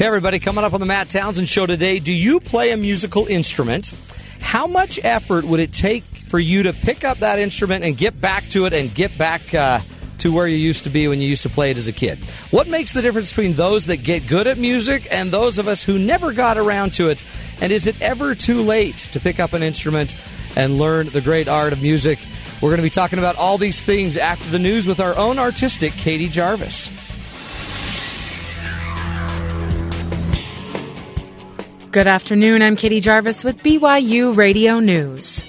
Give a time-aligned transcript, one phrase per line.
[0.00, 1.98] Hey, everybody, coming up on the Matt Townsend Show today.
[1.98, 3.92] Do you play a musical instrument?
[4.40, 8.18] How much effort would it take for you to pick up that instrument and get
[8.18, 9.80] back to it and get back uh,
[10.20, 12.18] to where you used to be when you used to play it as a kid?
[12.50, 15.82] What makes the difference between those that get good at music and those of us
[15.82, 17.22] who never got around to it?
[17.60, 20.16] And is it ever too late to pick up an instrument
[20.56, 22.18] and learn the great art of music?
[22.62, 25.38] We're going to be talking about all these things after the news with our own
[25.38, 26.88] artistic, Katie Jarvis.
[31.92, 32.62] Good afternoon.
[32.62, 35.42] I'm Katie Jarvis with BYU Radio News.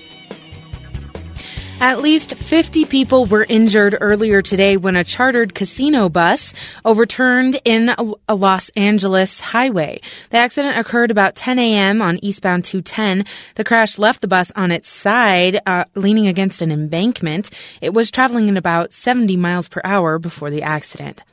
[1.80, 6.52] At least 50 people were injured earlier today when a chartered casino bus
[6.84, 7.94] overturned in
[8.27, 10.02] a Los Angeles highway.
[10.32, 12.02] The accident occurred about 10 a.m.
[12.02, 13.23] on eastbound 210.
[13.54, 17.52] The crash left the bus on its side, uh, leaning against an embankment.
[17.82, 21.23] It was traveling at about 70 miles per hour before the accident.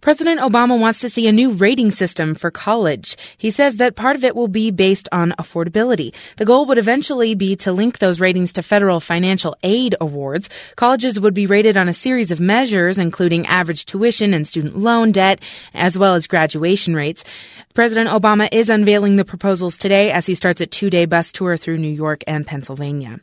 [0.00, 3.16] President Obama wants to see a new rating system for college.
[3.36, 6.14] He says that part of it will be based on affordability.
[6.36, 10.48] The goal would eventually be to link those ratings to federal financial aid awards.
[10.76, 15.12] Colleges would be rated on a series of measures, including average tuition and student loan
[15.12, 15.40] debt,
[15.74, 17.24] as well as graduation rates.
[17.72, 21.78] President Obama is unveiling the proposals today as he starts a two-day bus tour through
[21.78, 23.20] New York and Pennsylvania.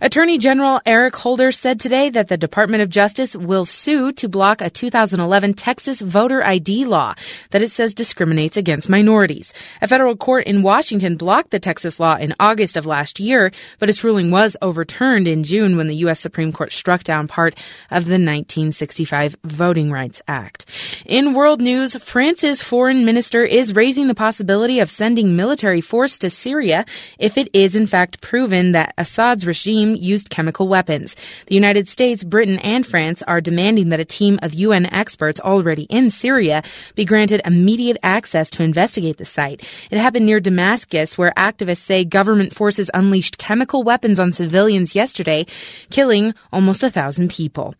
[0.00, 4.62] Attorney General Eric Holder said today that the Department of Justice will sue to block
[4.62, 7.14] a 2011 Texas voter ID law
[7.50, 9.52] that it says discriminates against minorities.
[9.80, 13.88] A federal court in Washington blocked the Texas law in August of last year, but
[13.88, 16.20] its ruling was overturned in June when the U.S.
[16.20, 17.54] Supreme Court struck down part
[17.90, 20.66] of the 1965 Voting Rights Act.
[21.06, 26.30] In world news, France's foreign minister is raising the possibility of sending military force to
[26.30, 26.84] Syria
[27.18, 31.16] if it is in fact proven that Assad's regime used chemical weapons.
[31.46, 35.61] The United States, Britain, and France are demanding that a team of UN experts already
[35.70, 36.62] in Syria
[36.94, 39.62] be granted immediate access to investigate the site.
[39.90, 45.46] It happened near Damascus, where activists say government forces unleashed chemical weapons on civilians yesterday,
[45.90, 47.74] killing almost a thousand people.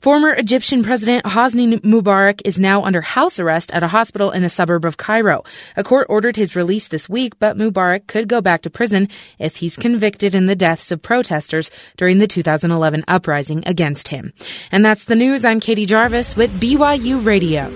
[0.00, 4.48] Former Egyptian President Hosni Mubarak is now under house arrest at a hospital in a
[4.48, 5.44] suburb of Cairo.
[5.76, 9.08] A court ordered his release this week, but Mubarak could go back to prison
[9.38, 14.32] if he's convicted in the deaths of protesters during the 2011 uprising against him.
[14.72, 15.44] And that's the news.
[15.44, 17.70] I'm Katie Jarvis with BYU Radio.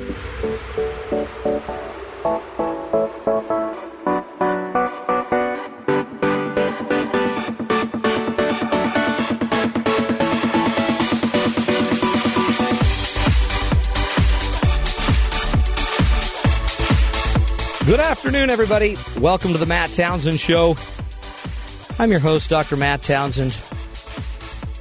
[17.85, 18.97] Good afternoon, everybody.
[19.19, 20.77] Welcome to the Matt Townsend Show.
[21.99, 22.77] I'm your host, Dr.
[22.77, 23.61] Matt Townsend,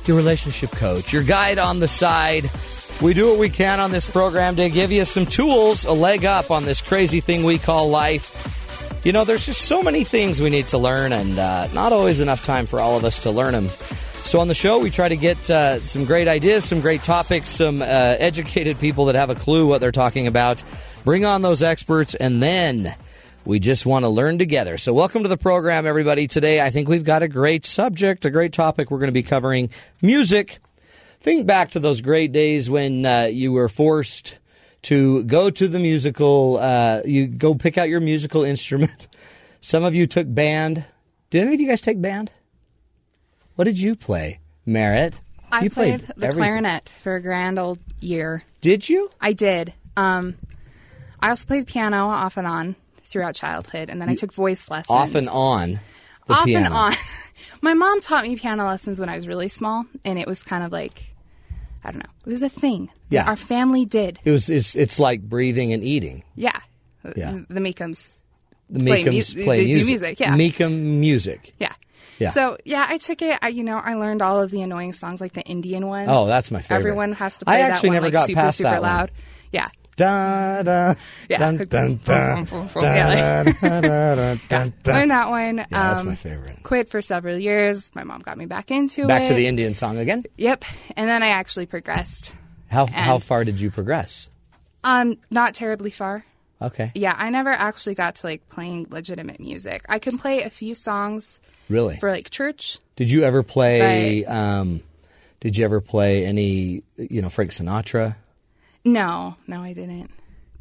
[0.06, 2.48] your relationship coach, your guide on the side.
[3.02, 6.26] We do what we can on this program to give you some tools, a leg
[6.26, 9.02] up on this crazy thing we call life.
[9.04, 12.20] You know, there's just so many things we need to learn, and uh, not always
[12.20, 13.70] enough time for all of us to learn them.
[13.70, 17.50] So, on the show, we try to get uh, some great ideas, some great topics,
[17.50, 20.62] some uh, educated people that have a clue what they're talking about.
[21.04, 22.96] Bring on those experts, and then
[23.44, 24.78] we just want to learn together.
[24.78, 26.28] So, welcome to the program, everybody.
[26.28, 28.92] Today, I think we've got a great subject, a great topic.
[28.92, 29.72] We're going to be covering
[30.04, 30.60] music.
[31.20, 34.38] Think back to those great days when uh, you were forced
[34.84, 39.08] to go to the musical, uh, you go pick out your musical instrument.
[39.60, 40.86] Some of you took band.
[41.32, 42.30] Did any of you guys take band?
[43.56, 45.16] What did you play, Merritt?
[45.52, 46.32] I you played, the everything.
[46.38, 48.44] clarinet for a grand old year.
[48.62, 49.10] Did you?
[49.20, 49.74] I did.
[49.98, 50.36] Um,
[51.22, 54.90] I also played piano off and on throughout childhood, and then I took voice lessons.
[54.90, 55.80] Off and on.
[56.30, 56.66] Off piano.
[56.66, 56.94] and on.
[57.62, 60.64] My mom taught me piano lessons when I was really small, and it was kind
[60.64, 61.04] of like,
[61.84, 62.90] I don't know, it was a thing.
[63.10, 63.28] Yeah.
[63.28, 64.20] Our family did.
[64.24, 64.50] It was.
[64.50, 66.24] It's, it's like breathing and eating.
[66.36, 66.60] Yeah.
[67.16, 67.40] Yeah.
[67.50, 68.20] The Meekums.
[68.70, 69.88] The Play Meekums mu- play they do music.
[69.88, 70.36] music, yeah.
[70.36, 71.54] Meekum music.
[71.60, 71.74] Yeah.
[72.20, 72.30] Yeah.
[72.30, 73.38] So yeah, I took it.
[73.42, 76.08] I, you know, I learned all of the annoying songs, like the Indian one.
[76.08, 76.78] Oh, that's my favorite.
[76.78, 78.82] Everyone has to I play actually that one, never like got super, past super that
[78.82, 78.90] one.
[78.92, 79.12] loud.
[79.52, 79.70] Yeah.
[80.02, 80.96] Da, da,
[81.30, 81.38] Yeah.
[81.38, 82.46] dun, dun, dun.
[84.86, 85.58] Learned that one.
[85.58, 86.64] Yeah, that's um, my favorite.
[86.64, 87.92] Quit for several years.
[87.94, 89.24] My mom got me back into Back it.
[89.24, 90.24] Back to the Indian song again.
[90.38, 90.66] Yep.
[90.96, 92.34] And then I actually progressed.
[92.68, 94.30] How how far did you progress?
[94.84, 96.26] Um, not terribly far.
[96.62, 99.84] Okay, Yeah, I never actually got to like playing legitimate music.
[99.90, 101.40] I can play a few songs
[101.70, 101.98] really.
[101.98, 102.78] for like church.
[102.96, 104.24] Did you ever play?
[104.26, 104.82] Um,
[105.40, 106.84] did you ever play any?
[106.98, 108.16] You know, Frank Sinatra.
[108.84, 110.10] No, no, I didn't.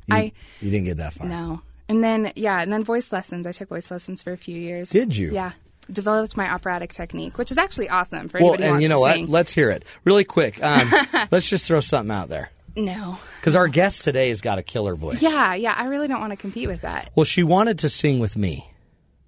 [0.06, 1.26] You, I you didn't get that far.
[1.26, 1.62] no.
[1.88, 3.46] And then yeah, and then voice lessons.
[3.46, 4.90] I took voice lessons for a few years.
[4.90, 5.32] Did you?
[5.32, 5.52] Yeah.
[5.90, 9.14] Developed my operatic technique, which is actually awesome for Well, anybody and you know what?
[9.14, 9.26] sing.
[9.28, 10.62] Let's hear it really quick.
[10.62, 10.92] Um,
[11.32, 12.50] let's just throw something out there.
[12.76, 13.18] No.
[13.40, 15.20] Because our guest today has got a killer voice.
[15.20, 15.74] Yeah, yeah.
[15.76, 17.10] I really don't want to compete with that.
[17.16, 18.70] Well, she wanted to sing with me.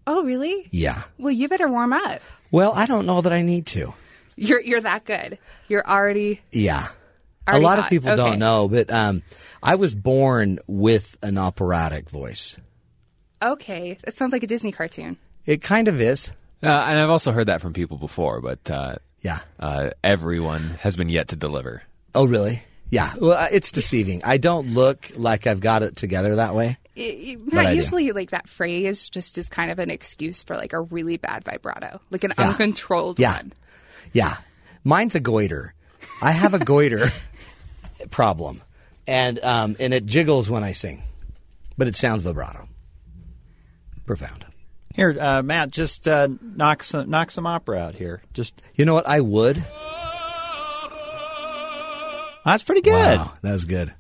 [0.07, 0.69] Oh, really?
[0.71, 1.03] Yeah.
[1.19, 2.21] Well, you better warm up.
[2.53, 3.93] Well, I don't know that I need to.
[4.37, 5.39] You're you're that good.
[5.67, 6.89] You're already Yeah.
[7.49, 8.17] Already a lot of people Okay.
[8.17, 9.23] don't know, but um,
[9.63, 12.57] I was born with an operatic voice.
[13.43, 13.99] okay.
[14.05, 15.17] It sounds like a Disney cartoon.
[15.47, 16.31] It kind of is.
[16.63, 19.41] Uh, and I've also heard that from people before, but uh, Yeah.
[19.59, 21.83] uh, everyone has been yet to deliver.
[22.15, 22.63] Oh, really?
[22.91, 23.13] Yeah.
[23.21, 24.23] Well, uh, it's deceiving.
[24.23, 26.77] I don't look like I've got it together that way.
[26.95, 27.77] It, it- I Matt, do.
[27.77, 31.43] usually like that phrase just is kind of an excuse for like a really bad
[31.43, 32.51] vibrato, like an Yeah.
[32.51, 33.37] uncontrolled Yeah.
[33.39, 33.53] one.
[34.13, 34.37] Yeah.
[34.85, 35.75] Mine's a goiter.
[36.21, 37.09] I have a goiter
[38.11, 38.63] problem,
[39.07, 41.03] and um, and it jiggles when I sing,
[41.77, 42.69] but it sounds vibrato.
[44.07, 44.45] Profound.
[44.95, 48.23] Here, uh, Matt, just uh, knock some knock some opera out here.
[48.35, 49.09] Just You know what?
[49.09, 49.65] I would.
[52.45, 52.93] that's pretty good.
[53.19, 53.93] Wow, that was good.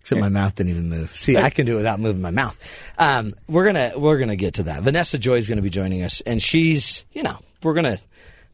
[0.00, 1.16] Except my mouth didn't even move.
[1.16, 2.56] See, I can do it without moving my mouth.
[2.98, 4.82] Um, we're gonna we're gonna get to that.
[4.82, 7.98] Vanessa Joy is gonna be joining us, and she's you know we're gonna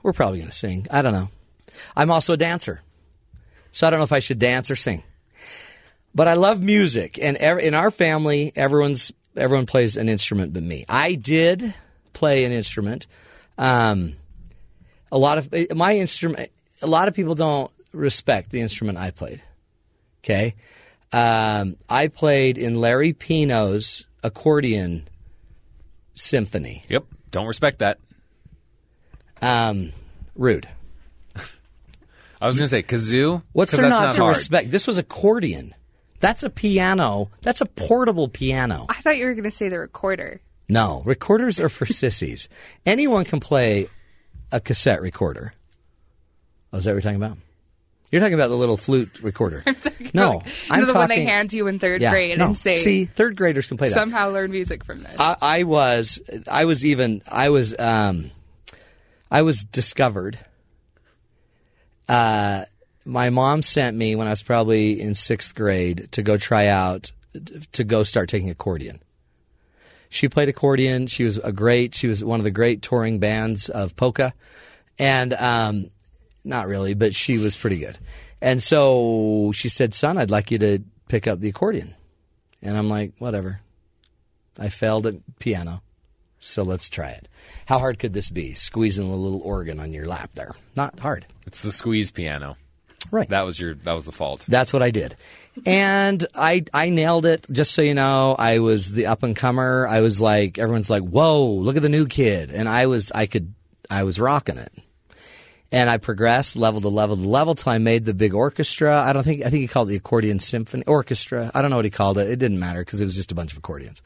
[0.02, 0.87] we're probably gonna sing.
[0.91, 1.31] I don't know.
[1.96, 2.82] I'm also a dancer,
[3.73, 5.03] so I don't know if I should dance or sing.
[6.15, 10.62] But I love music, and ev- in our family, everyone's everyone plays an instrument but
[10.62, 10.85] me.
[10.88, 11.75] I did
[12.12, 13.06] play an instrument.
[13.56, 14.17] Um,
[15.12, 16.50] a lot of my instrument.
[16.82, 19.43] A lot of people don't respect the instrument I played.
[20.25, 20.55] Okay,
[21.12, 25.09] um, I played in Larry Pino's accordion
[26.15, 26.85] symphony.
[26.88, 27.05] Yep.
[27.31, 27.99] Don't respect that.
[29.41, 29.93] Um,
[30.35, 30.69] rude.
[32.40, 33.43] I was going to say kazoo.
[33.52, 34.37] What's there that's not, to hard.
[34.37, 34.70] respect?
[34.70, 35.75] This was accordion.
[36.20, 37.31] That's a piano.
[37.43, 38.87] That's a portable piano.
[38.88, 40.40] I thought you were going to say the recorder.
[40.69, 42.49] No, recorders are for sissies.
[42.85, 43.88] Anyone can play
[44.52, 45.52] a cassette recorder.
[46.73, 47.38] Oh, is that what you're talking about?
[48.11, 49.62] You're talking about the little flute recorder.
[50.14, 52.46] no, Like, I'm know the one they hand you in third Yeah, grade no.
[52.46, 53.94] and say see, third graders can play that.
[53.94, 55.14] somehow learn music from this.
[55.20, 56.20] I, I was,
[56.50, 58.31] I was even, I was, um,
[59.31, 60.38] I was discovered.
[62.08, 62.64] Uh,
[63.05, 67.12] my mom sent me when I was probably in sixth grade to go try out,
[67.72, 69.00] to go start taking accordion.
[70.10, 71.06] She played accordion.
[71.06, 71.94] She was a great.
[71.94, 74.32] She was one of the great touring bands of polka,
[74.99, 75.90] and um,
[76.44, 77.99] not really, but she was pretty good.
[78.40, 80.78] And so she said, "Son, I'd like you to
[81.08, 81.94] pick up the accordion."
[82.62, 83.60] And I'm like, "Whatever."
[84.58, 85.82] I failed at piano,
[86.38, 87.28] so let's try it.
[87.66, 88.55] How hard could this be?
[88.55, 90.55] Squeezing the little organ on your lap there.
[90.75, 91.26] Not hard.
[91.48, 92.58] It's the squeeze piano.
[93.10, 93.26] Right.
[93.30, 93.74] That was your.
[93.74, 94.44] That was the fault.
[94.46, 95.16] That's what I did.
[95.64, 97.46] And I I nailed it.
[97.50, 99.88] Just so you know, I was the up and comer.
[99.88, 103.24] I was like everyone's like, "Whoa, look at the new kid." And I was I
[103.24, 103.54] could
[103.88, 104.72] I was rocking it.
[105.72, 109.02] And I progressed level to level to level till I made the big orchestra.
[109.02, 111.50] I don't think I think he called it the accordion symphony orchestra.
[111.54, 112.28] I don't know what he called it.
[112.28, 114.02] It didn't matter because it was just a bunch of accordions.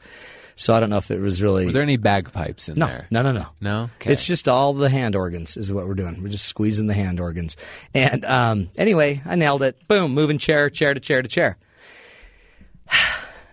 [0.63, 3.05] So I don't know if it was really Were there any bagpipes in no, there?
[3.11, 3.47] no, no, no.
[3.59, 3.89] No?
[3.97, 4.13] Okay.
[4.13, 6.23] It's just all the hand organs is what we're doing.
[6.23, 7.57] We're just squeezing the hand organs.
[7.93, 9.85] And um, anyway, I nailed it.
[9.89, 11.57] Boom, moving chair, chair to chair to chair.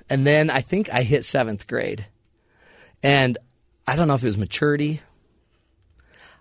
[0.09, 2.05] And then I think I hit seventh grade.
[3.01, 3.39] And
[3.87, 5.01] I don't know if it was maturity.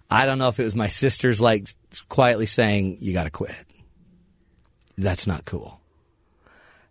[0.10, 1.68] I don't know if it was my sisters like
[2.10, 3.66] quietly saying, you got to quit.
[4.98, 5.80] That's not cool.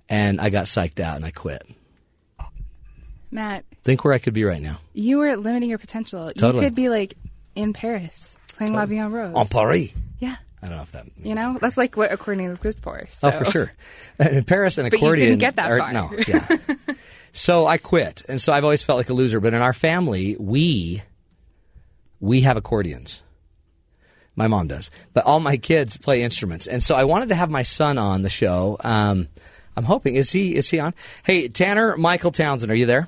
[0.09, 1.67] And I got psyched out and I quit.
[3.31, 4.81] Matt, Think where I could be right now.
[4.95, 6.33] you were limiting your potential.
[6.37, 6.63] Totally.
[6.65, 7.15] You could be like
[7.55, 9.35] in Paris playing La Vie en Rose.
[9.37, 9.91] En Paris.
[10.19, 10.37] yeah.
[10.63, 13.07] I don't know if that You know, that's like what accordion is good for.
[13.23, 13.73] Oh, for sure.
[14.19, 15.29] In Paris, an But you accordion.
[15.29, 15.93] didn't get that or- far.
[15.93, 16.49] No, yeah.
[17.33, 19.39] so I quit, and so I've always felt like a loser.
[19.39, 21.01] But in our family, we
[22.19, 23.23] we have accordions.
[24.35, 27.51] My mom does, but all my kids play instruments, and so I wanted to have
[27.51, 28.79] my son on the show.
[28.81, 29.29] Um,
[29.77, 30.93] I'm hoping is he is he on?
[31.23, 33.07] Hey, Tanner Michael Townsend, are you there?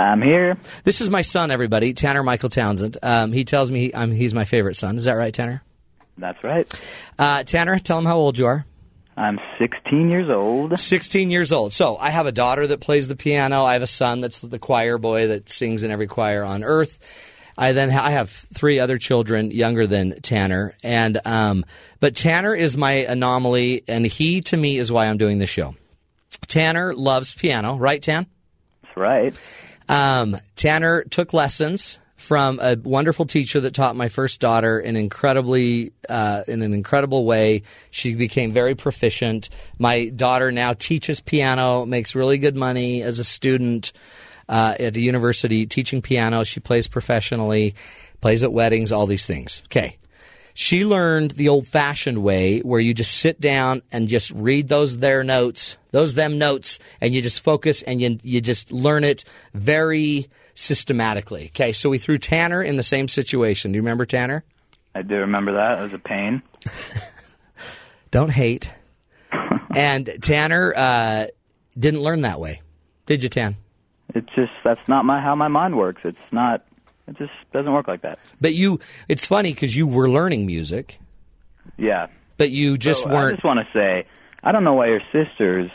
[0.00, 0.56] I'm here.
[0.84, 1.92] This is my son, everybody.
[1.92, 2.98] Tanner Michael Townsend.
[3.02, 4.96] Um, he tells me he, um, he's my favorite son.
[4.96, 5.62] Is that right, Tanner?
[6.16, 6.66] That's right.
[7.18, 8.64] Uh, Tanner, tell him how old you are.
[9.16, 10.78] I'm 16 years old.
[10.78, 11.72] 16 years old.
[11.72, 13.64] So I have a daughter that plays the piano.
[13.64, 16.98] I have a son that's the choir boy that sings in every choir on earth.
[17.58, 21.66] I then ha- I have three other children younger than Tanner, and um,
[21.98, 25.74] but Tanner is my anomaly, and he to me is why I'm doing this show.
[26.46, 28.26] Tanner loves piano, right, Tan?
[28.82, 29.34] That's right.
[29.90, 35.92] Um, Tanner took lessons from a wonderful teacher that taught my first daughter in incredibly
[36.08, 37.62] uh, in an incredible way.
[37.90, 39.50] She became very proficient.
[39.80, 43.92] My daughter now teaches piano, makes really good money as a student
[44.48, 46.44] uh, at a university teaching piano.
[46.44, 47.74] She plays professionally,
[48.20, 49.60] plays at weddings, all these things.
[49.66, 49.98] Okay.
[50.54, 54.98] She learned the old fashioned way where you just sit down and just read those
[54.98, 59.24] their notes, those them notes, and you just focus and you, you just learn it
[59.54, 61.46] very systematically.
[61.46, 63.72] Okay, so we threw Tanner in the same situation.
[63.72, 64.44] Do you remember Tanner?
[64.94, 65.78] I do remember that.
[65.78, 66.42] It was a pain.
[68.10, 68.72] Don't hate.
[69.76, 71.26] and Tanner uh,
[71.78, 72.60] didn't learn that way.
[73.06, 73.56] Did you, Tan?
[74.14, 76.02] It's just that's not my how my mind works.
[76.04, 76.64] It's not.
[77.06, 78.18] It just doesn't work like that.
[78.40, 80.98] But you, it's funny because you were learning music,
[81.76, 82.06] Yeah.
[82.36, 83.28] but you just So weren't.
[83.28, 84.06] I just want to say,
[84.42, 85.70] I don't know why your sisters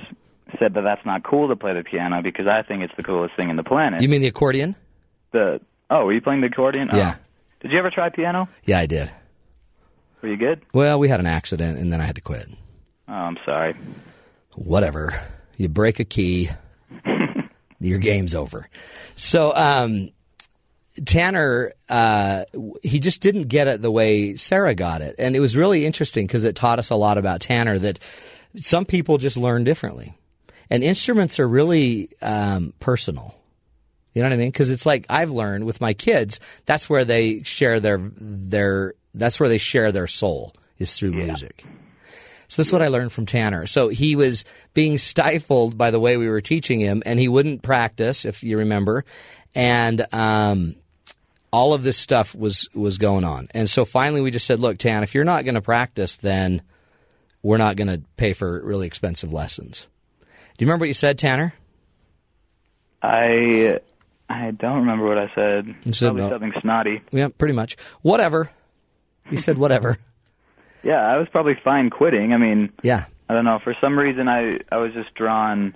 [0.60, 3.36] said that that's not cool to play the piano because I think it's the coolest
[3.36, 4.02] thing in the planet.
[4.02, 4.76] you mean the accordion?
[5.32, 6.90] the oh, were you playing the accordion?
[6.92, 6.98] Oh.
[6.98, 7.16] Yeah.
[7.62, 8.48] Did you ever try piano?
[8.64, 9.12] Yeah, I did.
[10.22, 10.62] Were you good?
[10.74, 12.48] Well, we had an accident and then I had to quit.
[13.08, 13.76] Oh, I'm sorry.
[14.56, 15.20] Whatever.
[15.58, 16.50] You break a key,
[17.80, 18.70] your game's over.
[19.16, 20.10] So, um,
[21.06, 22.46] Tanner, uh,
[22.82, 25.16] he just didn't get it the way Sarah got it.
[25.20, 28.00] And it was really interesting because it taught us a lot about Tanner that
[28.58, 30.14] some people just learn differently.
[30.70, 33.36] And instruments are really um, personal.
[34.14, 34.50] You know what I mean?
[34.50, 39.40] Because it's like I've learned with my kids, that's where they share their their that's
[39.40, 41.66] where they share their soul is through music.
[42.48, 43.66] So this is what I learned from Tanner.
[43.66, 47.64] So he was being stifled by the way we were teaching him, and he wouldn't
[47.64, 49.04] practice, if you remember,
[49.54, 50.76] and um,
[51.52, 53.50] all of this stuff was was going on.
[53.52, 56.62] And so finally, we just said, "Look, Tan, if you're not going to practice, then
[57.46, 59.88] we're not going to pay for really expensive lessons."
[60.58, 61.54] Do you remember what you said, Tanner?
[63.02, 63.80] I
[64.30, 65.68] I don't remember what I said.
[65.84, 66.30] You said Probably no.
[66.30, 67.02] something snotty.
[67.12, 67.78] Yeah, pretty much.
[68.02, 68.50] Whatever.
[69.30, 69.98] You said whatever.
[70.84, 72.32] Yeah, I was probably fine quitting.
[72.32, 73.06] I mean, yeah.
[73.28, 73.58] I don't know.
[73.64, 75.76] For some reason, I I was just drawn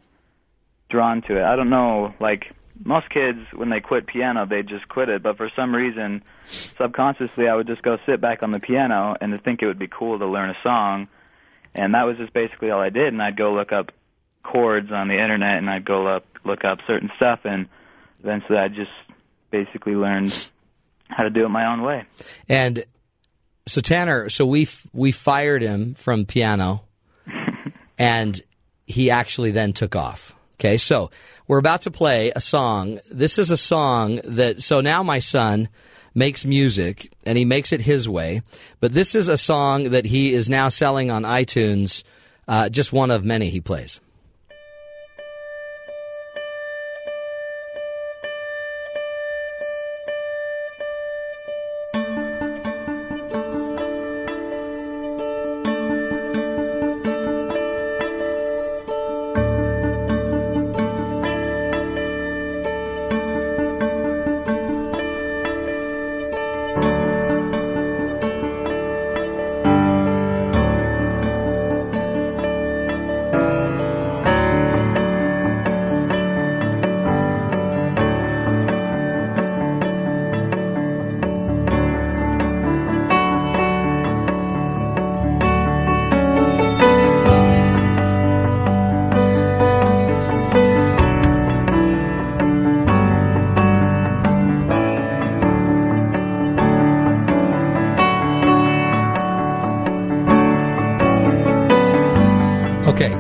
[0.92, 1.44] drawn to it.
[1.44, 2.14] I don't know.
[2.20, 2.54] Like
[2.86, 5.24] most kids, when they quit piano, they just quit it.
[5.24, 9.32] But for some reason, subconsciously, I would just go sit back on the piano and
[9.32, 11.08] to think it would be cool to learn a song,
[11.76, 13.08] and that was just basically all I did.
[13.08, 13.92] And I'd go look up
[14.44, 17.68] chords on the internet, and I'd go up look up certain stuff, and
[18.24, 18.92] eventually, I just
[19.52, 20.50] basically learned
[21.08, 22.06] how to do it my own way.
[22.48, 22.84] And
[23.68, 26.84] so Tanner, so we f- we fired him from piano,
[27.98, 28.40] and
[28.86, 30.36] he actually then took off.
[30.56, 31.10] Okay, so
[31.48, 33.00] we're about to play a song.
[33.10, 35.70] This is a song that so now my son
[36.14, 38.42] makes music and he makes it his way,
[38.80, 42.04] but this is a song that he is now selling on iTunes.
[42.48, 44.00] Uh, just one of many he plays.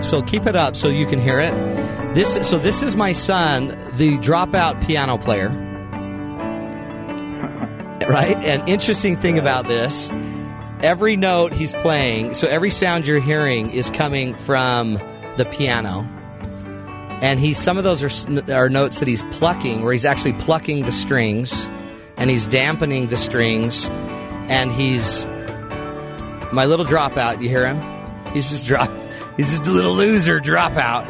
[0.09, 1.53] So keep it up so you can hear it.
[2.15, 5.49] This so this is my son, the dropout piano player.
[8.09, 8.37] Right?
[8.37, 10.09] And interesting thing about this,
[10.81, 14.93] every note he's playing, so every sound you're hearing is coming from
[15.37, 16.09] the piano.
[17.21, 20.85] And he some of those are are notes that he's plucking where he's actually plucking
[20.85, 21.69] the strings
[22.17, 23.87] and he's dampening the strings
[24.49, 25.27] and he's
[26.51, 27.79] my little dropout, you hear him?
[28.33, 28.98] He's just dropped.
[29.39, 31.05] He's just a little loser dropout.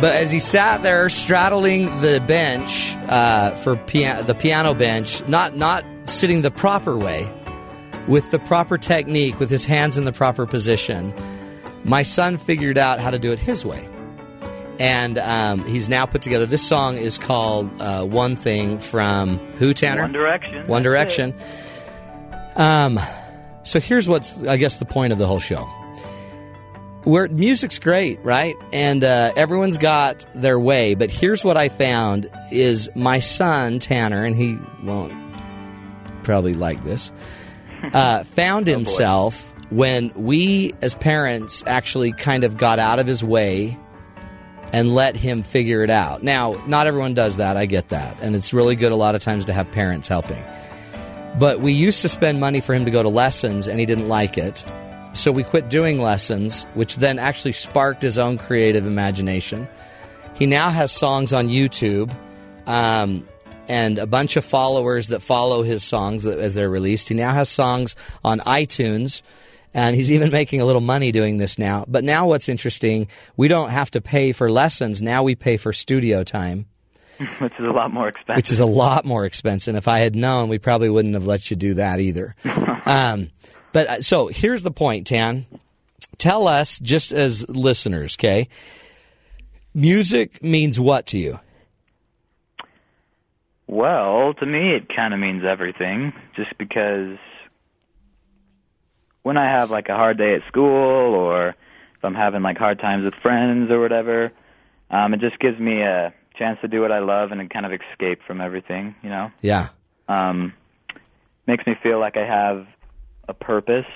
[0.00, 5.56] But as he sat there straddling the bench uh, for pia- the piano bench, not
[5.56, 7.28] not sitting the proper way,
[8.06, 11.12] with the proper technique, with his hands in the proper position,
[11.82, 13.88] my son figured out how to do it his way,
[14.78, 16.46] and um, he's now put together.
[16.46, 19.74] This song is called uh, "One Thing" from who?
[19.74, 20.02] Tanner.
[20.02, 20.66] One Direction.
[20.68, 21.34] One Direction.
[22.54, 23.00] Um,
[23.64, 25.68] so here's what's, I guess, the point of the whole show.
[27.04, 28.54] Where music's great, right?
[28.72, 30.94] And uh, everyone's got their way.
[30.94, 35.12] But here's what I found: is my son Tanner, and he won't
[36.24, 37.12] probably like this.
[37.92, 43.78] Uh, found himself when we, as parents, actually kind of got out of his way
[44.72, 46.22] and let him figure it out.
[46.22, 47.58] Now, not everyone does that.
[47.58, 50.42] I get that, and it's really good a lot of times to have parents helping.
[51.38, 54.08] But we used to spend money for him to go to lessons, and he didn't
[54.08, 54.64] like it.
[55.14, 59.68] So we quit doing lessons, which then actually sparked his own creative imagination.
[60.34, 62.12] He now has songs on YouTube
[62.66, 63.26] um,
[63.68, 67.08] and a bunch of followers that follow his songs as they're released.
[67.08, 67.94] He now has songs
[68.24, 69.22] on iTunes,
[69.72, 71.84] and he's even making a little money doing this now.
[71.86, 73.06] But now, what's interesting,
[73.36, 75.00] we don't have to pay for lessons.
[75.00, 76.66] Now we pay for studio time
[77.38, 78.36] which is a lot more expensive.
[78.36, 79.72] which is a lot more expensive.
[79.72, 82.34] And if I had known, we probably wouldn't have let you do that either.
[82.86, 83.30] um,
[83.74, 85.44] but uh, so here's the point, Tan.
[86.16, 88.48] Tell us, just as listeners, okay?
[89.74, 91.40] Music means what to you?
[93.66, 96.12] Well, to me, it kind of means everything.
[96.36, 97.18] Just because
[99.22, 102.78] when I have like a hard day at school, or if I'm having like hard
[102.78, 104.32] times with friends or whatever,
[104.90, 107.72] um, it just gives me a chance to do what I love and kind of
[107.72, 108.94] escape from everything.
[109.02, 109.68] You know, Yeah.
[110.08, 110.52] um,
[111.46, 112.66] makes me feel like I have
[113.28, 113.86] a purpose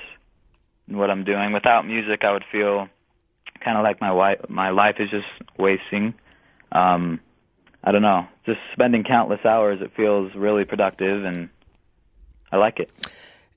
[0.88, 1.52] in what I'm doing.
[1.52, 2.88] Without music, I would feel
[3.64, 5.26] kind of like my wi- my life is just
[5.58, 6.14] wasting.
[6.72, 7.20] Um,
[7.82, 9.80] I don't know, just spending countless hours.
[9.80, 11.48] It feels really productive, and
[12.50, 12.90] I like it.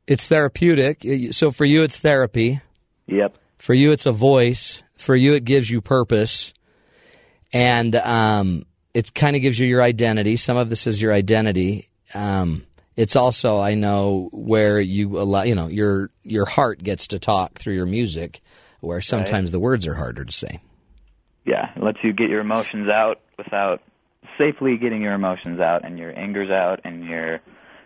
[0.08, 1.06] It's therapeutic.
[1.32, 2.62] So for you, it's therapy.
[3.08, 3.38] Yep.
[3.58, 4.84] For you, it's a voice.
[4.96, 6.54] For you, it gives you purpose.
[7.54, 10.38] And um, it kind of gives you your identity.
[10.38, 11.90] Some of this is your identity.
[12.14, 17.20] Um, it's also, I know, where you allow, you know, your your heart gets to
[17.20, 18.42] talk through your music,
[18.82, 20.60] where sometimes the words are harder to say.
[21.46, 23.82] Yeah, it lets you get your emotions out without
[24.38, 27.40] safely getting your emotions out and your angers out and your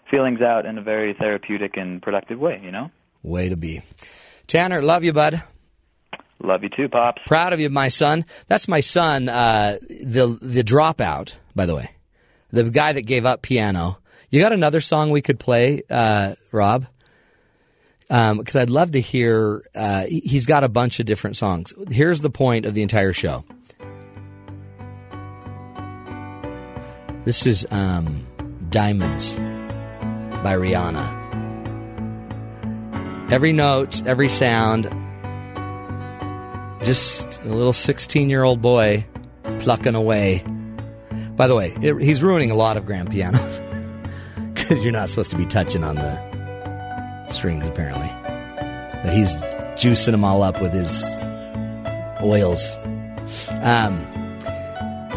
[0.09, 2.59] feelings out in a very therapeutic and productive way.
[2.63, 2.91] You know.
[3.21, 3.81] Way to be,
[4.47, 4.81] Tanner.
[4.81, 5.43] Love you, bud.
[6.43, 7.21] Love you too, pops.
[7.25, 8.25] Proud of you, my son.
[8.47, 11.35] That's my son, uh, the the dropout.
[11.55, 11.91] By the way,
[12.51, 13.99] the guy that gave up piano.
[14.35, 16.87] You got another song we could play, uh, Rob?
[18.09, 19.63] Because I'd love to hear.
[19.73, 21.73] Uh, he- he's got a bunch of different songs.
[21.89, 23.45] Here's the point of the entire show.
[27.23, 28.27] This is um,
[28.69, 31.21] "Diamonds" by Rihanna.
[33.31, 34.83] Every note, every sound,
[36.83, 39.05] just a little 16 year old boy
[39.59, 40.43] plucking away.
[41.37, 43.59] By the way, it, he's ruining a lot of grand pianos
[44.67, 48.09] because you're not supposed to be touching on the strings, apparently.
[49.03, 49.35] But he's
[49.75, 51.03] juicing them all up with his
[52.19, 52.75] oils.
[53.61, 54.03] Um,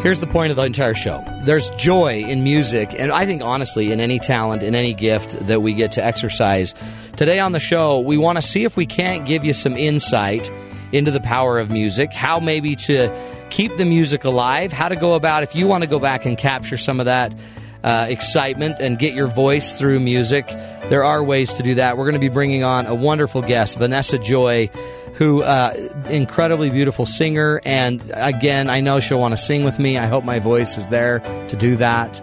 [0.02, 3.90] here's the point of the entire show there's joy in music, and I think, honestly,
[3.90, 6.74] in any talent, in any gift that we get to exercise.
[7.16, 10.50] Today on the show, we want to see if we can't give you some insight
[10.92, 13.10] into the power of music, how maybe to
[13.48, 16.36] keep the music alive, how to go about if you want to go back and
[16.36, 17.34] capture some of that
[17.84, 20.46] uh, excitement and get your voice through music.
[20.88, 21.96] There are ways to do that.
[21.96, 24.70] We're going to be bringing on a wonderful guest, Vanessa Joy,
[25.14, 25.74] who uh,
[26.08, 27.60] incredibly beautiful singer.
[27.64, 29.98] And again, I know she'll want to sing with me.
[29.98, 32.20] I hope my voice is there to do that.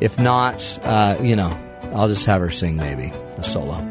[0.00, 1.58] If not, uh, you know,
[1.94, 3.82] I'll just have her sing maybe a solo.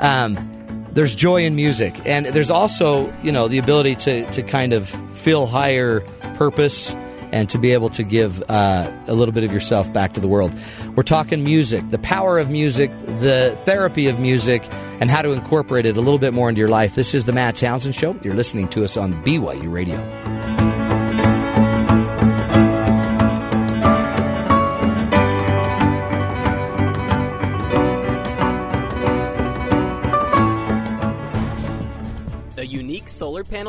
[0.00, 4.72] Um, there's joy in music, and there's also you know the ability to to kind
[4.72, 6.00] of feel higher
[6.36, 6.94] purpose
[7.36, 10.28] and to be able to give uh, a little bit of yourself back to the
[10.28, 10.58] world.
[10.94, 14.66] We're talking music, the power of music, the therapy of music,
[15.00, 16.94] and how to incorporate it a little bit more into your life.
[16.94, 18.18] This is the Matt Townsend Show.
[18.22, 20.25] You're listening to us on BYU Radio.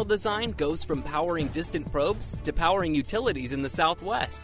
[0.08, 4.42] Design goes from powering distant probes to powering utilities in the Southwest.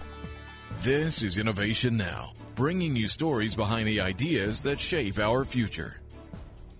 [0.82, 6.02] This is Innovation Now, bringing you stories behind the ideas that shape our future.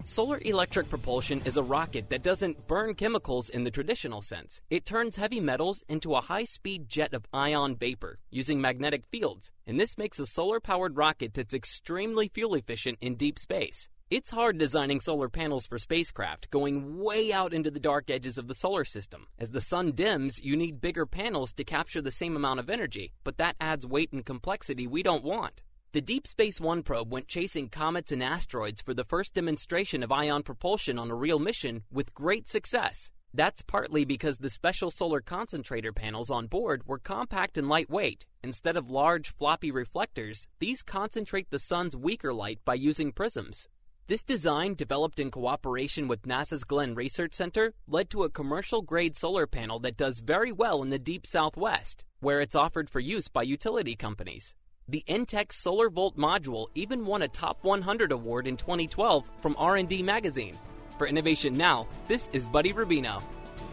[0.06, 4.60] Solar electric propulsion is a rocket that doesn't burn chemicals in the traditional sense.
[4.70, 9.54] It turns heavy metals into a high speed jet of ion vapor using magnetic fields,
[9.66, 13.88] and this makes a solar powered rocket that's extremely fuel efficient in deep space.
[14.10, 18.48] It's hard designing solar panels for spacecraft, going way out into the dark edges of
[18.48, 19.26] the solar system.
[19.40, 23.14] As the sun dims, you need bigger panels to capture the same amount of energy,
[23.24, 25.64] but that adds weight and complexity we don't want.
[25.94, 30.12] The Deep Space One probe went chasing comets and asteroids for the first demonstration of
[30.12, 33.10] ion propulsion on a real mission with great success.
[33.34, 38.28] That's partly because the special solar concentrator panels on board were compact and lightweight.
[38.44, 43.68] Instead of large, floppy reflectors, these concentrate the sun's weaker light by using prisms.
[44.08, 49.16] This design, developed in cooperation with NASA's Glenn Research Center, led to a commercial grade
[49.16, 53.30] solar panel that does very well in the deep southwest, where it's offered for use
[53.30, 54.56] by utility companies.
[54.90, 60.04] The Intex Solar Volt module even won a Top 100 award in 2012 from R&D
[60.04, 60.58] magazine.
[60.98, 63.24] For Innovation Now, this is Buddy Rubino.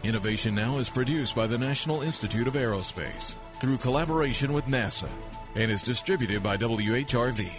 [0.03, 5.09] Innovation Now is produced by the National Institute of Aerospace through collaboration with NASA
[5.55, 7.51] and is distributed by WHRV.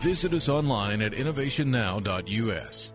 [0.00, 2.92] Visit us online at innovationnow.us.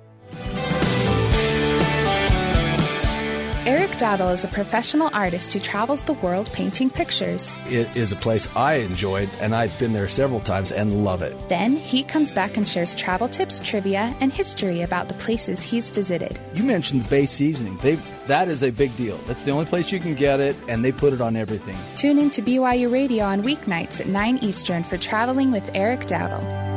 [3.64, 7.56] Eric Dowdle is a professional artist who travels the world painting pictures.
[7.68, 11.38] It is a place I enjoyed, and I've been there several times and love it.
[11.48, 15.92] Then he comes back and shares travel tips, trivia, and history about the places he's
[15.92, 16.40] visited.
[16.56, 17.78] You mentioned the Bay seasoning.
[17.78, 19.18] They that is a big deal.
[19.28, 21.78] That's the only place you can get it, and they put it on everything.
[21.96, 26.71] Tune in to BYU Radio on weeknights at 9 Eastern for Traveling with Eric Dowdle.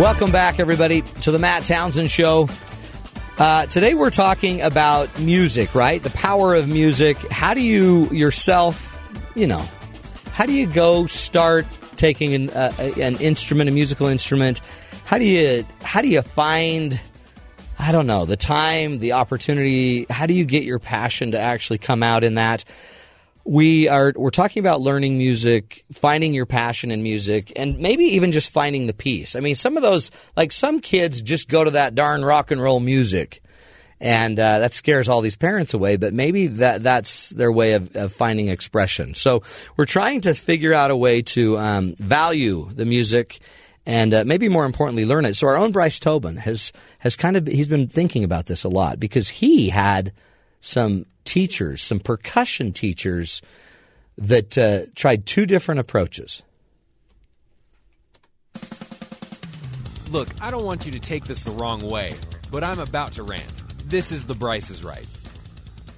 [0.00, 2.48] Welcome back, everybody, to the Matt Townsend Show.
[3.36, 6.02] Uh, today we're talking about music, right?
[6.02, 7.18] The power of music.
[7.30, 8.98] How do you yourself,
[9.34, 9.62] you know,
[10.32, 14.62] how do you go start taking an, uh, an instrument, a musical instrument?
[15.04, 16.98] How do you how do you find
[17.78, 21.78] I don't know, the time, the opportunity, how do you get your passion to actually
[21.78, 22.64] come out in that?
[23.44, 28.32] We are we're talking about learning music, finding your passion in music, and maybe even
[28.32, 29.34] just finding the peace.
[29.34, 32.60] I mean, some of those like some kids just go to that darn rock and
[32.60, 33.42] roll music,
[34.00, 35.96] and uh, that scares all these parents away.
[35.96, 39.14] But maybe that that's their way of, of finding expression.
[39.14, 39.42] So
[39.76, 43.40] we're trying to figure out a way to um, value the music.
[43.84, 45.34] And uh, maybe more importantly, learn it.
[45.34, 48.68] So our own Bryce Tobin has has kind of he's been thinking about this a
[48.68, 50.12] lot because he had
[50.60, 53.42] some teachers, some percussion teachers
[54.18, 56.42] that uh, tried two different approaches.
[60.10, 62.14] Look, I don't want you to take this the wrong way,
[62.50, 63.50] but I'm about to rant.
[63.88, 65.06] This is the Bryce is Right.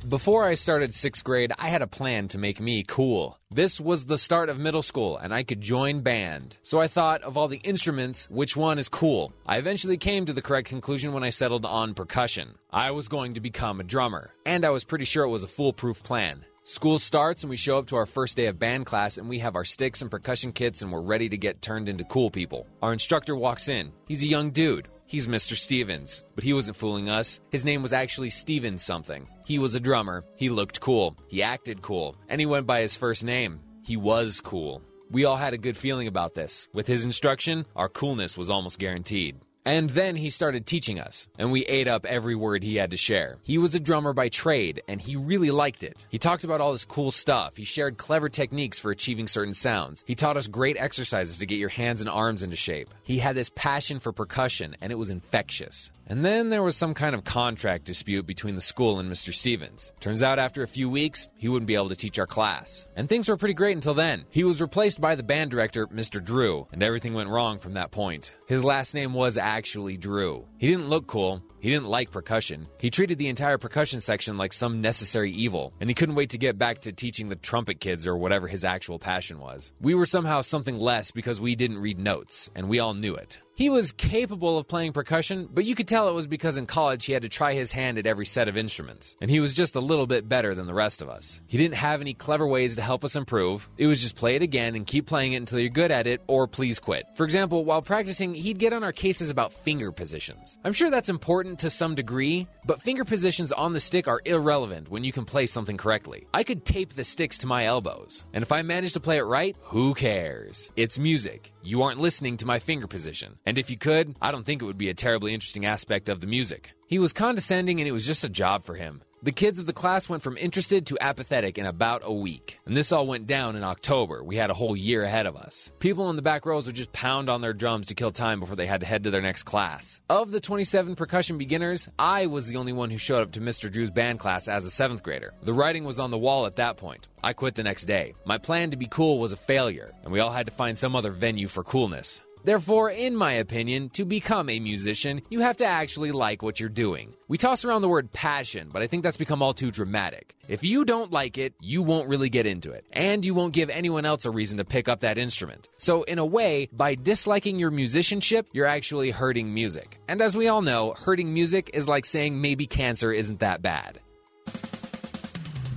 [0.08, 3.38] Before I started sixth grade, I had a plan to make me cool.
[3.50, 6.58] This was the start of middle school, and I could join band.
[6.60, 9.32] So I thought of all the instruments, which one is cool?
[9.46, 12.56] I eventually came to the correct conclusion when I settled on percussion.
[12.70, 15.48] I was going to become a drummer, and I was pretty sure it was a
[15.48, 16.44] foolproof plan.
[16.64, 19.38] School starts and we show up to our first day of band class and we
[19.38, 22.66] have our sticks and percussion kits and we're ready to get turned into cool people.
[22.80, 23.92] Our instructor walks in.
[24.08, 24.88] He's a young dude.
[25.06, 25.56] He's Mr.
[25.56, 26.24] Stevens.
[26.34, 27.40] But he wasn't fooling us.
[27.50, 29.28] His name was actually Steven something.
[29.46, 30.24] He was a drummer.
[30.36, 31.16] He looked cool.
[31.28, 32.16] He acted cool.
[32.28, 33.60] And he went by his first name.
[33.82, 34.82] He was cool.
[35.10, 36.66] We all had a good feeling about this.
[36.72, 39.36] With his instruction, our coolness was almost guaranteed.
[39.64, 42.96] And then he started teaching us, and we ate up every word he had to
[42.96, 43.38] share.
[43.42, 46.06] He was a drummer by trade, and he really liked it.
[46.10, 47.56] He talked about all this cool stuff.
[47.56, 50.04] He shared clever techniques for achieving certain sounds.
[50.06, 52.88] He taught us great exercises to get your hands and arms into shape.
[53.02, 55.90] He had this passion for percussion, and it was infectious.
[56.06, 59.32] And then there was some kind of contract dispute between the school and Mr.
[59.32, 59.92] Stevens.
[60.00, 62.86] Turns out after a few weeks, he wouldn't be able to teach our class.
[62.94, 64.24] And things were pretty great until then.
[64.30, 66.22] He was replaced by the band director, Mr.
[66.22, 68.34] Drew, and everything went wrong from that point.
[68.46, 70.44] His last name was actually Drew.
[70.58, 71.40] He didn't look cool.
[71.60, 72.66] He didn't like percussion.
[72.78, 76.38] He treated the entire percussion section like some necessary evil, and he couldn't wait to
[76.38, 79.72] get back to teaching the trumpet kids or whatever his actual passion was.
[79.80, 83.38] We were somehow something less because we didn't read notes, and we all knew it.
[83.56, 87.04] He was capable of playing percussion, but you could tell it was because in college
[87.04, 89.76] he had to try his hand at every set of instruments, and he was just
[89.76, 91.40] a little bit better than the rest of us.
[91.46, 93.68] He didn't have any clever ways to help us improve.
[93.78, 96.20] It was just play it again and keep playing it until you're good at it,
[96.26, 97.06] or please quit.
[97.14, 100.58] For example, while practicing, he'd get on our cases about finger positions.
[100.64, 104.90] I'm sure that's important to some degree, but finger positions on the stick are irrelevant
[104.90, 106.26] when you can play something correctly.
[106.34, 109.22] I could tape the sticks to my elbows, and if I manage to play it
[109.22, 110.72] right, who cares?
[110.74, 111.52] It's music.
[111.62, 113.38] You aren't listening to my finger position.
[113.46, 116.20] And if you could, I don't think it would be a terribly interesting aspect of
[116.20, 116.72] the music.
[116.86, 119.02] He was condescending and it was just a job for him.
[119.24, 122.58] The kids of the class went from interested to apathetic in about a week.
[122.66, 124.22] And this all went down in October.
[124.22, 125.72] We had a whole year ahead of us.
[125.78, 128.54] People in the back rows would just pound on their drums to kill time before
[128.54, 130.02] they had to head to their next class.
[130.10, 133.72] Of the 27 percussion beginners, I was the only one who showed up to Mr.
[133.72, 135.32] Drew's band class as a seventh grader.
[135.42, 137.08] The writing was on the wall at that point.
[137.22, 138.12] I quit the next day.
[138.26, 140.94] My plan to be cool was a failure, and we all had to find some
[140.94, 142.20] other venue for coolness.
[142.44, 146.68] Therefore, in my opinion, to become a musician, you have to actually like what you're
[146.68, 147.14] doing.
[147.26, 150.36] We toss around the word passion, but I think that's become all too dramatic.
[150.46, 153.70] If you don't like it, you won't really get into it, and you won't give
[153.70, 155.68] anyone else a reason to pick up that instrument.
[155.78, 159.98] So, in a way, by disliking your musicianship, you're actually hurting music.
[160.06, 164.00] And as we all know, hurting music is like saying maybe cancer isn't that bad.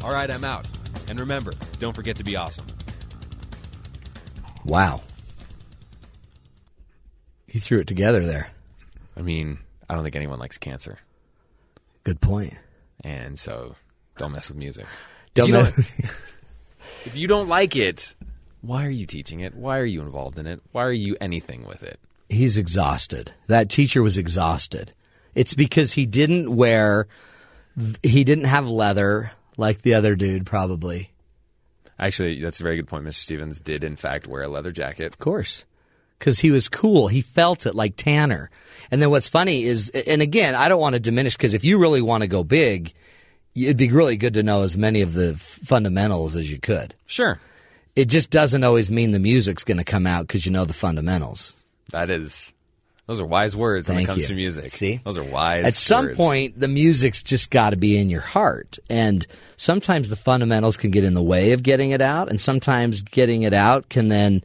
[0.03, 0.67] All right, I'm out.
[1.07, 2.65] And remember, don't forget to be awesome.
[4.65, 5.01] Wow.
[7.57, 8.51] He threw it together there.
[9.17, 9.57] I mean,
[9.89, 10.99] I don't think anyone likes cancer,
[12.03, 12.53] Good point.
[13.03, 13.75] and so
[14.15, 14.85] don't mess with music.
[15.33, 16.11] Don't you mess- don't,
[17.05, 18.13] if you don't like it,
[18.61, 19.55] why are you teaching it?
[19.55, 20.61] Why are you involved in it?
[20.71, 21.99] Why are you anything with it?
[22.29, 23.31] He's exhausted.
[23.47, 24.93] That teacher was exhausted.
[25.33, 27.07] It's because he didn't wear,
[28.03, 31.11] he didn't have leather like the other dude, probably.
[31.97, 33.03] Actually, that's a very good point.
[33.03, 33.13] Mr.
[33.13, 35.07] Stevens did, in fact, wear a leather jacket.
[35.07, 35.65] Of course.
[36.17, 37.07] Because he was cool.
[37.07, 38.49] He felt it like Tanner.
[38.89, 41.77] And then what's funny is, and again, I don't want to diminish because if you
[41.77, 42.93] really want to go big,
[43.55, 46.95] it'd be really good to know as many of the fundamentals as you could.
[47.05, 47.39] Sure.
[47.95, 50.73] It just doesn't always mean the music's going to come out because you know the
[50.73, 51.55] fundamentals.
[51.89, 52.51] That is,
[53.07, 54.27] those are wise words when it comes you.
[54.27, 54.69] to music.
[54.69, 54.99] See?
[55.03, 55.65] those are wise.
[55.65, 56.17] At some words.
[56.17, 58.77] point, the music's just got to be in your heart.
[58.89, 59.25] And
[59.55, 63.41] sometimes the fundamentals can get in the way of getting it out, and sometimes getting
[63.43, 64.43] it out can then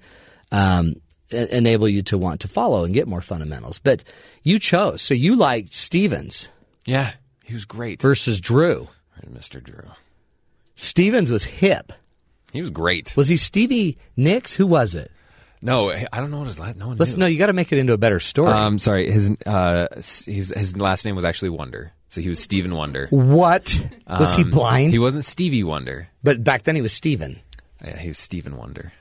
[0.51, 0.95] um,
[1.33, 3.79] enable you to want to follow and get more fundamentals.
[3.79, 4.05] But
[4.43, 5.03] you chose.
[5.03, 6.49] So you liked Stevens
[6.87, 7.13] yeah,
[7.45, 8.01] he was great.
[8.03, 8.89] versus Drew.
[9.33, 9.63] Mr.
[9.63, 9.85] Drew,
[10.75, 11.93] Stevens was hip.
[12.53, 13.15] he was great.
[13.17, 14.53] Was he Stevie Nicks?
[14.55, 15.11] Who was it?
[15.65, 16.77] No, I don't know what his last.
[16.77, 17.21] No one Let's knew.
[17.21, 17.27] no.
[17.27, 18.51] You got to make it into a better story.
[18.53, 22.75] Um, sorry, his uh, his his last name was actually Wonder, so he was Stephen
[22.75, 23.07] Wonder.
[23.11, 24.93] what was he Um, blind?
[24.93, 26.09] He wasn't Stevie Wonder.
[26.25, 27.39] but back then he was Steven.
[27.85, 28.93] Yeah, he was Stephen Wonder.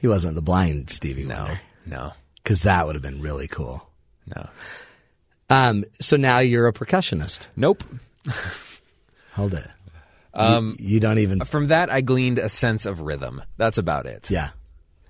[0.00, 3.88] He wasn't the blind Stevie No, Wonder no, because that would have been really cool.
[4.34, 4.48] no,
[5.48, 7.46] Um, so now you're a percussionist.
[7.56, 7.84] nope.
[9.34, 9.66] Hold it.
[10.34, 11.40] Um, you, you don't even.
[11.44, 13.42] From that, I gleaned a sense of rhythm.
[13.56, 14.30] That's about it.
[14.30, 14.50] Yeah,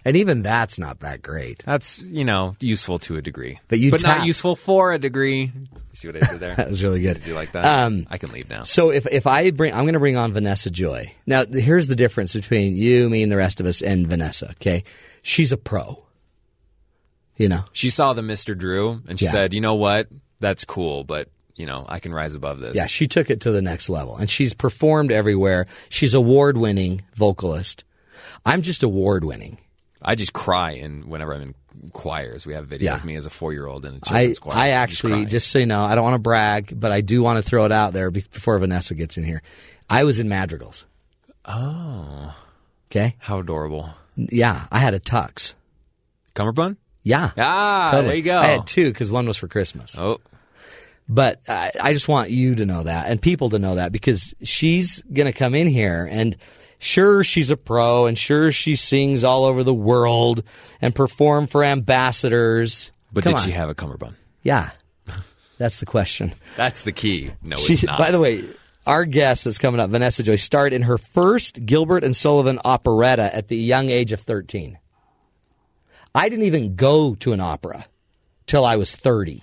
[0.05, 1.63] and even that's not that great.
[1.65, 4.99] That's you know useful to a degree, But you but tap- not useful for a
[4.99, 5.53] degree.
[5.55, 6.55] You see what I did there?
[6.57, 7.15] That was really good.
[7.19, 7.65] Did you like that?
[7.65, 8.63] Um, I can leave now.
[8.63, 11.13] So if if I bring, I'm going to bring on Vanessa Joy.
[11.27, 14.51] Now th- here's the difference between you, me, and the rest of us, and Vanessa.
[14.53, 14.85] Okay,
[15.23, 16.05] she's a pro.
[17.37, 18.57] You know, She saw the Mr.
[18.57, 19.31] Drew and she Yeah.
[19.31, 20.09] said, "You know what?
[20.41, 23.51] That's cool, but you know I can rise above this." yeah, she took it to
[23.51, 25.67] the next level, and she's performed everywhere.
[25.89, 27.85] She's award winning vocalist.
[28.45, 29.59] I'm just award winning.
[30.03, 32.47] I just cry and whenever I'm in choirs.
[32.47, 32.97] We have video Yeah.
[32.97, 34.57] of me as a four year old in a I, children's choir.
[34.57, 35.29] I actually, crying.
[35.29, 37.65] just so you know, I don't want to brag, but I do want to throw
[37.65, 39.43] it out there before Vanessa gets in here.
[39.89, 40.85] I was in madrigals.
[41.45, 42.35] oh,
[42.91, 43.15] Okay.
[43.19, 43.91] how adorable!
[44.17, 45.55] Yeah, I had a tux.
[46.35, 46.77] Cummerbund?
[47.03, 47.31] Yeah.
[47.39, 48.07] Ah, Totally.
[48.09, 48.39] there you go.
[48.39, 49.97] I had two because one was for Christmas.
[49.97, 50.19] Oh,
[51.09, 54.35] But I, I just want you to know that and people to know that because
[54.43, 56.37] she's going to come in here and
[56.81, 60.43] sure she's a pro and sure she sings all over the world
[60.81, 62.91] and perform for ambassadors.
[63.13, 63.45] but Come did on.
[63.45, 64.17] she have a cummerbund?
[64.43, 64.71] Yeah.
[65.59, 66.33] That's the question.
[66.57, 67.31] That's the key.
[67.43, 67.99] No, She, it's not.
[67.99, 68.45] by the way,
[68.87, 73.35] our guest that's coming up, Vanessa Joy, starred in her first Gilbert and Sullivan operetta
[73.37, 74.79] at the young age of 13.
[76.15, 77.85] I didn't even go to an opera
[78.47, 79.43] till I was 30.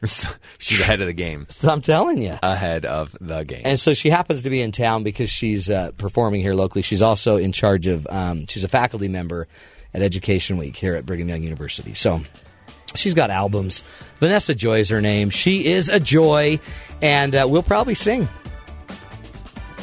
[0.58, 1.46] she's ahead of the game.
[1.48, 2.38] So I'm telling you.
[2.42, 3.62] Ahead of the game.
[3.64, 6.82] And so she happens to be in town because she's uh, performing here locally.
[6.82, 9.48] She's also in charge of, um, she's a faculty member
[9.92, 11.94] at Education Week here at Brigham Young University.
[11.94, 12.20] So
[12.94, 13.82] she's got albums.
[14.20, 15.30] Vanessa Joy is her name.
[15.30, 16.60] She is a joy,
[17.02, 18.28] and uh, we'll probably sing.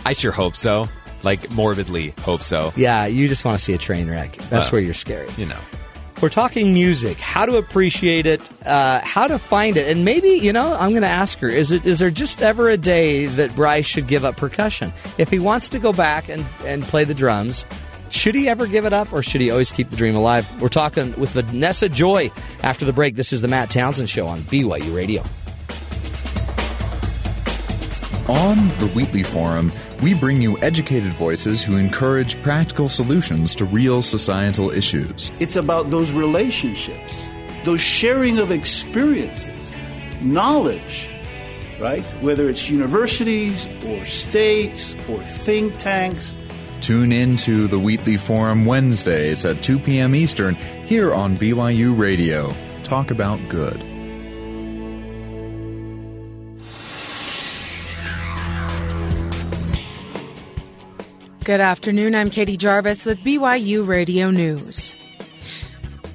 [0.06, 0.86] I sure hope so.
[1.24, 2.72] Like morbidly hope so.
[2.76, 4.34] Yeah, you just want to see a train wreck.
[4.34, 5.28] That's Well, where you're scary.
[5.38, 5.60] You know.
[6.22, 10.54] We're talking music, how to appreciate it, uh, how to find it, and maybe you
[10.54, 13.54] know I'm going to ask her: Is it is there just ever a day that
[13.56, 14.94] Bryce should give up percussion?
[15.18, 17.66] If he wants to go back and and play the drums,
[18.10, 20.50] should he ever give it up, or should he always keep the dream alive?
[20.62, 22.32] We're talking with Vanessa Joy
[22.64, 23.16] after the break.
[23.16, 25.22] This is the Matt Townsend Show on BYU Radio.
[28.28, 34.02] On the Wheatley Forum, we bring you educated voices who encourage practical solutions to real
[34.02, 35.32] societal issues.
[35.40, 37.26] It's about those relationships,
[37.64, 39.76] those sharing of experiences,
[40.22, 41.10] knowledge,
[41.80, 42.04] right?
[42.22, 46.36] Whether it's universities or states or think tanks.
[46.82, 50.14] Tune in to the Wheatley Forum Wednesdays at 2 p.m.
[50.14, 50.56] Eastern
[50.86, 52.54] here on BYU Radio.
[52.84, 53.82] Talk about good.
[61.46, 62.16] Good afternoon.
[62.16, 64.96] I'm Katie Jarvis with BYU Radio News.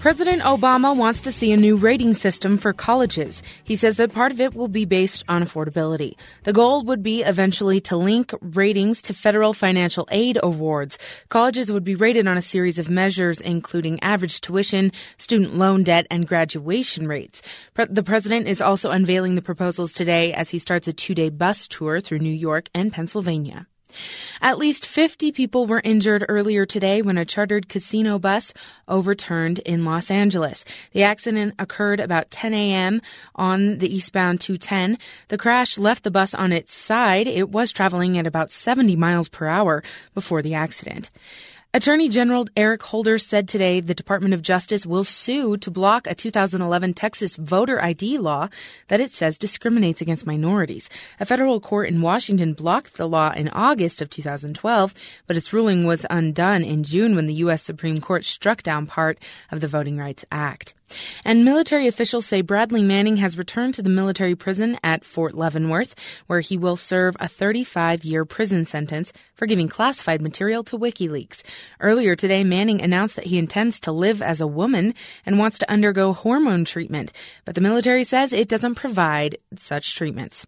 [0.01, 3.41] President Obama wants to see a new rating system for colleges.
[3.63, 6.17] He says that part of it will be based on affordability.
[6.43, 10.99] The goal would be eventually to link ratings to federal financial aid awards.
[11.29, 16.09] Colleges would be rated on a series of measures, including average tuition, student loan debt,
[16.11, 17.41] and graduation rates.
[17.75, 21.29] Pre- the president is also unveiling the proposals today as he starts a two day
[21.29, 23.69] bus tour through New York and Pennsylvania.
[24.41, 28.53] At least 50 people were injured earlier today when a chartered casino bus
[28.89, 30.65] overturned in Los Angeles.
[30.93, 33.03] The accident occurred about 10 a.m.
[33.35, 34.99] on the eastbound 210.
[35.29, 37.27] The crash left the bus on its side.
[37.27, 39.83] It was traveling at about 70 miles per hour
[40.15, 41.11] before the accident.
[41.73, 46.17] Attorney General Eric Holder said today the Department of Justice will sue to block a
[46.17, 48.49] 2011 Texas voter ID law
[48.89, 50.91] that it says discriminates against minorities.
[51.21, 54.95] A federal court in Washington blocked the law in August of 2012,
[55.29, 57.63] but its ruling was undone in June when the U.S.
[57.63, 59.21] Supreme Court struck down part
[59.53, 60.75] of the Voting Rights Act.
[61.25, 65.95] And military officials say Bradley Manning has returned to the military prison at Fort Leavenworth,
[66.27, 71.43] where he will serve a 35 year prison sentence for giving classified material to WikiLeaks.
[71.81, 75.71] Earlier today, Manning announced that he intends to live as a woman and wants to
[75.71, 77.13] undergo hormone treatment,
[77.45, 80.47] but the military says it doesn't provide such treatments.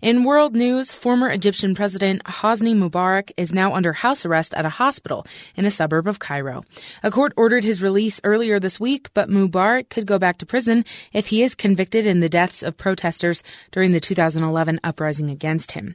[0.00, 4.70] In world news, former Egyptian President Hosni Mubarak is now under house arrest at a
[4.70, 5.26] hospital
[5.56, 6.64] in a suburb of Cairo.
[7.02, 10.84] A court ordered his release earlier this week, but Mubarak could go back to prison
[11.12, 15.94] if he is convicted in the deaths of protesters during the 2011 uprising against him.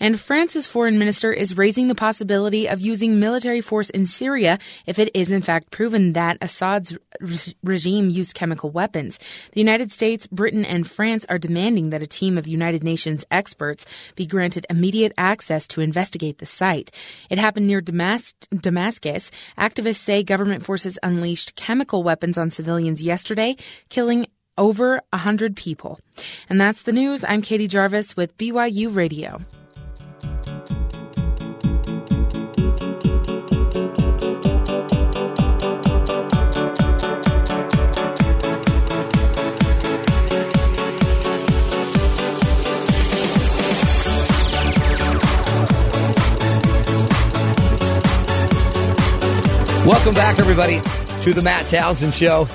[0.00, 4.98] And France's foreign minister is raising the possibility of using military force in Syria if
[4.98, 9.18] it is in fact proven that Assad's re- regime used chemical weapons.
[9.52, 13.84] The United States, Britain, and France are demanding that a team of United Nations experts
[14.14, 16.90] be granted immediate access to investigate the site.
[17.30, 19.30] It happened near Damas- Damascus.
[19.58, 23.25] Activists say government forces unleashed chemical weapons on civilians yesterday,
[23.88, 24.26] killing
[24.58, 25.98] over 100 people.
[26.48, 27.24] And that's the news.
[27.24, 29.40] I'm Katie Jarvis with BYU Radio.
[49.86, 50.80] Welcome back, everybody,
[51.22, 52.48] to the Matt Townsend Show.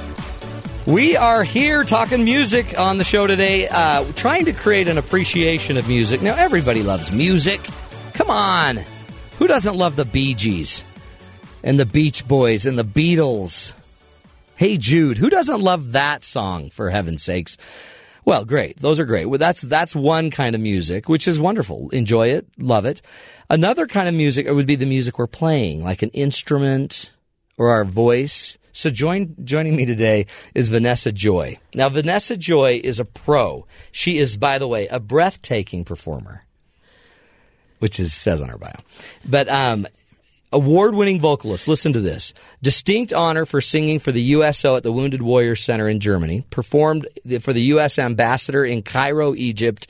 [0.87, 5.77] We are here talking music on the show today, uh, trying to create an appreciation
[5.77, 6.23] of music.
[6.23, 7.61] Now, everybody loves music.
[8.13, 8.79] Come on.
[9.37, 10.83] Who doesn't love the Bee Gees
[11.63, 13.73] and the Beach Boys and the Beatles?
[14.55, 17.57] Hey Jude, who doesn't love that song, for heaven's sakes?
[18.25, 18.79] Well, great.
[18.79, 19.25] Those are great.
[19.25, 21.89] Well, that's that's one kind of music, which is wonderful.
[21.91, 23.03] Enjoy it, love it.
[23.51, 27.11] Another kind of music would be the music we're playing, like an instrument
[27.57, 28.57] or our voice.
[28.73, 31.59] So join joining me today is Vanessa Joy.
[31.73, 33.65] Now Vanessa Joy is a pro.
[33.91, 36.43] She is, by the way, a breathtaking performer,
[37.79, 38.75] which is says on her bio.
[39.25, 39.87] But um,
[40.53, 41.67] award-winning vocalist.
[41.67, 45.87] Listen to this: distinct honor for singing for the USO at the Wounded Warriors Center
[45.89, 46.45] in Germany.
[46.49, 47.07] Performed
[47.41, 47.99] for the U.S.
[47.99, 49.87] ambassador in Cairo, Egypt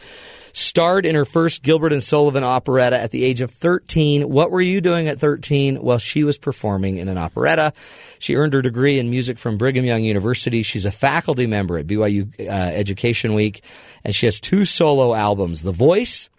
[0.54, 4.30] starred in her first Gilbert and Sullivan operetta at the age of 13.
[4.30, 5.82] What were you doing at 13?
[5.82, 7.74] Well, she was performing in an operetta.
[8.20, 10.64] She earned her degree in music from Brigham Young University.
[10.64, 13.62] She's a faculty member at BYU uh, Education Week,
[14.04, 16.30] and she has two solo albums, The Voice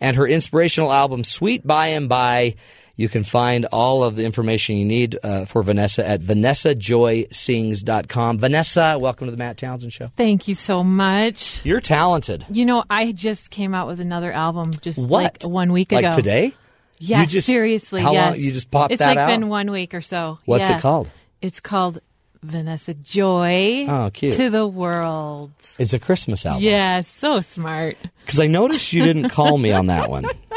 [0.00, 2.56] and her inspirational album, Sweet By and By.
[2.96, 8.38] You can find all of the information you need uh, for Vanessa at vanessajoysings.com.
[8.38, 10.10] Vanessa, welcome to the Matt Townsend Show.
[10.16, 11.64] Thank you so much.
[11.64, 12.44] You're talented.
[12.50, 15.44] You know, I just came out with another album just What?
[15.44, 16.08] like one week ago.
[16.08, 16.52] Like today?
[17.00, 18.02] Just- seriously.
[18.02, 18.34] how yes.
[18.34, 18.92] long- you just popped that out?
[18.92, 19.28] it's that like out?
[19.40, 20.38] been one week or so.
[20.44, 20.80] What's it Yeah.
[20.80, 21.10] called?
[21.40, 22.00] It's called
[22.42, 24.34] Vanessa Joy Oh, cute.
[24.34, 25.52] to the world.
[25.78, 26.62] It's a Christmas album.
[26.64, 27.96] Yeah, so smart.
[28.30, 30.24] Because I noticed you didn't call me on that one.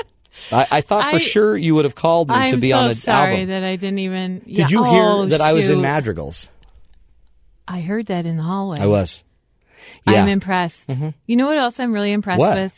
[0.51, 2.77] I, I thought for I- sure you would have called me I'm to be so
[2.77, 3.49] on an sorry album.
[3.49, 4.39] that I didn't even.
[4.39, 4.67] Did yeah.
[4.69, 6.47] you hear Oh, that I was in madrigals?
[7.67, 8.79] I heard that in the hallway.
[8.79, 9.23] I was.
[10.06, 10.21] Yeah.
[10.23, 10.88] I'm impressed.
[10.89, 11.10] Mm-hmm.
[11.27, 12.58] You know what else I'm really impressed What?
[12.58, 12.73] with?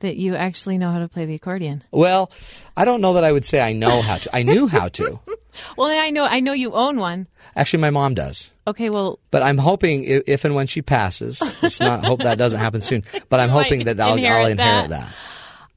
[0.00, 1.82] That you actually know how to play the accordion.
[1.90, 2.30] Well,
[2.76, 4.36] I don't know that I would say I know how to.
[4.36, 5.20] I knew how to.
[5.78, 7.28] Well, I know I know you own one.
[7.56, 8.52] Actually, my mom does.
[8.66, 12.60] Okay, well, But I'm hoping if and when she passes, let's not hope that doesn't
[12.60, 13.04] happen soon.
[13.30, 15.06] But I'm hoping that I'll inherit I'll inherit that.
[15.06, 15.14] that.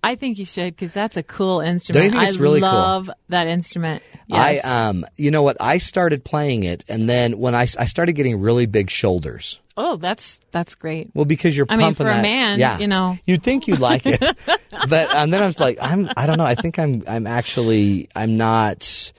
[0.01, 2.11] I think you should because that's a cool instrument.
[2.13, 2.69] think it's I really cool?
[2.71, 4.01] love that instrument.
[4.27, 4.63] Yes.
[4.65, 5.57] I um, you know what?
[5.59, 9.59] I started playing it, and then when I, I started getting really big shoulders.
[9.75, 11.09] oh, that's that's great.
[11.13, 12.79] Well, because you're I mean, for a man, yeah.
[12.79, 13.17] you know.
[13.25, 14.19] you'd think you'd like it,
[14.87, 16.45] but and then I was like, I'm I don't know.
[16.45, 19.11] I think I'm I'm actually I'm not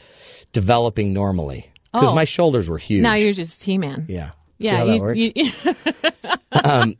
[0.52, 2.14] developing normally because Oh.
[2.14, 3.02] my shoulders were huge.
[3.02, 4.06] Now you're just T man.
[4.08, 4.30] yeah.
[4.30, 5.18] See Yeah, that you- works?
[5.18, 6.96] you- um,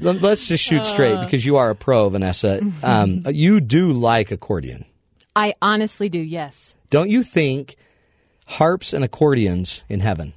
[0.00, 1.24] let's just shoot straight Uh.
[1.24, 2.60] because you are a pro, Vanessa.
[2.82, 4.84] Um, you do like accordion,
[5.34, 6.18] I honestly do.
[6.20, 6.74] Yes.
[6.90, 7.76] don't you think?
[8.48, 10.32] Harps and accordions in heaven.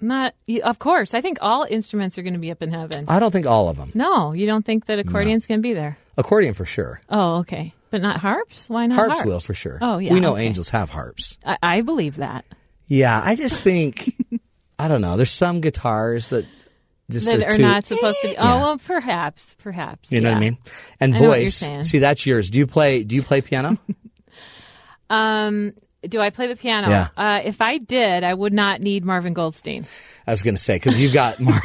[0.00, 0.34] Not.
[0.62, 3.06] Of course, I think all instruments are going to be up in heaven.
[3.08, 3.90] I don't think all of them.
[3.94, 5.96] no, you don't think that accordions can be there?
[6.18, 7.00] Accordion for sure.
[7.08, 7.74] Oh, okay.
[7.90, 8.68] But not harps?
[8.68, 9.26] Why not harps, harps?
[9.26, 9.78] will for sure.
[9.80, 10.12] Oh, yeah.
[10.12, 10.44] We know okay.
[10.44, 11.38] angels have harps.
[11.44, 12.44] I, I believe that.
[12.88, 14.14] Yeah, I just think
[14.78, 15.16] I don't know.
[15.16, 16.44] There's some guitars that
[17.10, 18.34] just that are, too, not supposed to be.
[18.34, 18.54] Yeah.
[18.54, 20.10] Oh, well, perhaps, perhaps.
[20.10, 20.58] You know what I mean?
[21.00, 21.88] And I know what you're voice.
[21.90, 22.50] See, that's yours.
[22.50, 23.04] Do you play?
[23.04, 23.78] Do you play piano?
[25.08, 26.88] Um, do I play the piano?
[26.88, 27.08] Yeah.
[27.16, 29.86] Uh, if I did, I would not need Marvin Goldstein.
[30.26, 31.62] I was going to say because you've got Mar-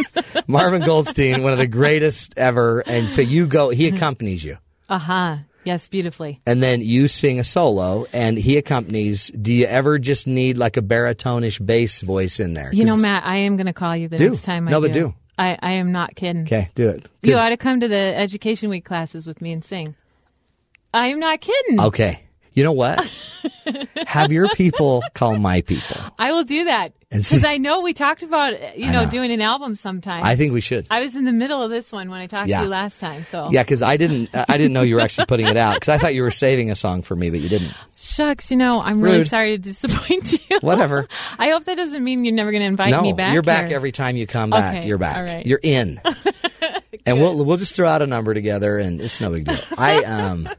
[0.47, 3.69] Marvin Goldstein, one of the greatest ever, and so you go.
[3.69, 4.57] He accompanies you,
[4.89, 5.37] Uh huh.
[5.63, 6.41] Yes, beautifully.
[6.47, 9.27] and then you sing a solo, and he accompanies.
[9.29, 12.71] Do you ever just need like a baritonish bass voice in there?
[12.73, 14.29] You know, Matt, I am going to call you the Do.
[14.31, 14.87] next time I No, do.
[14.87, 15.13] but do.
[15.41, 16.43] I, I am not kidding.
[16.43, 17.07] Okay, do it.
[17.23, 19.95] You ought to come to the Education Week classes with me and sing.
[20.93, 21.81] I am not kidding.
[21.81, 22.21] Okay.
[22.53, 23.09] You know what?
[24.07, 25.95] Have your people call my people.
[26.19, 29.09] I will do that because I know we talked about you know, know.
[29.09, 30.23] doing an album sometime.
[30.23, 30.85] I think we should.
[30.89, 32.59] I was in the middle of this one when I talked Yeah.
[32.59, 33.23] to you last time.
[33.23, 34.29] So Yeah, because I didn't.
[34.33, 36.71] I didn't know you were actually putting it out because I thought you were saving
[36.71, 37.71] a song for me, but you didn't.
[37.95, 40.57] shucks, you know, I'm really sorry to disappoint you.
[40.59, 41.07] Whatever.
[41.39, 43.33] I hope that doesn't mean you're never going to invite no, me back.
[43.33, 44.77] you're back every time you come back.
[44.77, 45.17] Okay, You're back.
[45.17, 45.45] all right.
[45.45, 46.01] You're in.
[47.05, 49.59] and we'll we'll just throw out a number together, and it's no big deal.
[49.77, 50.49] I um.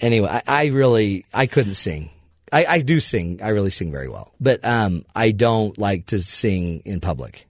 [0.00, 2.10] Anyway, I, I really I couldn't sing.
[2.52, 3.40] I, I do sing.
[3.42, 7.46] I really sing very well, but um, I don't like to sing in public.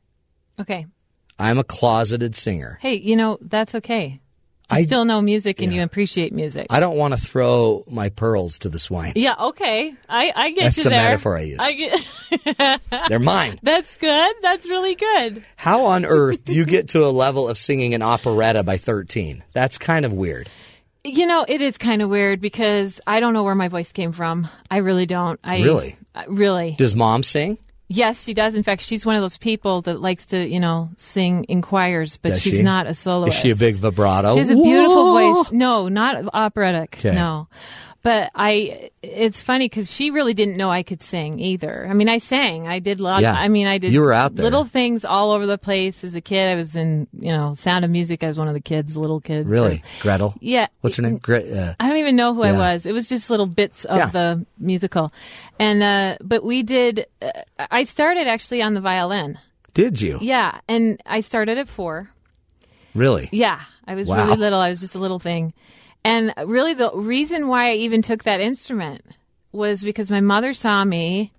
[0.59, 0.87] Okay.
[1.39, 2.79] I'm a closeted singer.
[2.81, 4.21] Hey, you know that's okay.
[4.71, 6.67] You I- still know music and you appreciate music.
[6.71, 9.13] I don't want to throw my pearls to the swine.
[9.15, 9.35] yeah.
[9.39, 9.95] Okay.
[10.09, 11.05] I I get That's you the there.
[11.11, 11.61] metaphor I use.
[11.61, 12.81] I get.
[13.09, 13.61] They're mine.
[13.63, 14.35] That's good.
[14.43, 15.45] That's really good.
[15.57, 19.45] How on earth do you get to a level of singing an operetta by 13?
[19.53, 20.49] That's kind of weird.
[21.07, 24.13] You know, it is kind of weird because I don't know where my voice came
[24.13, 24.49] from.
[24.71, 25.39] I really don't.
[25.45, 25.97] I Really?
[26.15, 26.75] uh, really.
[26.79, 27.59] Does mom sing?
[27.89, 28.57] Yes, she does.
[28.57, 32.19] In fact, she's one of those people that likes to, you know, sing in choirs,
[32.21, 32.63] but Does she's she?
[32.65, 33.37] not a soloist.
[33.37, 34.33] Is she a big vibrato?
[34.35, 35.43] She has a beautiful Whoa!
[35.45, 35.53] voice.
[35.53, 36.97] No, not operatic.
[36.99, 37.15] Okay.
[37.15, 37.47] No.
[38.07, 41.89] But I, it's funny because she really didn't know I could sing either.
[41.91, 42.69] I mean, I sang.
[42.69, 43.21] I did a lot.
[43.23, 43.33] Yeah.
[43.35, 43.93] I mean, I did.
[43.93, 44.45] You were out there.
[44.45, 46.47] Little things all over the place as a kid.
[46.49, 48.23] I was in, you know, Sound of Music.
[48.23, 49.49] I was one of the kids, little kids.
[49.49, 49.83] Really?
[50.03, 50.37] Gretel?
[50.41, 50.69] Yeah.
[50.83, 51.19] What's her name?
[51.19, 52.87] Gre- uh, I don't even know who I was.
[52.87, 54.07] It was just little bits of Yeah.
[54.11, 55.13] the musical,
[55.59, 57.07] and uh, but we did.
[57.21, 59.37] Uh, I started actually on the violin.
[59.75, 60.19] did you?
[60.21, 62.09] Yeah, and I started at four.
[62.95, 63.29] Really?
[63.33, 64.27] Yeah, I was Wow.
[64.27, 64.61] really little.
[64.61, 65.53] I was just a little thing,
[66.07, 69.05] and really the reason why I even took that instrument
[69.51, 71.33] was because my mother saw me.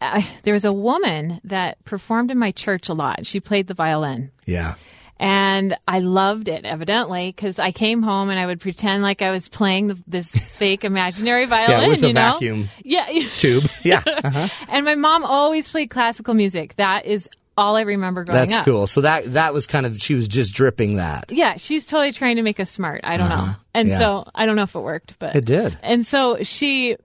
[0.00, 3.26] I, there was a woman that performed in my church a lot.
[3.26, 4.30] She played the violin.
[4.44, 4.74] Yeah.
[5.18, 9.30] And I loved it, evidently, because I came home and I would pretend like I
[9.30, 11.80] was playing the, this fake imaginary violin.
[11.82, 12.32] Yeah, with the you know?
[12.32, 13.06] vacuum Yeah.
[13.38, 13.64] tube.
[13.82, 14.02] Yeah.
[14.06, 14.48] Uh-huh.
[14.68, 16.76] and my mom always played classical music.
[16.76, 18.64] That is all I remember growing That's up.
[18.64, 18.86] cool.
[18.86, 21.30] So that that was kind of she was just dripping that.
[21.30, 23.00] Yeah, she's totally trying to make us smart.
[23.04, 23.54] I don't know.
[23.74, 23.92] And Uh-huh.
[23.92, 23.98] Yeah.
[24.24, 25.78] so I don't know if it worked, but It did.
[25.82, 26.96] And so she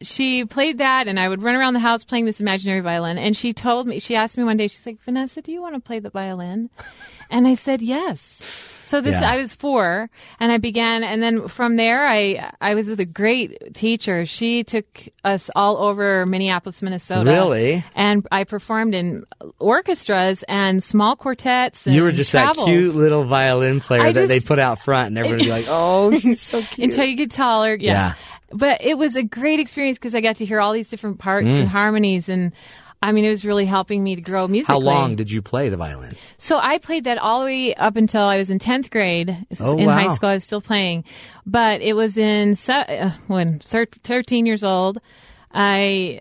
[0.00, 3.36] she played that and I would run around the house playing this imaginary violin and
[3.36, 5.80] she told me she asked me one day she's like, "Vanessa, do you want to
[5.80, 6.70] play the violin?"
[7.30, 8.40] And I said, "Yes."
[8.88, 9.32] So this Yeah.
[9.32, 10.08] I was 4
[10.40, 14.24] and I began and then from there I I was with a great teacher.
[14.26, 14.86] She took
[15.24, 17.30] us all over Minneapolis, Minnesota.
[17.30, 17.84] Really?
[17.94, 19.24] And I performed in
[19.60, 22.56] orchestras and small quartets and You were just travels.
[22.58, 25.50] that cute little violin player I that they put out front, and everybody would be
[25.64, 27.74] like, "Oh, she's so cute." until you get taller.
[27.74, 27.92] Yeah.
[27.92, 28.14] Yeah.
[28.50, 31.46] But it was a great experience because I got to hear all these different parts
[31.48, 31.60] Mm.
[31.60, 32.52] and harmonies, and
[33.00, 34.72] I mean, it was really helping me to grow musically.
[34.74, 36.16] How long did you play the violin?
[36.38, 39.46] So I played that all the way up until I was in tenth grade.
[39.60, 39.94] Oh, in wow.
[39.94, 41.04] high school, I was still playing,
[41.46, 44.98] but it was in uh, when thirteen years old.
[45.52, 46.20] I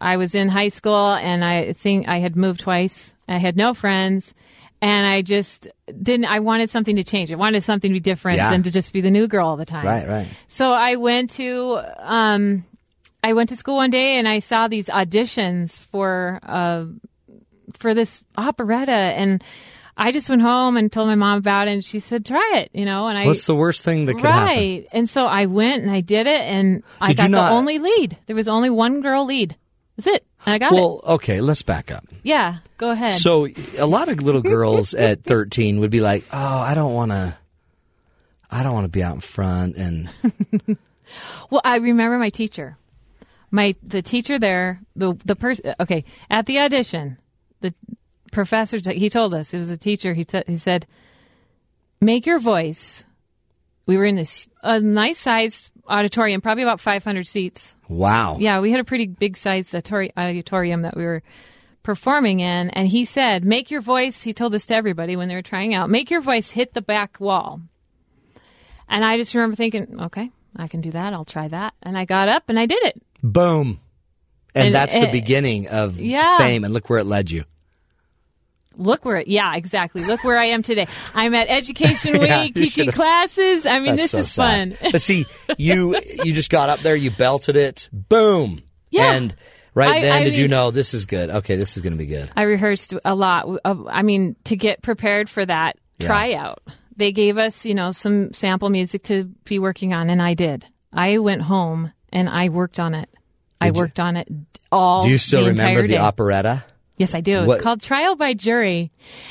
[0.00, 3.14] I was in high school, and I think I had moved twice.
[3.26, 4.34] I had no friends.
[4.80, 5.66] And I just
[6.00, 6.26] didn't.
[6.26, 7.32] I wanted something to change.
[7.32, 8.52] I wanted something to be different Yeah.
[8.52, 9.84] than to just be the new girl all the time.
[9.84, 10.28] Right, right.
[10.46, 12.64] So I went to um,
[13.22, 16.84] I went to school one day and I saw these auditions for uh,
[17.78, 19.42] for this operetta, and
[19.96, 22.70] I just went home and told my mom about it, and she said, "Try it,"
[22.72, 23.08] you know.
[23.08, 24.46] And I What's the worst thing that could happen?
[24.46, 27.54] right, and so I went and I did it, and I Did got not- the
[27.56, 28.16] only lead.
[28.26, 29.56] There was only one girl lead.
[29.96, 30.76] That's it, and I got it.
[30.76, 32.06] Well, okay, let's back up.
[32.22, 33.14] Yeah, go ahead.
[33.14, 37.10] So a lot of little girls at 13 would be like, "Oh, I don't want
[37.10, 37.36] to
[38.50, 40.08] I don't want to be out in front and
[41.50, 42.76] Well, I remember my teacher.
[43.50, 45.74] My the teacher there, the the person.
[45.80, 47.18] Okay, at the audition,
[47.60, 47.72] the
[48.32, 50.12] professor t- he told us it was a teacher.
[50.14, 50.86] He t- he said,
[52.00, 53.04] "Make your voice."
[53.86, 57.74] We were in this a nice sized auditorium, probably about 500 seats.
[57.88, 58.36] wow.
[58.38, 61.22] Yeah, we had a pretty big sized auditorium that we were
[61.82, 65.34] performing in, and he said, "Make your voice." He told this to everybody when they
[65.34, 65.88] were trying out.
[65.88, 67.62] Make your voice hit the back wall.
[68.90, 71.12] And I just remember thinking, okay, I can do that.
[71.12, 71.74] I'll try that.
[71.82, 73.02] And I got up and I did it.
[73.22, 73.80] Boom.
[74.54, 76.38] And, And- that's the beginning of Yeah.
[76.38, 76.64] fame.
[76.64, 77.44] And look where it led you.
[78.76, 80.04] Look where, it, yeah, exactly.
[80.04, 80.86] Look where I am today.
[81.12, 83.66] I'm at Education Week, Yeah, teaching classes.
[83.66, 84.78] I mean, That's this so is sad.
[84.78, 84.90] fun.
[84.92, 88.62] but see, you you just got up there, you belted it, boom.
[88.90, 89.12] Yeah.
[89.14, 89.34] And
[89.74, 91.28] right I- then, I did you know this is good?
[91.28, 92.30] Okay, this is going to be good.
[92.36, 93.46] I rehearsed a lot.
[93.64, 96.06] Of, I mean, to get prepared for that Yeah.
[96.06, 96.62] tryout,
[96.96, 100.64] they gave us, you know, some sample music to be working on, and I did.
[100.92, 103.08] I went home and I worked on it.
[103.60, 103.82] I Did you?
[103.82, 104.28] worked on it
[104.70, 105.02] all.
[105.02, 105.96] Do you still the remember the day.
[105.96, 106.64] operetta?
[106.96, 107.44] Yes, I do.
[107.46, 108.90] What- It's called Trial by Jury.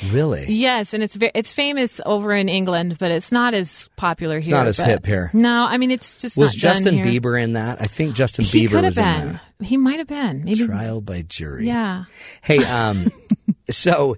[0.10, 0.46] Really?
[0.54, 4.56] Yes, and it's it's famous over in England, but it's not as popular here.
[4.56, 5.30] not as hip here.
[5.34, 7.00] No, I mean it's just Was Justin.
[7.00, 7.82] Bieber in that?
[7.82, 9.40] I think Justin He Bieber was in been.
[9.60, 9.66] that.
[9.66, 10.46] He might have been.
[10.46, 10.66] Maybe.
[10.66, 11.68] Trial by jury.
[11.68, 12.06] Yeah.
[12.42, 13.12] Hey, um,
[13.70, 14.16] so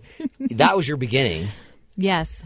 [0.51, 1.47] that was your beginning.
[1.97, 2.43] Yes.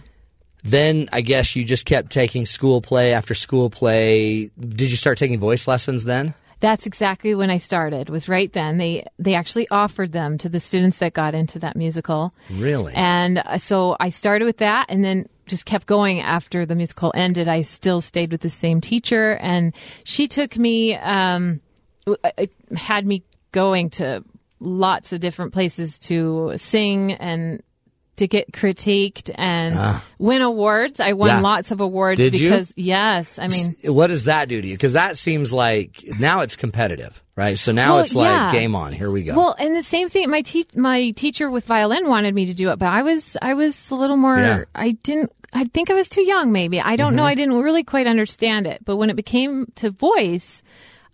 [0.64, 4.49] Then I guess you just kept taking school play after school play.
[4.59, 6.34] Did you start taking voice lessons then?
[6.61, 8.09] That's exactly when I started.
[8.09, 8.78] Was right then.
[8.78, 12.34] They they actually offered them to the students that got into that musical.
[12.49, 12.93] Really?
[12.93, 17.11] And uh, so I started with that and then just kept going after the musical
[17.14, 17.49] ended.
[17.49, 19.74] I still stayed with the same teacher and
[20.05, 21.59] she took me, um,
[22.38, 24.24] it had me going to
[24.61, 27.61] lots of different places to sing and
[28.18, 30.03] to get critiqued and Ah.
[30.20, 30.99] win awards.
[30.99, 31.39] I won Yeah.
[31.39, 32.49] lots of awards Did you?
[32.51, 34.76] because, yes, I mean, what does that do to you?
[34.76, 37.57] Because that seems like now it's competitive, right?
[37.57, 38.51] So now Well, it's like yeah.
[38.51, 38.93] game on.
[38.93, 39.36] Here we go.
[39.36, 40.30] Well, and the same thing.
[40.30, 43.55] My te- my teacher with violin wanted me to do it, but I was I
[43.55, 44.38] was a little more.
[44.38, 44.64] Yeah.
[44.76, 45.32] I didn't.
[45.55, 46.51] I think I was too young.
[46.51, 47.24] Maybe I don't know.
[47.24, 47.28] Mhm.
[47.32, 48.82] I didn't really quite understand it.
[48.86, 50.61] But when it became to voice,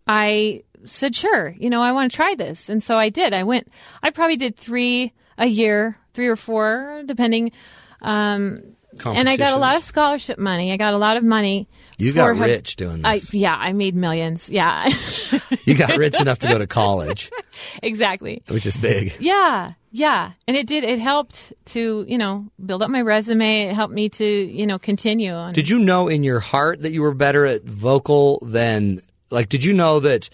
[0.07, 3.33] I said, "Sure, you know, I want to try this," and so I did.
[3.33, 3.67] I went.
[4.01, 7.51] I probably did three a year, three or four, depending.
[8.01, 8.75] Um,
[9.05, 10.71] and I got a lot of scholarship money.
[10.71, 11.67] I got a lot of money.
[11.97, 13.33] You got her- rich doing I, this.
[13.33, 14.49] yeah, I made millions.
[14.49, 14.89] Yeah,
[15.65, 17.29] you got rich enough to go to college,
[17.83, 18.41] exactly.
[18.47, 19.15] which is big.
[19.19, 20.83] Yeah, yeah, and it did.
[20.83, 23.69] It helped to you know build up my resume.
[23.69, 25.53] It helped me to you know continue on.
[25.53, 29.49] Did you know in your heart that you were better at vocal than like?
[29.49, 30.29] Did you know that?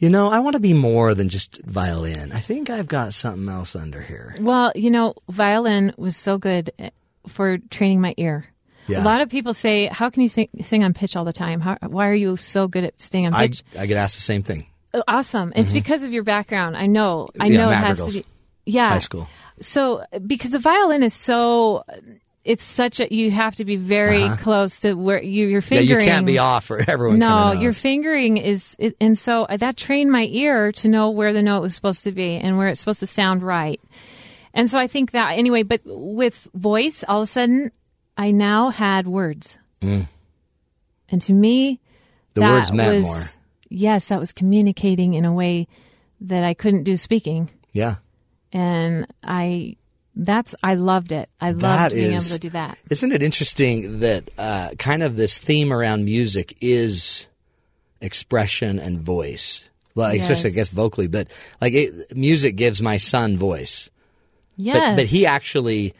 [0.00, 2.32] You know, I want to be more than just violin.
[2.32, 4.34] I think I've got something else under here.
[4.40, 6.88] Well, you know, violin was so good eh,
[7.28, 8.46] for training my ear.
[8.88, 9.02] Yeah.
[9.02, 11.60] A lot of people say, "How can you sing, sing on pitch all the time?
[11.60, 14.42] How, why are you so good at staying on pitch?" I get asked the same
[14.42, 14.66] thing.
[14.94, 15.52] Uh, Awesome.
[15.54, 15.74] It's Mhm.
[15.74, 16.76] because of your background.
[16.78, 17.28] I know.
[17.38, 18.24] I Yeah, know it has to be.
[18.64, 18.88] Yeah.
[18.88, 19.28] High school.
[19.60, 21.84] So because the violin is so,
[22.44, 24.36] it's such a you have to be very Uh-huh.
[24.36, 26.00] close to where you your Yeah, fingering.
[26.00, 27.18] you can't be off for everyone.
[27.18, 31.42] no, your fingering is, it, and so that trained my ear to know where the
[31.42, 33.80] note was supposed to be and where it's supposed to sound right.
[34.54, 37.70] And so I think that anyway, but with voice, all of a sudden,
[38.16, 40.06] I now had words, Mm.
[41.08, 41.78] and to me,
[42.34, 43.22] The that words meant was- more.
[43.72, 45.68] Yes, that was communicating in a way
[46.22, 47.96] that I couldn't do speaking, Yeah.
[48.52, 49.76] and I.
[50.16, 51.28] That's I loved it.
[51.40, 52.78] I loved That being is- able to do that.
[52.90, 57.26] Isn't it interesting that uh, kind of this theme around music is
[58.00, 59.68] expression and voice?
[59.94, 61.28] Well, especially I guess vocally, but
[61.60, 63.90] like it, music gives my son voice.
[64.56, 64.76] Yes.
[64.78, 65.94] But, but he actually,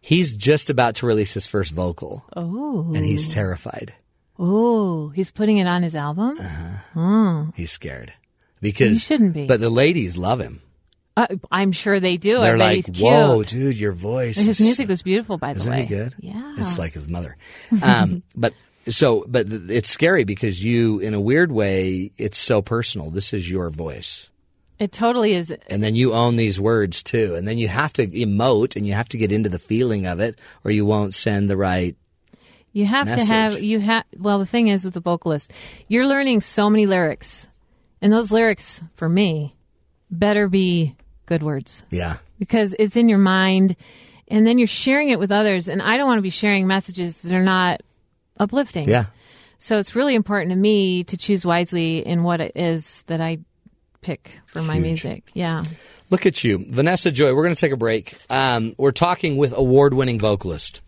[0.00, 2.92] he's just about to release his first vocal, Oh.
[2.94, 3.92] and he's terrified.
[4.38, 6.38] Oh, he's putting it on his album.
[6.94, 7.50] Oh.
[7.56, 8.12] He's scared
[8.60, 9.46] because He shouldn't be.
[9.46, 10.60] But the ladies love him.
[11.16, 12.40] Uh, I'm sure they do.
[12.40, 12.98] They're like, he's cute.
[13.00, 15.80] "Whoa, dude, your voice." His is music was beautiful, by the Isn't way.
[15.82, 16.14] he good?
[16.18, 16.56] Yeah.
[16.58, 17.36] It's like his mother.
[17.82, 18.52] Um, but
[18.88, 23.10] so, but it's scary because you, in a weird way, it's so personal.
[23.10, 24.28] This is your voice.
[24.78, 25.50] It totally is.
[25.68, 27.34] And then you own these words too.
[27.34, 30.20] And then you have to emote and you have to get into the feeling of
[30.20, 31.96] it or you won't send the right.
[32.72, 33.28] You have Message.
[33.28, 34.04] to have you have.
[34.18, 35.50] Well, the thing is with the vocalist,
[35.88, 37.48] you're learning so many lyrics,
[38.02, 39.56] and those lyrics for me
[40.10, 40.94] better be
[41.26, 42.16] good words Yeah.
[42.38, 43.76] because it's in your mind,
[44.28, 45.68] and then you're sharing it with others.
[45.68, 47.82] And I don't want to be sharing messages that are not
[48.38, 48.88] uplifting.
[48.88, 49.06] Yeah.
[49.58, 53.38] So it's really important to me to choose wisely in what it is that I
[54.02, 55.24] pick for my music.
[55.34, 55.64] Yeah.
[56.10, 56.64] Look at you.
[56.70, 58.16] Vanessa Joy, we're going to take a break.
[58.30, 60.82] Um, we're talking with award winning vocalist.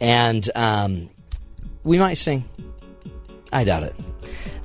[0.00, 1.10] And um,
[1.84, 2.44] we might sing.
[3.52, 3.94] I doubt it.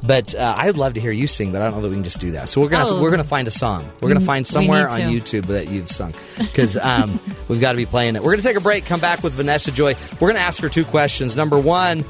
[0.06, 2.04] But uh, I'd love to hear you sing, but I don't know that we can
[2.04, 2.50] just do that.
[2.50, 3.02] So we're gonna have to, Oh.
[3.02, 3.90] we're gonna find a song.
[4.02, 5.00] We're gonna find somewhere on.
[5.00, 8.24] YouTube that you've sung because um, we've got to be playing it.
[8.24, 8.86] We're gonna take a break.
[8.86, 9.96] Come back with Vanessa Joy.
[10.20, 11.38] We're gonna ask her two questions.
[11.38, 12.04] Number one,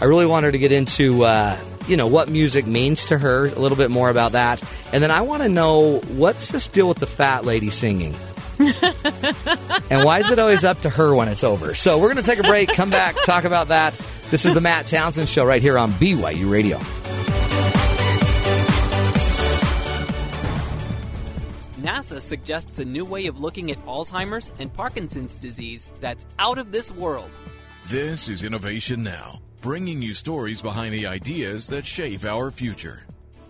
[0.00, 1.58] I really want her to get into uh,
[1.88, 4.62] you know what music means to her, a little bit more about that,
[4.92, 8.14] and then I want to know what's this deal with the fat lady singing.
[8.60, 11.74] and why is it always up to her when it's over?
[11.74, 13.98] So we're going to take a break, come back, talk about that.
[14.30, 16.78] This is the Matt Townsend Show right here on BYU Radio.
[21.80, 26.70] NASA suggests a new way of looking at Alzheimer's and Parkinson's disease that's out of
[26.70, 27.28] this world.
[27.88, 33.02] This is Innovation Now, bringing you stories behind the ideas that shape our future.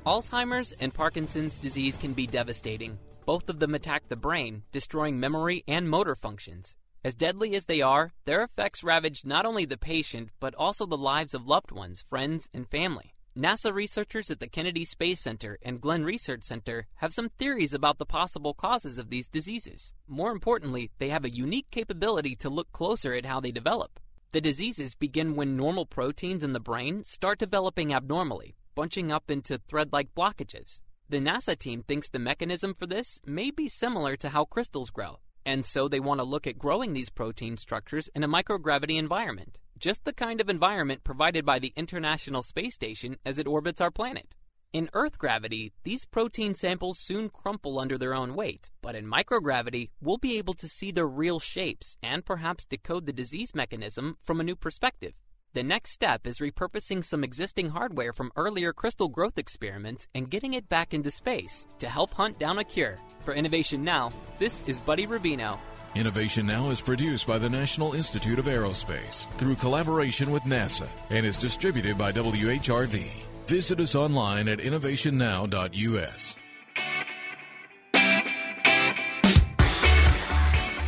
[0.07, 2.99] Alzheimer's and Parkinson's disease can be devastating.
[3.27, 6.75] Both of them attack the brain, destroying memory and motor functions.
[7.03, 10.99] As deadly as they are, their effects ravage not only the patient, but also the
[10.99, 13.15] lives of loved ones, friends, and family.
[13.35, 17.97] NASA researchers at the Kennedy Space Center and Glenn Research Center have some theories about
[17.97, 19.95] the possible causes of these diseases.
[20.07, 23.99] More importantly, they have a unique capability to look closer at how they develop.
[24.33, 29.59] The diseases begin when normal proteins in the brain start developing abnormally, bunching up into
[29.59, 30.81] thread like blockages.
[31.09, 35.21] The NASA team thinks the mechanism for this may be similar to how crystals grow,
[35.45, 39.59] and so they want to look at growing these protein structures in a microgravity environment,
[39.79, 43.91] just the kind of environment provided by the International Space Station as it orbits our
[43.91, 44.35] planet.
[44.73, 49.91] In Earth gravity, these protein samples soon crumple under their own weight, but in microgravity,
[50.01, 54.41] we'll be able to see their real shapes and perhaps decode the disease mechanism from
[54.41, 55.15] a new perspective.
[55.55, 60.55] The next step is repurposing some existing hardware from earlier crystal growth experiments and getting
[60.55, 63.01] it back into space to help hunt down a cure.
[63.25, 65.59] For Innovation Now, this is Buddy Rubino.
[65.95, 71.27] Innovation Now is produced by the National Institute of Aerospace through collaboration with NASA and
[71.27, 73.11] is distributed by WHRV.
[73.47, 76.37] Visit us online at innovationnow.us.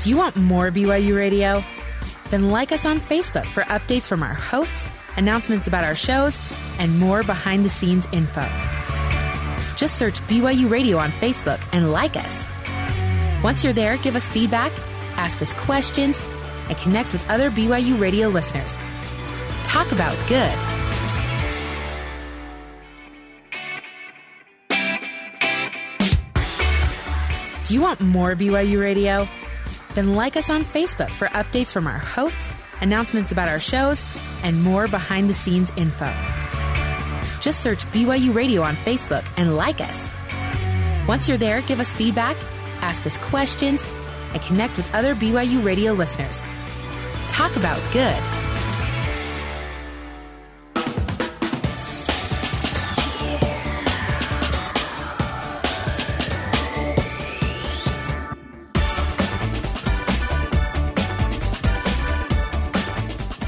[0.02, 1.62] Do you want more BYU radio?
[2.30, 4.84] Then like us on Facebook for updates from our hosts,
[5.16, 6.38] announcements about our shows,
[6.78, 8.48] and more behind the scenes info.
[9.82, 12.46] Just search BYU Radio on Facebook and like us.
[13.42, 14.70] Once you're there, give us feedback,
[15.16, 16.20] ask us questions,
[16.68, 18.78] and connect with other BYU Radio listeners.
[19.64, 20.56] Talk about good.
[27.66, 29.26] Do you want more BYU Radio?
[29.96, 32.48] Then like us on Facebook for updates from our hosts,
[32.80, 34.00] announcements about our shows,
[34.44, 36.14] and more behind the scenes info.
[37.42, 40.08] Just search BYU Radio on Facebook and like us.
[41.08, 42.36] Once you're there, give us feedback,
[42.80, 43.84] ask us questions,
[44.32, 46.40] and connect with other BYU Radio listeners.
[47.26, 48.22] Talk about good.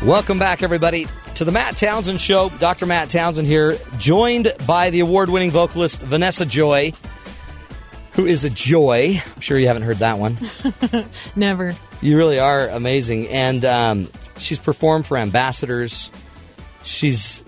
[0.05, 1.07] Welcome back, everybody,
[1.37, 2.49] to the Matt Townsend Show.
[2.61, 2.87] Dr.
[2.87, 6.93] Matt Townsend here, joined by the award winning vocalist Vanessa Joy,
[8.13, 9.21] who is a joy.
[9.35, 10.39] I'm sure you haven't heard that one.
[11.37, 11.75] Never.
[12.01, 13.29] You really are amazing.
[13.29, 16.11] And um, she's performed for ambassadors.
[16.85, 17.43] She's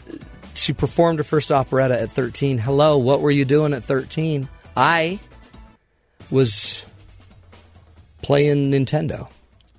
[0.54, 2.58] she performed her first operetta at 13.
[2.58, 4.48] Hello, what were you doing at 13?
[4.76, 5.20] I
[6.30, 6.84] was
[8.22, 9.28] playing Nintendo.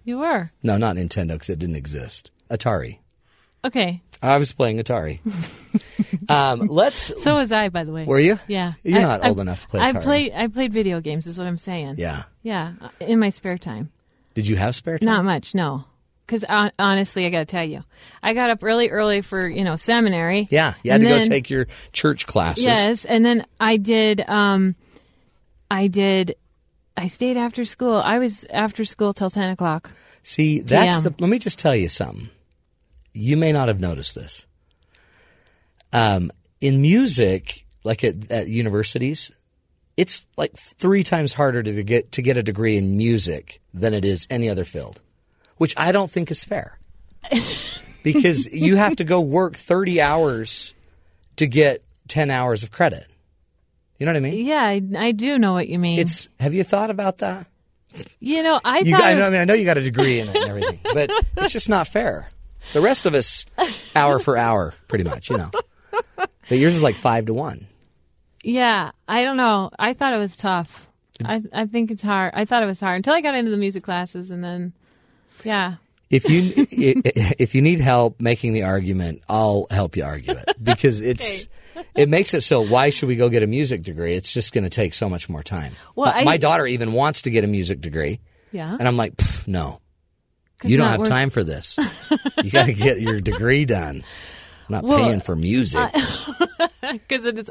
[0.05, 0.51] You were.
[0.63, 2.31] No, not Nintendo because it didn't exist.
[2.49, 2.99] Atari.
[3.65, 4.01] Okay.
[4.21, 5.19] I was playing Atari.
[6.29, 7.11] um, let's.
[7.23, 8.05] So was I, by the way.
[8.05, 8.39] Were you?
[8.47, 8.73] Yeah.
[8.83, 10.33] You're I- not I- old enough to play I played.
[10.33, 11.27] I played video games.
[11.27, 11.95] Is what I'm saying.
[11.97, 12.23] Yeah.
[12.43, 12.73] Yeah.
[12.81, 13.91] uh, In my spare time.
[14.33, 15.07] Did you have spare time?
[15.07, 15.55] Not much.
[15.55, 15.85] No.
[16.25, 16.43] Because
[16.77, 17.83] honestly, I got to tell you,
[18.21, 20.45] I got up really early for you know seminary.
[20.51, 22.65] Yeah, you had to go take your church classes.
[22.65, 24.19] Yes, and then I did.
[24.27, 24.75] Um,
[25.71, 26.35] I did.
[26.97, 27.95] I stayed after school.
[27.95, 29.89] I was after school till ten o'clock.
[30.21, 31.03] See, that's PM.
[31.03, 31.15] the.
[31.17, 32.29] Let me just tell you something.
[33.17, 34.45] You may not have noticed this.
[35.93, 39.31] Um, in music, like at, at universities,
[39.95, 44.05] it's like three times harder to get to get a degree in music than it
[44.05, 45.01] is any other field,
[45.57, 46.77] which I don't think is fair.
[48.03, 50.73] because you have to go work thirty hours
[51.37, 53.07] to get ten hours of credit.
[53.97, 54.45] You know what I mean?
[54.45, 55.99] Yeah, I, I do know what you mean.
[55.99, 56.29] It's.
[56.39, 57.47] Have you thought about that?
[58.19, 59.01] you know, I you thought.
[59.01, 60.79] got, I, know, I mean, I know you got a degree in it and everything,
[60.93, 62.29] but it's just not fair.
[62.73, 63.45] The rest of us,
[63.95, 65.51] hour for hour, pretty much, you know.
[66.49, 67.67] But yours is like five to one.
[68.43, 69.69] Yeah, I don't know.
[69.77, 70.87] I thought it was tough.
[71.25, 72.33] I I think it's hard.
[72.35, 74.73] I thought it was hard until I got into the music classes, and then,
[75.43, 75.75] yeah.
[76.09, 81.01] If you if you need help making the argument, I'll help you argue it because
[81.01, 81.47] it's
[81.95, 82.61] it makes it so.
[82.61, 84.13] Why should we go get a music degree?
[84.15, 85.73] It's just going to take so much more time.
[85.95, 88.19] Well, my, I- my daughter even wants to get a music degree,
[88.53, 88.73] Yeah.
[88.79, 89.81] and I'm like, "Pff, no,
[90.63, 91.77] you don't have worth- time for this.
[92.43, 94.03] you got to get your degree done.
[94.69, 95.89] I'm not Well, paying for music.
[96.81, 97.49] because it is.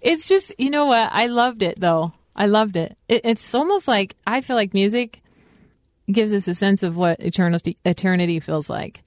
[0.00, 2.12] It's just you know what I loved it though.
[2.34, 2.96] I loved it.
[3.08, 3.22] it.
[3.24, 5.20] It's almost like I feel like music
[6.10, 9.02] gives us a sense of what eternity eternity feels like.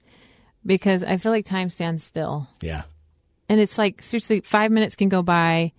[0.64, 2.48] because I feel like time stands still.
[2.60, 2.82] Yeah.
[3.48, 5.72] And it's like seriously, five minutes can go by,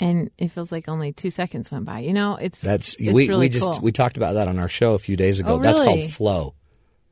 [0.00, 2.00] and it feels like only two seconds went by.
[2.00, 3.80] You know, it's That's it's we really we just cool.
[3.82, 5.54] we talked about that on our show a few days ago.
[5.54, 6.54] Oh, That's called flow.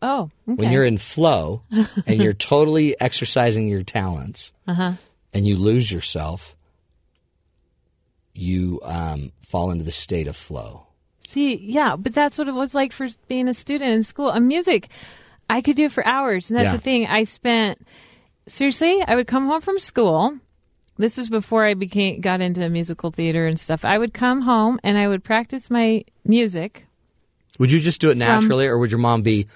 [0.03, 0.55] Oh okay.
[0.55, 1.63] When you're in flow
[2.07, 4.93] and you're totally exercising your talents uh huh.
[5.35, 6.57] and you lose yourself,
[8.35, 10.87] you um, fall into the state of flow.
[11.27, 14.31] See, yeah, but that's what it was like for being a student in school.
[14.31, 14.89] And music,
[15.49, 16.51] I could do it for hours.
[16.51, 16.73] And that's Yeah.
[16.73, 17.07] the thing.
[17.07, 17.87] I spent,
[18.49, 20.37] seriously, I would come home from school.
[20.97, 23.85] This is before I became got into musical theater and stuff.
[23.85, 26.87] I would come home and I would practice my music
[27.59, 29.47] Would you just do it naturally, or would your mom be,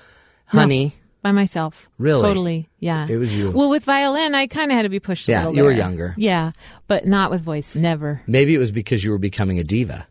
[0.53, 0.61] No.
[0.61, 0.95] honey?
[1.23, 1.89] by myself.
[1.97, 2.21] Really?
[2.23, 2.69] Totally.
[2.81, 3.07] Yeah.
[3.09, 3.51] It was you.
[3.51, 5.27] Well, with violin, I kind of had to be pushed.
[5.27, 5.79] a Yeah, you were there.
[5.79, 6.15] younger.
[6.19, 6.53] Yeah,
[6.87, 7.75] but not with voice.
[7.75, 8.21] Never.
[8.27, 10.07] Maybe it was because you were becoming a diva.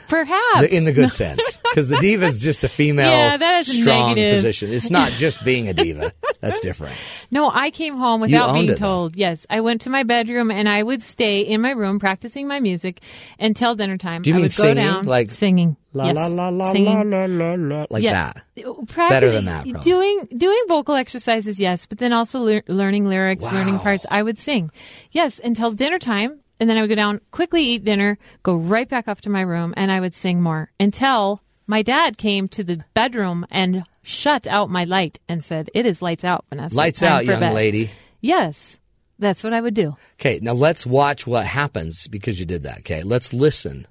[0.08, 3.82] Perhaps in the good sense, because the diva is just a female, Yeah, that is
[3.82, 4.36] strong negative.
[4.38, 4.74] position.
[4.74, 6.12] It's not just being a diva.
[6.42, 6.96] That's different.
[7.30, 8.76] No, I came home without being it, though.
[8.76, 9.16] told.
[9.16, 12.60] Yes, I went to my bedroom and I would stay in my room practicing my
[12.60, 13.02] music
[13.40, 14.24] until dinner time.
[14.24, 14.76] Do you I mean would singing?
[14.86, 17.10] go down Like singing, La yes, la la la singing.
[17.12, 18.32] la la la la, like Yeah.
[18.34, 18.44] that.
[18.88, 19.82] Practicing- Better than that, probably.
[19.92, 24.06] Doing doing vocal exercises, yes, but then also lear- learning lyrics, learning parts.
[24.10, 24.72] I would sing,
[25.12, 28.88] yes, until dinner time, and then I would go down, quickly eat dinner, go right
[28.88, 32.64] back up to my room, and I would sing more until my dad came to
[32.64, 36.76] the bedroom and shut out my light and said, "It is lights out, Vanessa.
[36.76, 37.90] Lights out, for young bed." lady.
[38.22, 38.80] Yes,
[39.20, 39.96] that's what I would do.
[40.20, 42.80] Okay, now let's watch what happens because you did that.
[42.80, 43.88] Okay, let's listen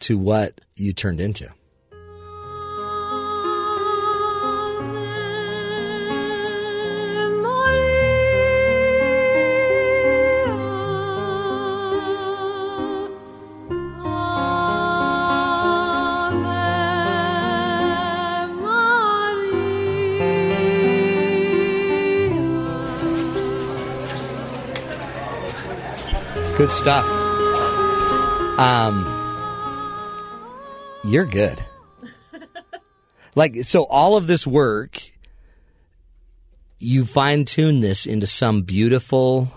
[0.00, 1.50] to what you turned into.
[26.56, 27.04] Good stuff.
[28.58, 29.15] Um,
[31.06, 31.64] you're good.
[33.34, 35.02] like so, all of this work,
[36.78, 39.48] you fine tune this into some beautiful,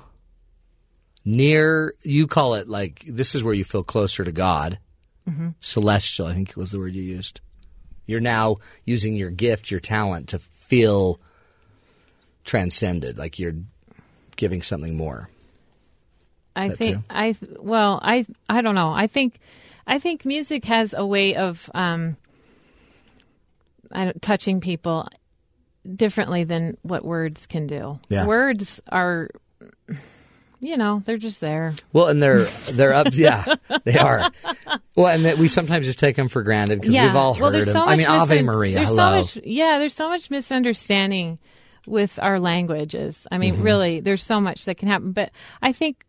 [1.25, 1.93] near.
[2.03, 4.79] You call it like this is where you feel closer to God,
[5.29, 5.55] Mhm.
[5.59, 6.27] celestial.
[6.27, 7.41] I think was the word you used.
[8.05, 11.19] You're now using your gift, your talent to feel
[12.43, 13.55] transcended, like you're
[14.35, 15.29] giving something more.
[16.55, 17.03] I think too?
[17.09, 18.89] I well I I don't know.
[18.91, 19.39] I think
[19.89, 22.15] I think music has a way of um
[23.91, 25.07] I don't, touching people
[25.95, 27.99] differently than what words can do.
[28.07, 28.25] Yeah.
[28.25, 29.29] Words are
[30.61, 31.73] you know, they're just there.
[31.93, 33.07] Well, and they're they're up.
[33.13, 34.29] Yeah, they are.
[34.95, 37.07] Well, and that we sometimes just take them for granted because yeah.
[37.07, 37.73] we've all heard there's them.
[37.73, 38.75] so I mean, Ave Maria.
[38.75, 39.23] There's Hello.
[39.23, 41.39] so much yeah, there's so much misunderstanding
[41.87, 43.25] with our languages.
[43.31, 43.63] I mean, Mhm.
[43.63, 45.31] really, there's so much that can happen, but
[45.61, 46.05] I think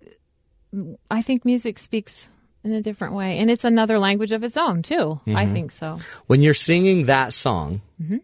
[1.11, 2.28] I think music speaks
[2.65, 5.21] in a different way and it's another language of its own too.
[5.27, 5.53] I Mhm.
[5.53, 5.99] think so.
[6.27, 8.21] when you're singing that song Mhm.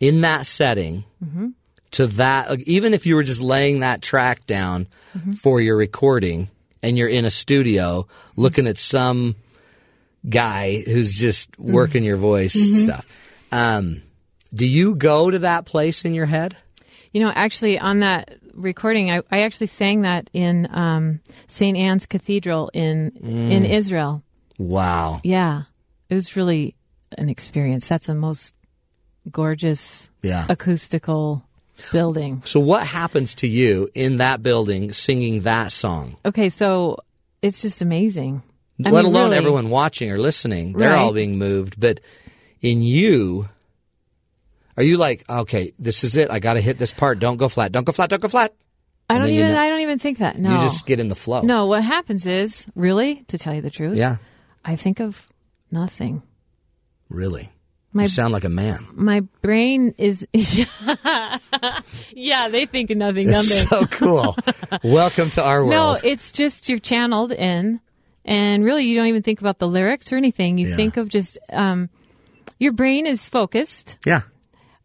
[0.00, 1.54] in that setting Mhm.
[1.92, 5.36] to that, even if you were just laying that track down Mhm.
[5.36, 6.48] for your recording
[6.82, 8.06] and you're in a studio
[8.36, 9.36] looking at some
[10.28, 12.76] guy who's just working your voice Mhm.
[12.76, 13.06] stuff.
[13.50, 14.02] Um,
[14.54, 16.56] do you go to that place in your head?
[17.12, 21.76] You know, actually, on that recording, I, I actually sang that in um, St.
[21.76, 23.68] Anne's Cathedral in in Mm.
[23.70, 24.22] Israel.
[24.58, 25.20] Wow.
[25.24, 25.62] Yeah,
[26.08, 26.74] it was really
[27.18, 27.88] an experience.
[27.88, 28.54] That's a most
[29.30, 30.46] gorgeous, Yeah.
[30.48, 31.42] acoustical
[31.90, 32.42] building.
[32.44, 36.16] So what happens to you in that building singing that song?
[36.24, 36.98] Okay, so
[37.40, 38.42] it's just amazing.
[38.84, 39.36] I Let mean, alone really.
[39.36, 40.72] everyone watching or listening.
[40.72, 41.78] They're all being moved.
[41.78, 42.00] But
[42.60, 43.48] in you,
[44.76, 46.30] are you like, okay, this is it.
[46.30, 47.18] I got to hit this part.
[47.18, 47.72] Don't go flat.
[47.72, 48.10] Don't go flat.
[48.10, 48.54] Don't go flat.
[49.10, 49.52] I don't then you even.
[49.52, 50.38] know- I don't even think that.
[50.38, 51.42] No, You just get in the flow.
[51.42, 53.96] No, what happens is really, to tell you the truth.
[53.96, 54.16] Yeah.
[54.64, 55.28] I think of
[55.70, 56.22] nothing.
[57.10, 57.50] Really?
[57.92, 58.86] My- you sound like a man.
[58.94, 60.26] My brain is.
[62.12, 63.28] yeah, they think of nothing.
[63.28, 64.36] It's so cool.
[64.82, 65.70] Welcome to our world.
[66.02, 67.80] No, it's just you're channeled in,
[68.24, 70.56] and really you don't even think about the lyrics or anything.
[70.58, 70.76] You Yeah.
[70.76, 71.90] think of just um,
[72.58, 74.22] your brain is focused, yeah.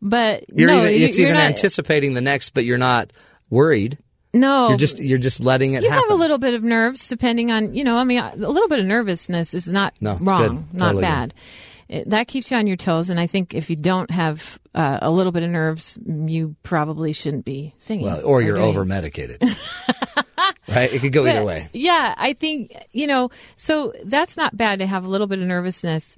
[0.01, 3.11] But You're no, even, it's you're even not, anticipating the next, but you're not
[3.49, 3.97] worried.
[4.33, 6.09] No, You're just you're just letting it you happen.
[6.09, 7.95] have a little bit of nerves, depending on you know.
[7.97, 11.33] I mean, a little bit of nervousness is not No, wrong, not Totally bad.
[11.89, 14.99] It, that keeps you on your toes, and I think if you don't have uh,
[15.01, 18.05] a little bit of nerves, you probably shouldn't be singing.
[18.05, 19.41] well, or you're over medicated.
[20.67, 20.93] right?
[20.93, 21.69] It could go either way.
[21.71, 25.45] Yeah, I think, you know, so that's not bad to have a little bit of
[25.47, 26.17] nervousness.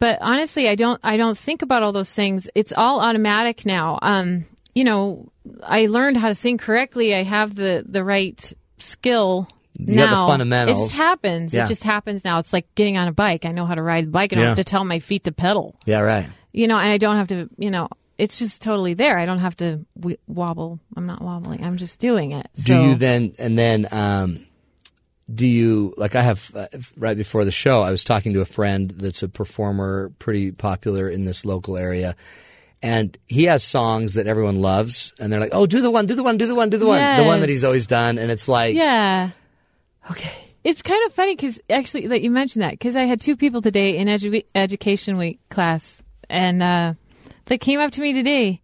[0.00, 2.48] But honestly, I don't I don't think about all those things.
[2.56, 3.98] It's all automatic now.
[4.02, 5.30] Um, you know,
[5.62, 7.14] I learned how to sing correctly.
[7.14, 9.48] I have the the right skill.
[9.78, 10.26] You have the now.
[10.26, 10.78] fundamentals.
[10.78, 11.54] It just happens.
[11.54, 11.64] Yeah.
[11.64, 12.38] It just happens now.
[12.38, 13.46] It's like getting on a bike.
[13.46, 14.32] I know how to ride the bike.
[14.32, 14.48] I don't Yeah.
[14.50, 15.76] have to tell my feet to pedal.
[15.86, 16.28] Yeah, right.
[16.52, 17.48] You know, and I don't have to.
[17.56, 17.88] You know,
[18.18, 19.18] it's just totally there.
[19.18, 20.80] I don't have to w- wobble.
[20.96, 21.64] I'm not wobbling.
[21.64, 22.46] I'm just doing it.
[22.62, 24.46] Do you then and then um,
[25.34, 26.66] do you like I have uh,
[26.96, 31.08] right before the show I was talking to a friend that's a performer pretty popular
[31.08, 32.16] in this local area
[32.82, 36.14] and he has songs that everyone loves and they're like oh do the one do
[36.14, 38.30] the one do the one do the one the one that he's always done and
[38.30, 39.30] it's like Yeah.
[40.10, 40.32] Okay.
[40.62, 43.62] It's kind of funny because actually that you mentioned that because I had two people
[43.62, 46.94] today in edu- education week class and uh,
[47.46, 48.60] they came up to me today,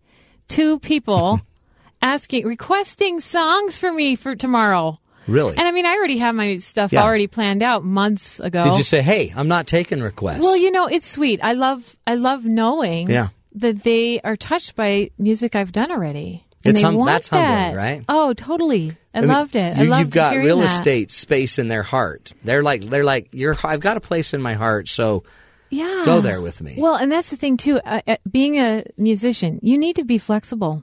[0.48, 1.40] two people
[2.02, 4.98] asking requesting songs for me for tomorrow.
[5.26, 7.02] Really And I mean, I already have my stuff Yeah.
[7.02, 8.62] already planned out months ago.
[8.62, 11.40] did you say hey I'm not taking requests Well, you know, it's sweet.
[11.42, 13.28] I love I love knowing Yeah.
[13.56, 16.44] that they are touched by music I've done already.
[16.64, 17.76] And It's they hum- want that's humbling, that.
[17.76, 18.04] right?
[18.08, 18.92] Oh, totally.
[19.14, 19.78] I, mean, loved it.
[19.78, 20.66] I you, you've got real that.
[20.66, 24.42] estate space in their heart they're like they're like you're I've got a place in
[24.42, 25.22] my heart so
[25.70, 26.02] Yeah.
[26.04, 27.78] go there with me Well, and that's the thing too.
[27.84, 30.82] Uh, uh, being a musician, you need to be flexible.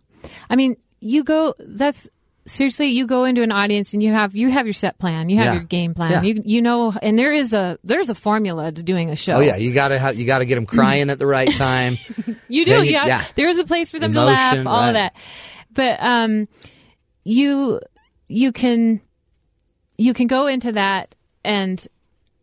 [0.50, 1.54] I mean, you go.
[1.60, 2.08] That's
[2.46, 2.88] seriously.
[2.90, 5.30] You go into an audience and you have you have your set plan.
[5.30, 5.54] You have Yeah.
[5.54, 6.12] your game plan.
[6.12, 6.22] Yeah.
[6.24, 9.34] You you know, and there is a there's a formula to doing a show.
[9.34, 11.98] Oh yeah, you gotta have, you gotta get them crying at the right time.
[12.48, 13.06] You do, you- yeah.
[13.06, 13.26] yeah.
[13.36, 14.88] There is a place for them Emotion, to laugh, all right.
[14.90, 15.16] of that.
[15.72, 16.48] But um,
[17.24, 17.80] you
[18.28, 19.02] you can
[19.98, 21.16] you can go into that,
[21.46, 21.86] and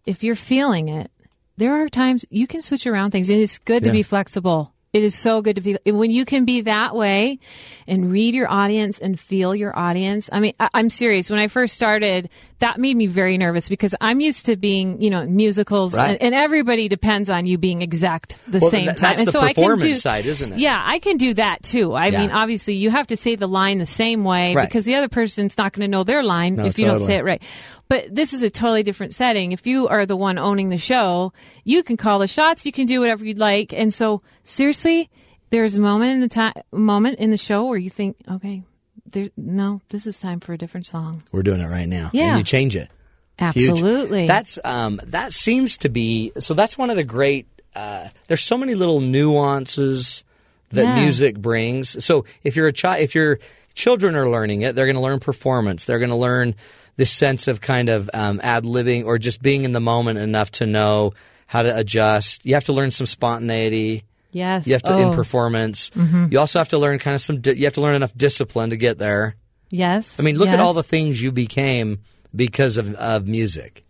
[0.07, 1.11] if you're feeling it,
[1.57, 4.73] there are times you can switch around things, and it's good to be flexible.
[4.93, 7.39] It is so good to be when you can be that way
[7.87, 10.29] and read your audience and feel your audience.
[10.33, 11.31] I mean, I, I'm serious.
[11.31, 12.29] When I first started,
[12.59, 16.11] that made me very nervous because I'm used to being, you know, musicals, Right.
[16.11, 19.19] and, and everybody depends on you being exact the Well, same that- time.
[19.19, 20.59] and the so I can do, side, isn't it?
[20.59, 21.93] Yeah, I can do that too.
[21.93, 22.23] I Yeah.
[22.23, 24.67] mean, obviously, you have to say the line the same way Right.
[24.69, 27.15] because the other person's not going to know their line No, if you don't say
[27.15, 27.41] it right.
[27.89, 29.51] But this is a totally different setting.
[29.51, 31.33] If you are the one owning the show,
[31.65, 32.65] you can call the shots.
[32.65, 33.73] You can do whatever you'd like.
[33.73, 35.11] And so, seriously,
[35.51, 38.63] there's a moment in the time, moment in the show where you think, okay,
[39.11, 41.23] there, no, this is time for a different song.
[41.33, 42.11] We're doing it right now.
[42.13, 42.31] Yeah.
[42.31, 42.91] and you change it.
[43.39, 43.71] Huge.
[43.71, 44.27] Absolutely.
[44.27, 46.53] That's um, that seems to be so.
[46.53, 47.47] That's one of the great.
[47.75, 50.25] Uh, there's so many little nuances
[50.71, 51.01] that Yeah.
[51.03, 52.05] music brings.
[52.05, 53.39] So if you're a child, if your
[53.75, 55.87] children are learning it, they're going to learn performance.
[55.87, 56.55] They're going to learn
[56.97, 60.51] this sense of kind of um, ad libbing or just being in the moment enough
[60.53, 61.15] to know
[61.47, 62.45] how to adjust.
[62.45, 64.05] You have to learn some spontaneity.
[64.33, 64.67] Yes.
[64.67, 65.09] You have to Oh.
[65.11, 65.91] in performance.
[65.91, 66.31] Mhm.
[66.33, 67.41] You also have to learn kind of some.
[67.41, 69.35] Di- you have to learn enough discipline to get there.
[69.71, 70.19] Yes.
[70.19, 71.99] I mean, look at all the things you became
[72.35, 73.85] because of, of music.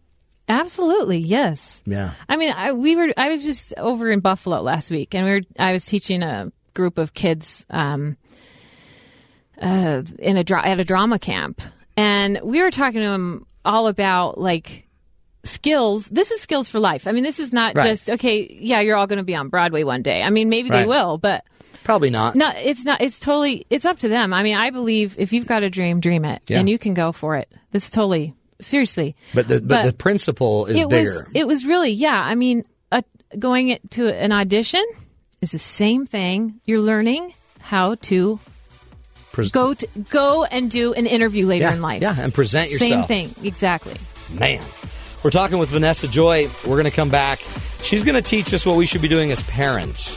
[0.49, 1.19] Absolutely.
[1.19, 1.83] Yes.
[1.87, 2.13] Yeah.
[2.29, 3.13] I mean, I, we were.
[3.17, 5.41] I was just over in Buffalo last week, and we were.
[5.59, 8.17] I was teaching a group of kids um,
[9.61, 11.61] uh, in a dra- at a drama camp,
[11.97, 14.87] and we were talking to them all about like
[15.45, 16.09] skills.
[16.09, 17.07] This is skills for life.
[17.07, 17.89] I mean, this is not Right.
[17.89, 18.47] just okay.
[18.61, 20.23] Yeah, you're all going to be on Broadway one day.
[20.23, 21.45] I mean, maybe they will, but
[21.85, 22.35] Probably not.
[22.37, 23.01] no, it's not.
[23.01, 23.67] It's totally.
[23.71, 24.33] It's up to them.
[24.35, 26.61] I mean, I believe if you've got a dream, dream it, Yeah.
[26.61, 27.51] and you can go for it.
[27.73, 29.17] This is totally seriously.
[29.35, 31.11] But the, but, But the principle is it bigger.
[31.13, 32.63] was it was really yeah i mean
[32.93, 33.01] uh,
[33.39, 34.85] going to an audition
[35.41, 38.39] is the same thing you're learning how to
[39.33, 42.71] Pres- go to go and do an interview later yeah, in life Yeah, and present
[42.71, 42.91] yourself.
[42.91, 43.97] same thing exactly
[44.39, 44.61] Man.
[45.23, 46.49] We're talking with Vanessa Joy.
[46.65, 47.41] We're going to come back.
[47.83, 50.17] She's going to teach us what we should be doing as parents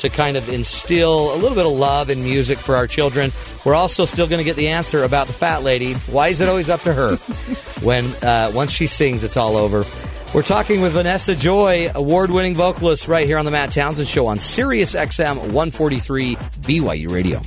[0.00, 3.30] to kind of instill a little bit of love and music for our children.
[3.64, 5.94] We're also still going to get the answer about the fat lady.
[5.94, 7.16] Why is it always up to her?
[7.84, 9.84] when uh, once she sings, it's all over.
[10.34, 14.38] We're talking with Vanessa Joy, award-winning vocalist, right here on the Matt Townsend Show on
[14.38, 17.40] Sirius XM 143 BYU Radio.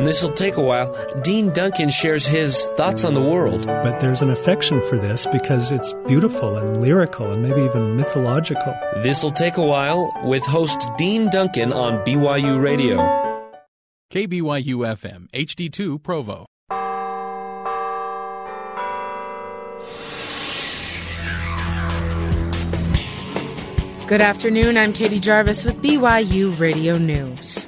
[0.00, 3.66] On This'll Take a While, Dean Duncan shares his thoughts on the world.
[3.66, 8.74] But there's an affection for this because it's beautiful and lyrical and maybe even mythological.
[9.02, 12.96] This'll Take a While with host Dean Duncan on BYU Radio.
[14.10, 16.46] KBYU FM, HD2 Provo.
[24.08, 24.78] Good afternoon.
[24.78, 27.66] I'm Katie Jarvis with BYU Radio News.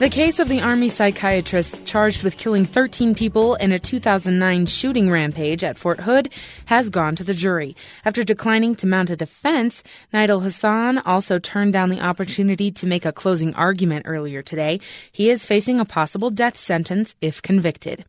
[0.00, 5.10] The case of the Army psychiatrist charged with killing 13 people in a 2009 shooting
[5.10, 6.32] rampage at Fort Hood
[6.64, 7.76] has gone to the jury.
[8.02, 13.04] After declining to mount a defense, Nidal Hasan also turned down the opportunity to make
[13.04, 14.80] a closing argument earlier today.
[15.12, 18.06] He is facing a possible death sentence if convicted.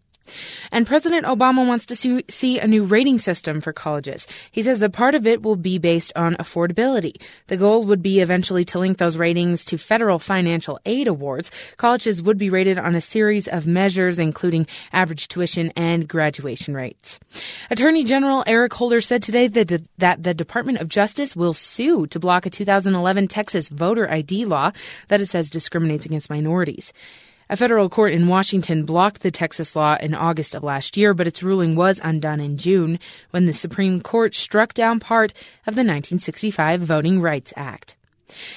[0.71, 4.27] And President Obama wants to see, a new rating system for colleges.
[4.51, 7.21] He says that part of it will be based on affordability.
[7.47, 11.51] The goal would be eventually to link those ratings to federal financial aid awards.
[11.77, 17.19] Colleges would be rated on a series of measures, including average tuition and graduation rates.
[17.69, 22.19] Attorney General Eric Holder said today that, that the Department of Justice will sue to
[22.19, 24.71] block a 2011 Texas voter ID law
[25.07, 26.93] that it says discriminates against minorities.
[27.51, 31.27] A federal court in Washington blocked the Texas law in August of last year, but
[31.27, 32.97] its ruling was undone in June
[33.31, 35.33] when the Supreme Court struck down part
[35.67, 37.97] of the 1965 Voting Rights Act.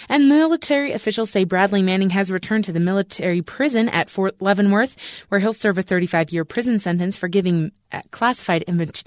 [0.08, 4.94] And military officials say Bradley Manning has returned to the military prison at Fort Leavenworth,
[5.28, 7.72] where he'll serve a 35 year prison sentence for giving
[8.10, 8.64] classified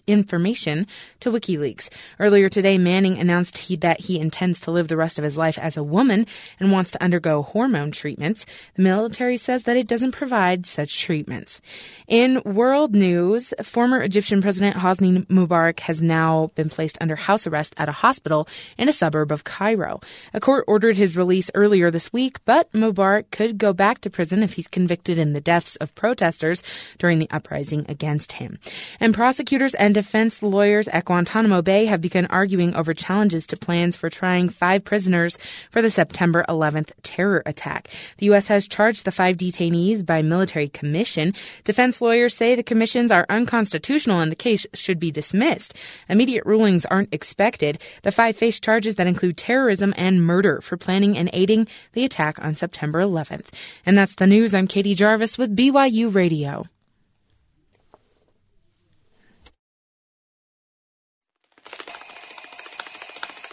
[0.07, 0.88] information
[1.19, 1.89] to WikiLeaks.
[2.19, 5.57] Earlier today, Manning announced he, that he intends to live the rest of his life
[5.57, 6.25] as a woman
[6.59, 8.45] and wants to undergo hormone treatments.
[8.75, 11.61] The military says that it doesn't provide such treatments.
[12.07, 17.73] In world news, former Egyptian President Hosni Mubarak has now been placed under house arrest
[17.78, 18.47] at a hospital
[18.78, 19.99] in a suburb of Cairo.
[20.34, 24.43] A court ordered his release earlier this week, but Mubarak could go back to prison
[24.43, 26.63] if he's convicted in the deaths of protesters
[26.97, 28.59] during the uprising against him.
[28.99, 33.95] And prosecutors and defense lawyers at Guantanamo Bay have begun arguing over challenges to plans
[33.95, 35.38] for trying five prisoners
[35.71, 37.89] for the September 11th terror attack.
[38.17, 38.47] The U.S.
[38.47, 41.34] has charged the five detainees by military commission.
[41.63, 45.73] Defense lawyers say the commissions are unconstitutional and the case should be dismissed.
[46.09, 47.82] Immediate rulings aren't expected.
[48.03, 52.38] The five face charges that include terrorism and murder for planning and aiding the attack
[52.43, 53.47] on September 11th.
[53.86, 54.53] And that's the news.
[54.53, 56.65] I'm Katie Jarvis with BYU Radio.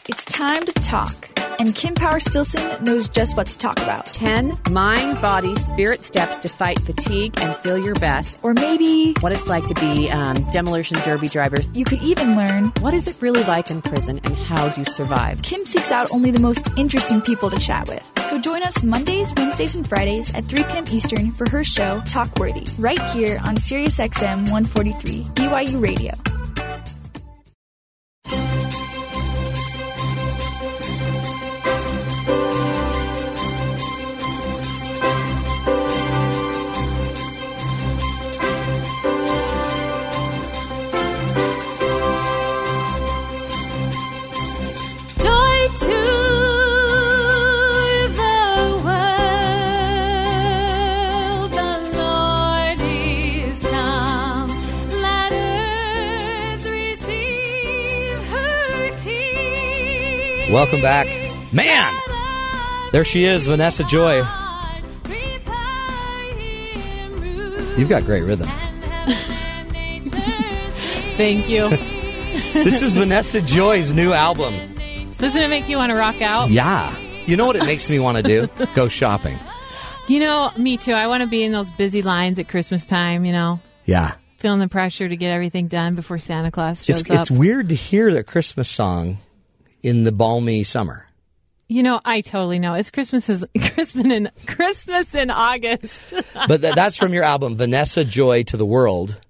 [0.06, 1.30] It's time to talk.
[1.58, 4.04] And Kim Power Stilson knows just what to talk about.
[4.04, 8.38] 10 mind, body, spirit steps to fight fatigue and feel your best.
[8.42, 11.66] Or maybe what it's like to be um, demolition derby drivers.
[11.72, 14.84] You could even learn what is it really like in prison and how do you
[14.84, 15.40] survive.
[15.40, 18.02] Kim seeks out only the most interesting people to chat with.
[18.26, 20.84] So join us Mondays, Wednesdays, and Fridays at 3 p.m.
[20.90, 26.33] Eastern for her show, Talkworthy, right here on SiriusXM 143, BYU Radio.
[60.54, 61.08] Welcome back.
[61.52, 61.92] Man!
[62.92, 64.18] There she is, Vanessa Joy.
[67.76, 68.46] You've got great rhythm.
[71.16, 71.70] Thank you.
[72.54, 74.54] this is Vanessa Joy's new album.
[75.18, 76.50] Doesn't it make you want to rock out?
[76.50, 76.96] Yeah.
[77.26, 78.48] You know what it makes me want to do?
[78.76, 79.40] Go shopping.
[80.06, 80.92] You know, me too.
[80.92, 83.58] I want to be in those busy lines at Christmas time, you know?
[83.86, 84.14] Yeah.
[84.38, 87.22] Feeling the pressure to get everything done before Santa Claus shows it's, up.
[87.22, 89.18] It's weird to hear the Christmas song
[89.84, 91.06] in the balmy summer.
[91.68, 92.74] You know, I totally know.
[92.74, 96.14] It's Christmas is Christmas in Christmas in August.
[96.48, 99.20] but th- that's from your album Vanessa Joy to the World,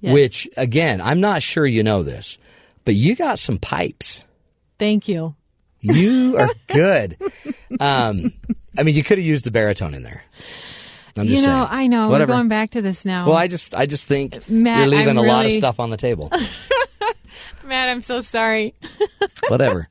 [0.00, 0.12] yes.
[0.12, 2.38] which again, I'm not sure you know this,
[2.84, 4.24] but you got some pipes.
[4.78, 5.34] Thank you.
[5.80, 7.16] You are good.
[7.80, 8.32] um,
[8.78, 10.22] I mean, you could have used the baritone in there.
[11.16, 11.66] I'm you know, saying.
[11.70, 12.08] I know.
[12.08, 12.32] Whatever.
[12.32, 13.26] We're going back to this now.
[13.28, 15.32] Well, I just, I just think Matt, you're leaving I'm a really...
[15.32, 16.30] lot of stuff on the table.
[17.64, 18.74] Matt, I'm so sorry.
[19.48, 19.88] Whatever.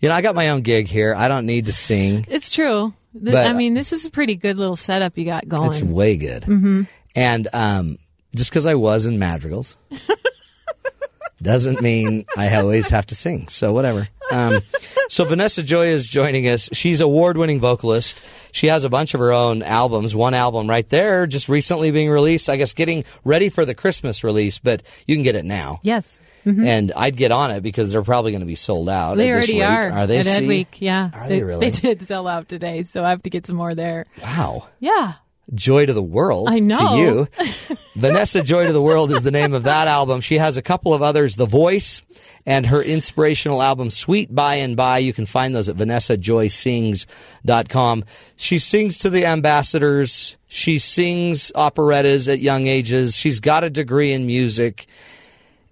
[0.00, 1.14] You know, I got my own gig here.
[1.14, 2.26] I don't need to sing.
[2.28, 2.92] It's true.
[3.14, 5.70] But- I mean, this is a pretty good little setup you got going.
[5.70, 6.44] It's way good.
[6.44, 6.82] hmm
[7.14, 7.98] And um,
[8.34, 9.76] just because I was in madrigals
[11.42, 13.48] doesn't mean I always have to sing.
[13.48, 14.08] So whatever.
[14.32, 14.60] Um,
[15.08, 16.68] so Vanessa Joy is joining us.
[16.72, 18.18] She's award-winning vocalist.
[18.52, 20.14] She has a bunch of her own albums.
[20.14, 22.48] One album right there, just recently being released.
[22.48, 25.80] I guess getting ready for the Christmas release, but you can get it now.
[25.82, 26.20] Yes.
[26.46, 26.66] Mhm.
[26.66, 29.16] And I'd get on it because they're probably going to be sold out.
[29.16, 29.62] They already rate.
[29.62, 29.90] are.
[29.90, 30.18] Are they?
[30.18, 30.40] At See?
[30.42, 31.10] Edweek, yeah.
[31.14, 31.70] Are they really?
[31.70, 34.04] They did sell out today, so I have to get some more there.
[34.22, 34.68] Wow.
[34.78, 35.14] Yeah.
[35.54, 36.48] Joy to the World.
[36.50, 36.78] I know.
[36.78, 37.76] To you.
[37.94, 40.20] Vanessa Joy to the World is the name of that album.
[40.20, 42.02] She has a couple of others, The Voice
[42.44, 44.98] and her inspirational album, Sweet By and By.
[44.98, 48.04] You can find those at vanessajoysings.com.
[48.36, 50.36] She sings to the ambassadors.
[50.48, 53.14] She sings operettas at young ages.
[53.16, 54.86] She's got a degree in music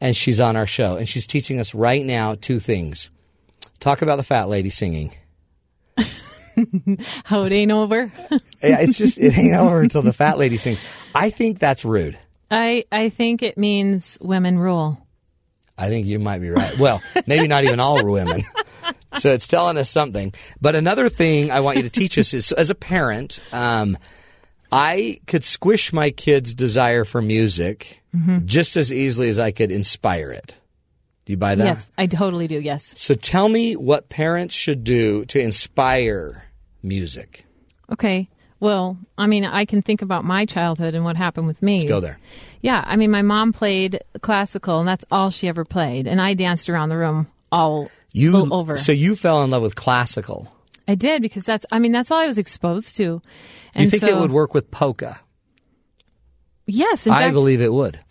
[0.01, 0.95] and she's on our show.
[0.97, 3.11] And she's teaching us right now two things.
[3.81, 5.13] Talk about the fat lady singing.
[7.25, 8.13] How it ain't over.
[8.65, 10.81] Yeah, it's just it ain't over until the fat lady sings.
[11.17, 12.17] I think that's rude.
[12.49, 15.05] I I think it means women rule.
[15.77, 16.79] I think you might be right.
[16.79, 18.45] Well, maybe not even all women.
[19.19, 20.33] So it's telling us something.
[20.61, 23.99] But another thing I want you to teach us is, as a parent, um,
[24.71, 28.45] I could squish my kid's desire for music Mhm.
[28.45, 30.55] just as easily as I could inspire it.
[31.25, 31.65] Do you buy that?
[31.65, 32.59] Yes, I totally do.
[32.59, 32.95] Yes.
[32.97, 36.45] So tell me what parents should do to inspire
[36.83, 37.47] music.
[37.93, 38.29] Okay.
[38.59, 41.79] Well, I mean, I can think about my childhood and what happened with me.
[41.79, 42.19] Let's go there.
[42.61, 46.35] Yeah, I mean, my mom played classical, and that's all she ever played, and I
[46.35, 48.77] danced around the room all You over.
[48.77, 50.51] So you fell in love with classical.
[50.89, 53.23] I did because that's, I mean, that's all I was exposed to.
[53.75, 55.21] Do you think so, it would work with polka?
[56.67, 58.01] Yes, I fact, believe it would.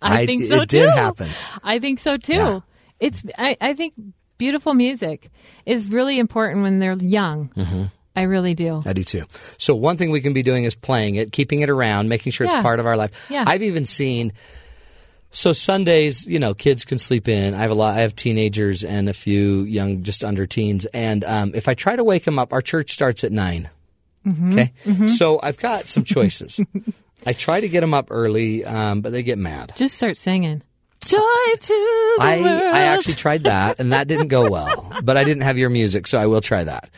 [0.00, 0.78] I, I- think so it too.
[0.80, 1.30] did happen.
[1.62, 2.32] I think so too.
[2.34, 2.60] Yeah.
[3.00, 3.94] It's, I, I think
[4.38, 5.30] beautiful music
[5.66, 7.46] is really important when they're young.
[7.54, 8.82] hmm I really do.
[8.84, 9.24] I do too.
[9.56, 12.46] So one thing we can be doing is playing it, keeping it around, making sure
[12.46, 12.56] Yeah.
[12.58, 13.26] it's part of our life.
[13.30, 13.44] Yeah.
[13.46, 14.34] I've even seen.
[15.30, 17.54] So Sundays, you know, kids can sleep in.
[17.54, 17.96] I have a lot.
[17.96, 20.84] I have teenagers and a few young, just under teens.
[20.92, 23.70] And um, if I try to wake them up, our church starts at 9
[24.26, 24.52] Mhm.
[24.52, 24.72] Okay.
[24.84, 25.08] Mhm.
[25.08, 26.60] So I've got some choices.
[27.26, 29.72] I try to get them up early, um, but they get mad.
[29.76, 30.62] Just start singing.
[31.04, 32.74] Joy to the I, world.
[32.74, 34.92] I actually tried that, and that didn't go well.
[35.02, 36.90] But I didn't have your music, so I will try that.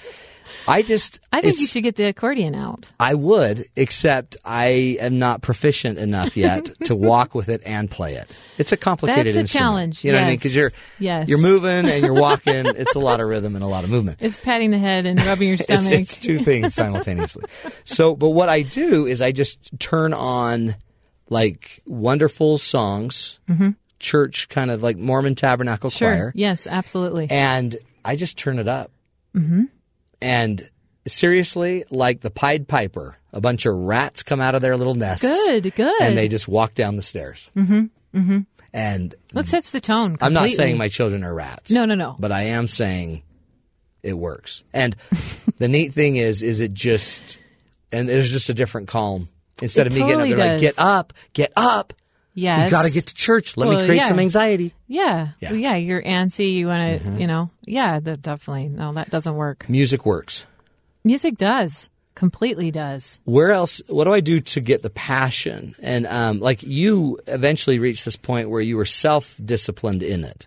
[0.67, 1.21] I just.
[1.33, 2.87] I think you should get the accordion out.
[2.99, 8.15] I would, except I am not proficient enough yet to walk with it and play
[8.15, 8.31] it.
[8.57, 9.65] It's a complicated That's a instrument.
[9.65, 10.37] challenge, You know what I mean?
[10.37, 11.29] Because you're Yes.
[11.29, 12.67] you're moving and you're walking.
[12.67, 14.19] it's a lot of rhythm and a lot of movement.
[14.23, 15.93] It's patting the head and rubbing your stomach.
[15.93, 17.45] it's two things simultaneously.
[17.85, 20.77] So, but what I do is I just turn on
[21.29, 23.75] like wonderful songs, Mhm.
[23.99, 26.09] church kind of like Mormon Tabernacle Sure.
[26.11, 27.27] Choir, Yes, absolutely.
[27.31, 28.91] and I just turn it up.
[29.35, 29.65] hmm
[30.25, 30.63] And
[31.07, 35.27] seriously, like the Pied Piper, a bunch of rats come out of their little nests.
[35.27, 36.01] Good, good.
[36.01, 37.51] And they just walk down the stairs.
[37.53, 38.39] hmm hmm
[38.73, 40.17] And What sets the tone?
[40.23, 41.71] I'm not saying my children are rats.
[41.71, 42.17] No, no, no.
[42.19, 43.23] But I am saying
[44.03, 44.65] it works.
[44.73, 44.97] And
[45.59, 47.39] the neat thing is, is it just,
[47.93, 49.29] and there's just a different calm.
[49.61, 51.93] Instead It of me getting up, they're like, get up, get up.
[52.35, 52.65] Yes.
[52.65, 53.57] You got to get to church.
[53.57, 54.09] Let me create yeah.
[54.09, 54.75] some anxiety.
[54.89, 55.29] Yeah.
[55.41, 55.51] Yeah.
[55.53, 55.77] Well, yeah.
[55.77, 56.55] You're antsy.
[56.55, 57.21] You want to, Mhm.
[57.21, 57.51] you know.
[57.65, 58.01] Yeah.
[58.01, 58.69] That definitely.
[58.69, 59.69] No, that doesn't work.
[59.69, 60.45] Music works.
[61.05, 61.91] Music does.
[62.17, 63.19] Completely does.
[63.25, 67.81] where else what do i do to get the passion and um, like you eventually
[67.81, 70.47] reached this point where you were self-disciplined in it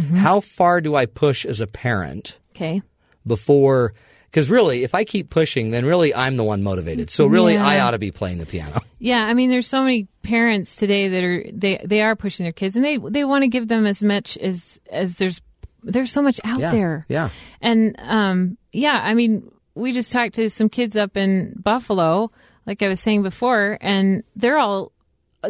[0.00, 0.16] Mhm.
[0.16, 2.80] how far do i push as a parent Okay.
[3.26, 3.92] before
[4.34, 7.78] because really if i keep pushing then really i'm the one motivated so really i
[7.78, 11.22] ought to be playing the piano Yeah, I mean, there's so many parents today that
[11.22, 14.02] are they they are pushing their kids, and they they want to give them as
[14.02, 15.42] much as as there's
[15.82, 17.04] there's so much out Yeah, there.
[17.06, 17.28] yeah.
[17.60, 22.30] and um, yeah, I mean, we just talked to some kids up in Buffalo,
[22.64, 24.90] like I was saying before, and they're all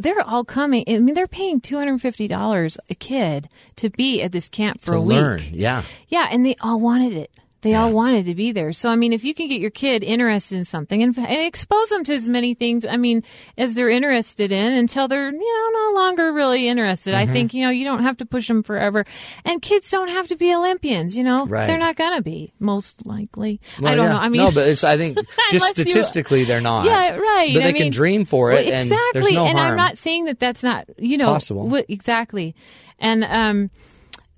[0.01, 0.83] they're all coming.
[0.89, 4.81] I mean, they're paying two hundred fifty dollars a kid to be at this camp
[4.81, 5.17] for to a week.
[5.17, 7.31] learn yeah Yeah, and they all wanted it.
[7.65, 8.73] They all wanted to be there.
[8.73, 11.89] So, I mean, if you can get your kid interested in something and, and expose
[11.89, 13.23] them to as many things, I mean,
[13.57, 17.15] as they're interested in until they're, you know, no longer really interested.
[17.15, 17.33] I Mhm.
[17.33, 19.07] think, you know, you don't have to push them forever.
[19.47, 21.47] And kids don't have to be Olympians, you know?
[21.47, 21.67] Right.
[21.67, 23.61] They're not going to be, most likely.
[23.83, 24.13] I don't yeah.
[24.13, 24.19] know.
[24.19, 25.17] I mean, no but it's i think
[25.51, 27.55] just Unless you- statistically they're not Yeah, right.
[27.55, 29.21] but I they can dream for it Well, and exactly.
[29.23, 31.71] there's no and I'm not saying that that's not you know Possible.
[31.71, 32.55] wh- exactly.
[32.99, 33.71] And um,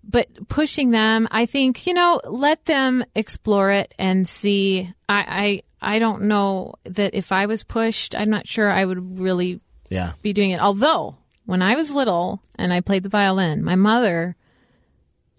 [0.08, 4.92] but pushing them, I think you know, let them explore it and see.
[5.08, 9.18] I I I don't know that if I was pushed, I'm not sure I would
[9.18, 10.60] really yeah be doing it.
[10.60, 14.36] Although when I was little and I played the violin, my mother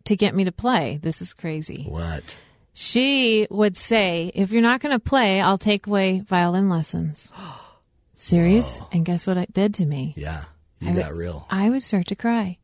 [0.06, 1.00] to get me to play.
[1.02, 1.84] This is crazy.
[1.88, 2.38] What?
[2.74, 7.32] She would say, "If you're not going to play, I'll take away violin lessons."
[8.14, 8.80] Serious?
[8.92, 10.14] And guess what it did to me?
[10.18, 10.46] yeah
[10.80, 12.58] you I got would- real I would start to cry.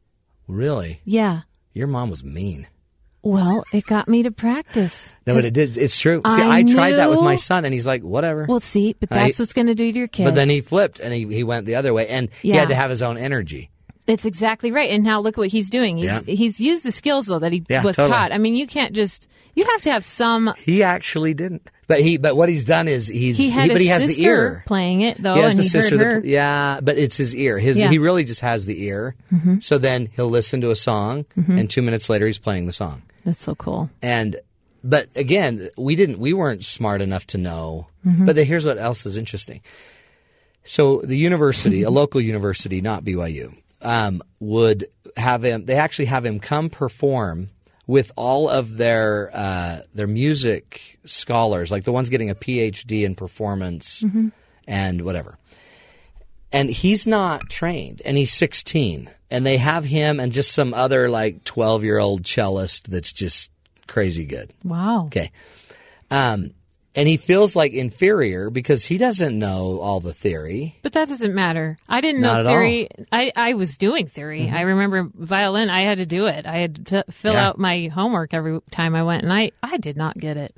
[0.48, 1.42] really Yeah.
[1.74, 2.68] Your mom was mean
[3.22, 5.14] Well, it got me to practice.
[5.26, 5.78] No, but it did.
[5.78, 6.22] It's true.
[6.30, 9.12] See, I I, tried that with my son, and he's like, "Whatever." Well, see, but
[9.12, 10.26] I- that's what's going to do to your kid.
[10.26, 12.76] But then he flipped, and he, he went the other way, and he had to
[12.76, 13.70] have his own energy.
[14.08, 14.90] It's exactly right.
[14.92, 15.98] And now look what he's doing.
[15.98, 16.22] He's Yeah.
[16.26, 18.12] he's used the skills though that he Yeah, was totally.
[18.14, 18.32] taught.
[18.34, 20.54] I mean, you can't just you have to have some.
[20.58, 21.70] He actually didn't.
[21.86, 24.22] But he, but what he's done is he's, He had but a he has sister
[24.22, 24.64] the ear.
[24.66, 25.98] playing it though, he has and the he sister.
[25.98, 26.22] heard her.
[26.22, 27.60] pl- yeah, but it's his ear.
[27.60, 27.90] His Yeah.
[27.90, 29.16] he really just has the ear.
[29.32, 29.62] Mhm.
[29.62, 31.60] So then he'll listen to a song, Mhm.
[31.60, 33.02] and two minutes later he's playing the song.
[33.26, 33.90] That's so cool.
[34.02, 34.38] And
[34.84, 36.20] but again, we didn't.
[36.20, 37.88] We weren't smart enough to know.
[38.08, 38.26] Mhm.
[38.26, 39.62] But the, here's what else is interesting.
[40.64, 43.54] So the university, a local university, not BYU,
[43.84, 44.86] um, would
[45.18, 45.66] have him.
[45.66, 47.48] They actually have him come perform
[47.86, 53.14] with all of their uh, their music scholars, like the ones getting a PhD in
[53.16, 54.32] performance Mhm.
[54.68, 55.38] and whatever.
[56.52, 61.10] and he's not trained, and he's 16, and they have him and just some other
[61.10, 63.50] like 12 year old cellist that's just
[63.88, 64.52] crazy good.
[64.64, 65.06] Wow.
[65.08, 65.32] Okay.
[66.12, 66.52] Um,
[66.96, 70.78] and he feels like inferior because he doesn't know all the theory.
[70.84, 71.78] But that doesn't matter.
[71.90, 72.90] I didn't Not know theory.
[73.12, 74.42] I, I was doing theory.
[74.48, 74.54] Mhm.
[74.54, 75.70] I remember violin.
[75.70, 76.46] I had to do it.
[76.46, 77.48] I had to fill Yeah.
[77.50, 80.56] out my homework every time I went, and I, I did not get it.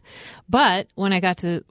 [0.50, 1.64] But when I got to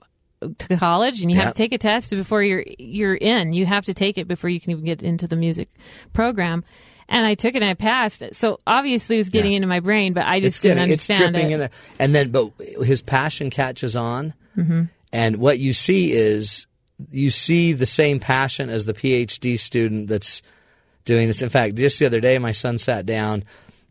[0.59, 1.45] to college, and you Yeah.
[1.45, 3.53] have to take a test before you're you're in.
[3.53, 5.69] You have to take it before you can even get into the music
[6.13, 6.63] program.
[7.07, 8.21] And I took it and I passed.
[8.21, 8.35] it.
[8.35, 11.35] So obviously it was getting into my brain, but I just it's getting, it's understand
[11.37, 11.51] it.
[11.51, 11.69] in there.
[11.99, 12.51] And then, but
[12.83, 14.33] his passion catches on.
[14.55, 14.83] Hmm
[15.13, 16.65] And what you see is
[17.11, 20.41] you see the same passion as the PhD student that's
[21.03, 21.41] doing this.
[21.41, 23.43] In fact, just the other day, my son sat down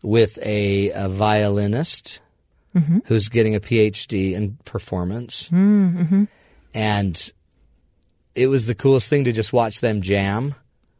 [0.03, 2.21] with a, a violinist
[2.75, 3.03] Mhm.
[3.07, 5.49] who's getting a PhD in performance.
[5.51, 6.25] Mm-hmm.
[6.75, 7.33] And
[8.35, 10.57] it was the coolest thing to just watch them jam.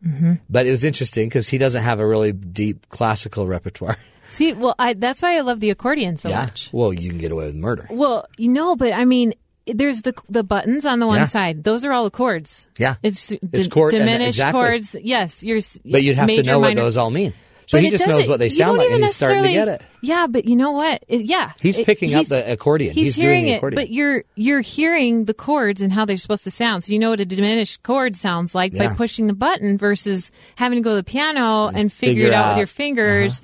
[0.07, 0.35] Mm-hmm.
[0.49, 3.97] But it was interesting because he doesn't have a really deep classical repertoire.
[4.29, 6.45] See, well, I, that's why I love the accordion so yeah.
[6.45, 6.69] much.
[6.73, 7.89] Well, you can get away with murder.
[7.91, 9.35] Well, you know, but I mean,
[9.67, 11.25] there's the the buttons on the one Yeah.
[11.25, 11.65] side.
[11.65, 12.69] Those are all the chords.
[12.79, 12.97] Yeah.
[13.03, 14.61] It's, It's di- chord- diminished exactly.
[14.61, 14.97] chords.
[15.03, 15.61] Yes, you're.
[15.85, 16.83] But you'd have to major, know what minor.
[16.83, 17.33] those all mean.
[17.67, 19.81] So But he just knows what they sound like, and he's starting to get it.
[20.03, 21.03] Yeah, but you know what?
[21.09, 22.93] It- yeah, He's It- picking up he's- the accordion.
[22.93, 23.81] He's, He's doing hearing the it, accordion.
[23.83, 26.85] but you're you're hearing the chords and how they're supposed to sound.
[26.85, 30.77] So you know what a diminished chord sounds like by pushing the button versus having
[30.77, 32.49] to go to the piano and figure, figure it out, out.
[32.51, 32.73] with your uh-huh.
[32.75, 33.43] fingers.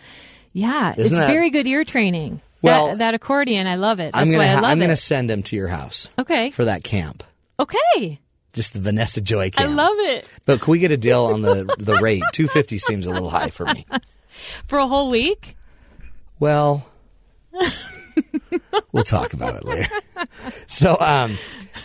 [0.53, 2.43] Yeah, Isn't it's that- very good ear training.
[2.63, 4.13] Well, that, that accordion, I love it.
[4.13, 4.85] That's I'm gonna why I love I'm it.
[4.85, 6.51] gonna send him to your house Okay.
[6.51, 7.25] for that camp.
[7.59, 8.21] Okay.
[8.53, 9.71] Just the Vanessa Joy camp.
[9.71, 10.29] I love it.
[10.45, 12.23] But can we get a deal on the the rate?
[12.33, 13.87] Two fifty seems a little high for me.
[14.67, 15.55] For a whole week?
[16.39, 16.87] Well,
[18.93, 19.91] we'll talk about it later.
[20.67, 21.37] So, um,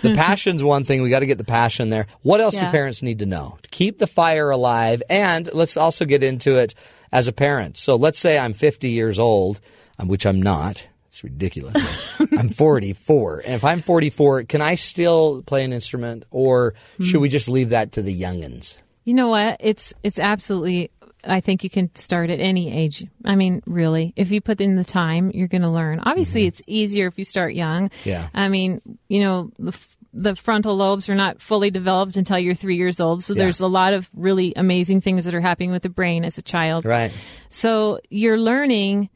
[0.02, 1.02] the passion's one thing.
[1.02, 2.08] We got to get the passion there.
[2.22, 5.04] What else do parents need to know to keep the fire alive?
[5.10, 6.76] And let's also get into it
[7.12, 7.78] as a parent.
[7.78, 9.60] So, let's say I'm 50 years old,
[10.00, 10.88] um, which I'm not.
[11.08, 11.76] It's ridiculous.
[12.38, 13.44] I'm 44.
[13.46, 17.70] And if I'm 44, can I still play an instrument, or should we just leave
[17.70, 18.78] that to the youngins?
[19.06, 19.58] You know what?
[19.60, 20.92] It's it's absolutely.
[21.28, 23.06] I think you can start at any age.
[23.24, 26.00] I mean, really, if you put in the time, you're going to learn.
[26.06, 27.90] Obviously, it's easier if you start young.
[27.90, 28.10] Mm-hmm.
[28.10, 28.28] Yeah.
[28.34, 32.54] I mean, you know, the f- the frontal lobes are not fully developed until you're
[32.54, 33.24] three years old.
[33.24, 33.44] So Yeah.
[33.44, 36.42] there's a lot of really amazing things that are happening with the brain as a
[36.42, 36.86] child.
[36.86, 37.12] Right.
[37.50, 39.10] So you're learning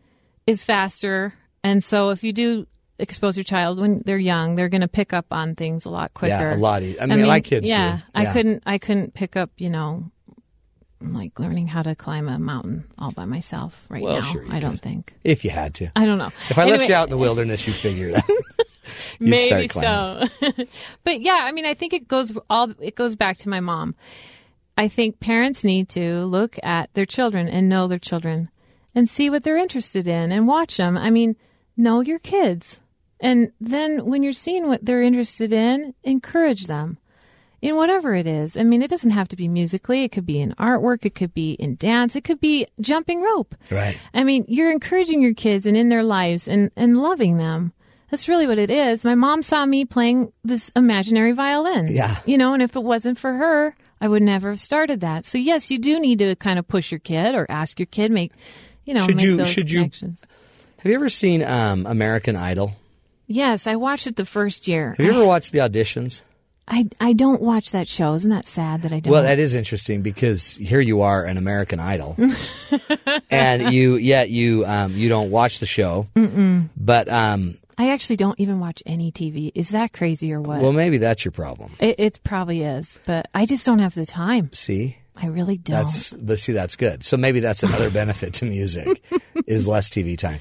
[0.49, 1.33] is faster.
[1.63, 2.67] And so if you do
[2.97, 6.13] expose your child when they're young, they're going to pick up on things a lot
[6.13, 6.33] quicker.
[6.35, 7.71] Yeah, a lot e- I mean, my kids do.
[7.73, 8.33] yeah, I Yeah.
[8.33, 10.11] couldn't, I couldn't pick up, you know,
[11.01, 14.21] like learning how to climb a mountain all by myself right Well, now.
[14.21, 15.13] sure I don't think.
[15.23, 15.89] If you had to.
[15.95, 16.31] I don't know.
[16.49, 18.23] If I left you out in the wilderness, you'd figure it out.
[19.19, 20.23] Maybe so.
[21.03, 23.95] but yeah, I mean, I think it goes all it goes back to my mom.
[24.77, 28.49] I think parents need to look at their children and know their children
[28.99, 30.97] and see what they're interested in and watch them.
[30.97, 31.37] I mean,
[31.77, 32.81] know your kids.
[33.21, 36.97] And then when you're seeing what they're interested in, encourage them
[37.61, 38.57] in whatever it is.
[38.57, 40.03] I mean, it doesn't have to be musically.
[40.03, 41.05] It could be in artwork.
[41.05, 42.15] It could be in dance.
[42.15, 43.55] It could be jumping rope.
[43.71, 43.97] Right.
[44.13, 47.73] I mean, you're encouraging your kids and in their lives and, and loving them.
[48.11, 49.05] That's really what it is.
[49.05, 51.87] My mom saw me playing this imaginary violin.
[51.89, 52.17] Yeah.
[52.25, 55.25] You know, and if it wasn't for her, I would never have started that.
[55.25, 58.11] So yes, you do need to kind of push your kid or ask your kid
[58.11, 58.31] make,
[58.85, 59.91] you know, should you should you
[60.79, 62.75] have you ever seen um, American Idol?
[63.27, 64.95] Yes, I watched it the first year.
[64.97, 66.21] Have you ever watched the auditions?
[66.69, 68.13] I I don't watch that show.
[68.13, 69.11] Isn't that sad that I don't?
[69.11, 72.15] Well, that is interesting because here you are, an American Idol,
[73.31, 76.69] and you yet you um, you don't watch the show, Mm-mm.
[76.77, 79.51] but um, I actually don't even watch any TV.
[79.55, 80.61] Is that crazy or what?
[80.61, 81.73] well, maybe that's your problem.
[81.79, 84.51] it, it probably is, but I just don't have the time.
[84.53, 85.83] See, I really don't.
[85.85, 87.03] that's but see that's good.
[87.03, 89.03] So maybe that's another benefit to music
[89.47, 90.39] is less TV time.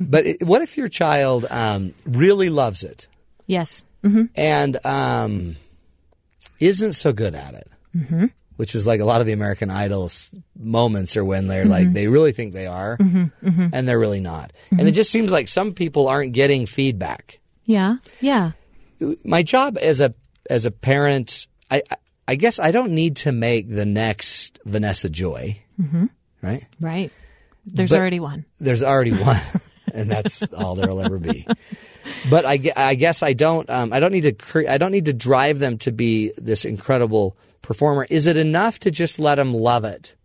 [0.00, 3.06] But it, what if your child um, really loves it
[3.46, 3.84] yes.
[4.02, 5.56] hmm and um,
[6.60, 7.68] isn't so good at it?
[8.08, 8.26] hmm
[8.56, 11.94] which is like a lot of the American Idols moments are when they're like Mhm.
[11.94, 13.70] they really think they are Mhm, mhm.
[13.72, 14.52] and they're really not.
[14.70, 17.40] And it just seems like some people aren't getting feedback.
[17.64, 17.96] Yeah.
[18.20, 18.52] Yeah.
[19.24, 20.14] My job as a
[20.50, 21.82] as a parent, I
[22.28, 26.06] I- guess I don't need to make the next Vanessa Joy, hmm
[26.40, 26.64] right?
[26.80, 27.12] Right.
[27.64, 28.44] There's But already one.
[28.58, 29.40] There's already one,
[29.92, 31.46] and that's all there'll ever be.
[32.28, 35.04] But I, I guess I don't um, I don't need to cre- I don't need
[35.04, 38.06] to drive them to be this incredible performer.
[38.10, 40.16] Is it enough to just let them love it,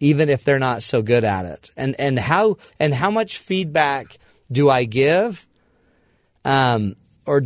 [0.00, 1.70] even if they're not so good at it?
[1.76, 4.18] And and how and how much feedback
[4.52, 5.46] do I give?
[6.44, 7.44] Um, or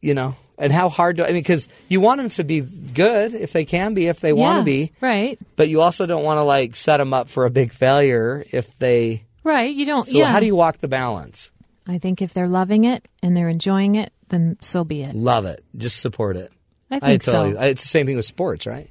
[0.00, 1.36] you know, And how hard do I mean?
[1.36, 4.64] Because you want them to be good if they can be, if they want to
[4.64, 7.72] be, right, but you also don't want to like set them up for a big
[7.72, 9.24] failure if they.
[9.44, 9.74] right.
[9.74, 10.04] You don't.
[10.06, 10.26] So yeah.
[10.26, 11.50] how do you walk the balance?
[11.86, 15.14] I think if they're loving it and they're enjoying it, then so be it.
[15.14, 15.62] Love it.
[15.76, 16.50] Just support it.
[16.90, 17.32] I think so.
[17.32, 18.90] totally, It's the same thing with sports, right?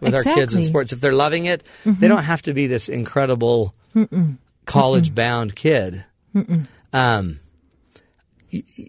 [0.00, 1.98] With our kids in sports, if they're loving it, Mhm.
[2.00, 3.74] they don't have to be this incredible
[4.66, 6.04] college-bound kid.
[6.92, 7.40] Um,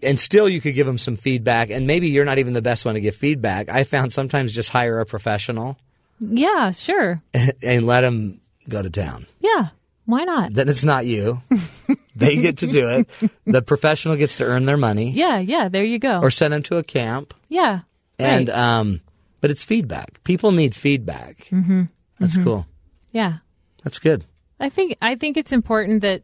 [0.02, 2.84] and still, you could give them some feedback, and maybe you're not even the best
[2.84, 3.68] one to give feedback.
[3.68, 5.78] I found sometimes just hire a professional
[6.20, 7.22] Yeah, sure.
[7.62, 9.26] and let them go to town.
[9.40, 9.68] Yeah,
[10.04, 10.52] why not?
[10.52, 11.40] Then it's not you;
[12.16, 13.30] they get to do it.
[13.46, 15.68] The professional gets to earn their money, Yeah, yeah.
[15.68, 16.20] There you go.
[16.20, 17.32] or send them to a camp.
[17.48, 17.80] yeah,
[18.18, 18.58] And right.
[18.58, 19.00] um,
[19.40, 20.22] but it's feedback.
[20.24, 21.48] People need feedback.
[21.50, 21.82] mm-hmm.
[22.20, 22.44] That's Mhm.
[22.44, 22.66] cool.
[23.12, 23.38] Yeah,
[23.82, 24.24] That's good.
[24.60, 26.22] I think I think it's important that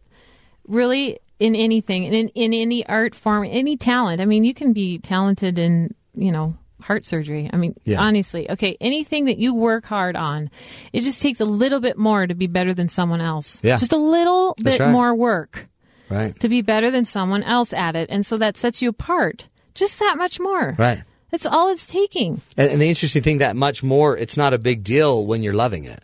[0.67, 4.21] really in anything in in any art form, any talent.
[4.21, 6.55] I mean, you can be talented in you know
[6.85, 7.51] heart surgery.
[7.53, 8.01] I mean, Yeah.
[8.01, 10.49] honestly, okay, anything that you work hard on,
[10.93, 13.61] it just takes a little bit more to be better than someone else.
[13.63, 13.77] Yeah.
[13.77, 14.93] just a little That's bit right.
[14.93, 15.69] more work
[16.09, 16.39] Right.
[16.41, 19.49] to be better than someone else at it, and so that sets you apart.
[19.75, 20.75] Just that much more.
[20.79, 21.03] Right.
[21.31, 22.41] That's all it's taking.
[22.57, 25.55] And, and the interesting thing that much more, it's not a big deal when you're
[25.55, 26.03] loving it.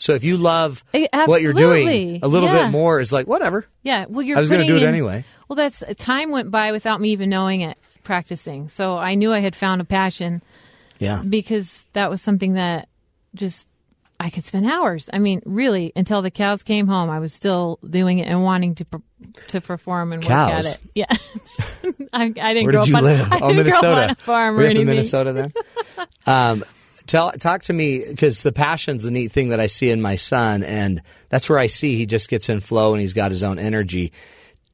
[0.00, 2.64] So if you love Eh, what you're doing, a little Yeah.
[2.64, 3.66] bit more is like whatever.
[3.82, 4.36] Yeah, well, you're.
[4.36, 5.24] I was gonna do it in- anyway.
[5.48, 8.68] Well, that's time went by without me even knowing it, practicing.
[8.68, 10.42] So I knew I had found a passion
[10.98, 11.22] Yeah.
[11.22, 12.88] because that was something that
[13.34, 13.68] just
[14.18, 15.08] I could spend hours.
[15.12, 18.74] I mean, really, until the cows came home, I was still doing it and wanting
[18.76, 18.86] to
[19.48, 20.78] to perform and work at it.
[20.94, 21.04] Yeah,
[22.12, 23.28] I, I didn't Where grow did you up on, live?
[23.32, 23.80] I oh, Minnesota.
[23.86, 24.86] grow up on a farm Were or in anything.
[24.86, 25.52] Minnesota then?
[26.26, 26.64] um,
[27.10, 30.16] tell talk to me because the passion's the neat thing that I see in my
[30.16, 33.42] son, and that's where I see he just gets in flow and he's got his
[33.42, 34.12] own energy.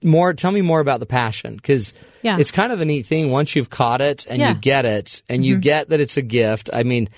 [0.04, 1.92] More, tell me more about the passion because
[2.22, 2.38] Yeah.
[2.38, 4.50] it's kind of a neat thing once you've caught it and Yeah.
[4.50, 5.60] you get it and you Mhm.
[5.62, 6.70] get that it's a gift.
[6.72, 7.08] I mean.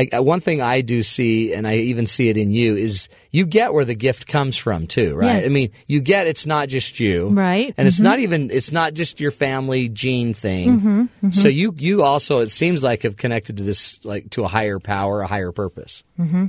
[0.00, 3.08] I, I- one thing I do see, and I even see it in you, is
[3.30, 5.42] you get where the gift comes from too, right?
[5.42, 5.46] Yes.
[5.46, 7.74] I mean, you get it's not just you, Right.
[7.76, 8.04] And it's Mhm.
[8.04, 10.80] not even it's not just your family gene thing.
[10.80, 11.34] Mhm, mhm.
[11.34, 14.78] So you you also it seems like have connected to this like to a higher
[14.80, 16.02] power, a higher purpose.
[16.18, 16.46] Mm-hmm.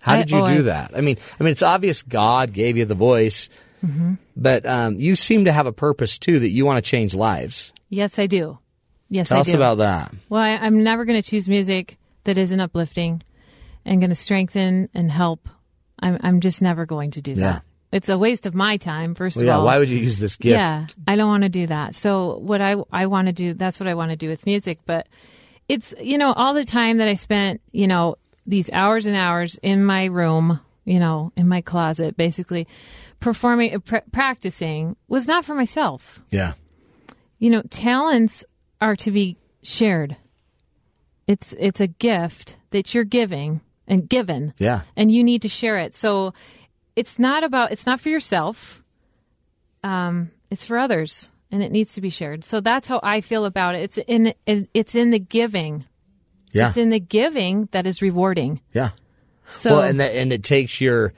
[0.00, 0.92] How did you oh, do that?
[0.96, 3.48] I mean, I mean it's obvious God gave you the voice,
[3.84, 7.14] hmm but um, you seem to have a purpose too that you want to change
[7.14, 7.72] lives.
[7.90, 8.58] Yes, I do.
[9.10, 9.56] Yes, Tell I us do.
[9.56, 10.14] about that.
[10.30, 13.22] Well, I, I'm never going to choose music that isn't uplifting
[13.84, 15.48] and going to strengthen and help.
[16.02, 17.36] I'm, I'm just never going to do Yeah.
[17.52, 17.62] that.
[17.92, 19.64] It's a waste of my time, first Well, of yeah, all.
[19.64, 20.52] why would you use this gift?
[20.52, 21.94] Yeah, I don't want to do that.
[21.96, 24.78] So what I I want to do, that's what I want to do with music.
[24.86, 25.08] But
[25.68, 28.14] it's you know all the time that I spent, you know,
[28.46, 32.68] these hours and hours in my room, you know, in my closet, basically
[33.18, 36.20] performing, pr- practicing, was not for myself.
[36.30, 36.52] Yeah.
[37.40, 38.44] You know, talents
[38.80, 40.16] are to be shared.
[41.30, 44.80] It's it's a gift that you're giving and given Yeah.
[44.96, 45.94] and you need to share it.
[45.94, 46.34] So
[46.96, 48.82] it's not about it's not for yourself.
[49.84, 52.42] Um, it's for others, and it needs to be shared.
[52.42, 53.82] So that's how I feel about it.
[53.82, 54.34] It's in
[54.74, 55.84] it's in the giving.
[56.52, 56.68] Yeah.
[56.68, 58.60] It's in the giving that is rewarding.
[58.74, 58.90] Yeah.
[59.50, 61.12] So well, and that, and it takes your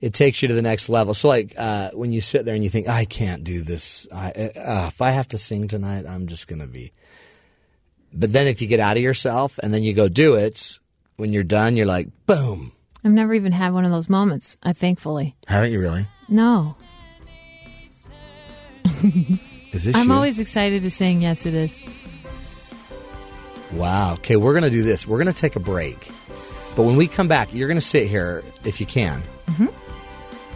[0.00, 1.12] it takes you to the next level.
[1.12, 4.08] So like uh, when you sit there and you think, I can't do this.
[4.10, 6.92] I, uh, if I have to sing tonight, I'm just gonna be.
[8.12, 10.78] But then if you get out of yourself and then you go do it,
[11.16, 12.72] when you're done, you're like, boom.
[13.04, 14.56] I've never even had one of those moments.
[14.62, 16.06] I thankfully Haven't you really?
[16.28, 16.76] no.
[19.72, 20.14] Is this I'm you?
[20.14, 21.22] always excited to sing.
[21.22, 21.80] Yes, it is.
[23.72, 24.14] Wow.
[24.14, 25.06] Okay, we're gonna do this.
[25.06, 26.10] We're gonna take a break,
[26.76, 29.22] but when we come back, you're gonna sit here if you can.
[29.46, 29.72] Mhm.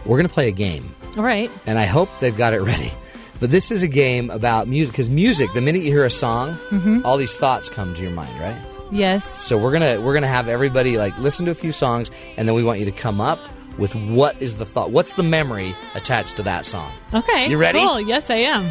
[0.05, 0.93] We're gonna play a game.
[1.17, 1.49] All right.
[1.65, 2.91] and I hope they've got it ready.
[3.39, 5.51] But this is a game about music because music.
[5.53, 7.03] The minute you hear a song, Mhm.
[7.05, 8.55] all these thoughts come to your mind, right?
[8.91, 9.43] Yes.
[9.43, 12.55] So we're gonna we're gonna have everybody like listen to a few songs, and then
[12.55, 13.39] we want you to come up
[13.77, 16.91] with what is the thought, what's the memory attached to that song.
[17.13, 17.47] Okay.
[17.49, 17.79] You ready?
[17.79, 17.99] Cool.
[18.01, 18.69] Yes, I am.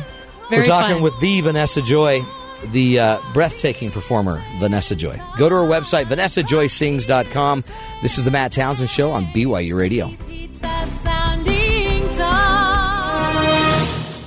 [0.48, 1.02] Very we're talking fun.
[1.02, 2.22] with the Vanessa Joy,
[2.72, 5.20] the uh, breathtaking performer Vanessa Joy.
[5.36, 7.64] Go to our website vanessajoysings.com.
[8.02, 10.10] This is the Matt Townsend Show on BYU Radio.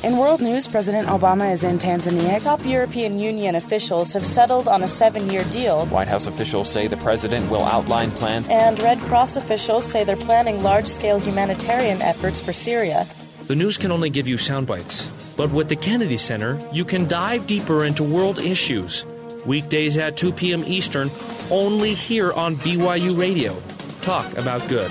[0.07, 2.41] In world news, President Obama is in Tanzania.
[2.41, 5.85] Top European Union officials have settled on a seven year deal.
[5.87, 8.47] White House officials say the president will outline plans.
[8.47, 13.05] And Red Cross officials say they're planning large scale humanitarian efforts for Syria.
[13.47, 17.09] The news can only give you sound bites, but with the Kennedy Center, you can
[17.09, 19.05] dive deeper into world issues.
[19.45, 20.63] Weekdays at 2 p.m.
[20.65, 21.11] Eastern,
[21.51, 23.61] only here on BYU Radio.
[23.99, 24.89] Talk about good.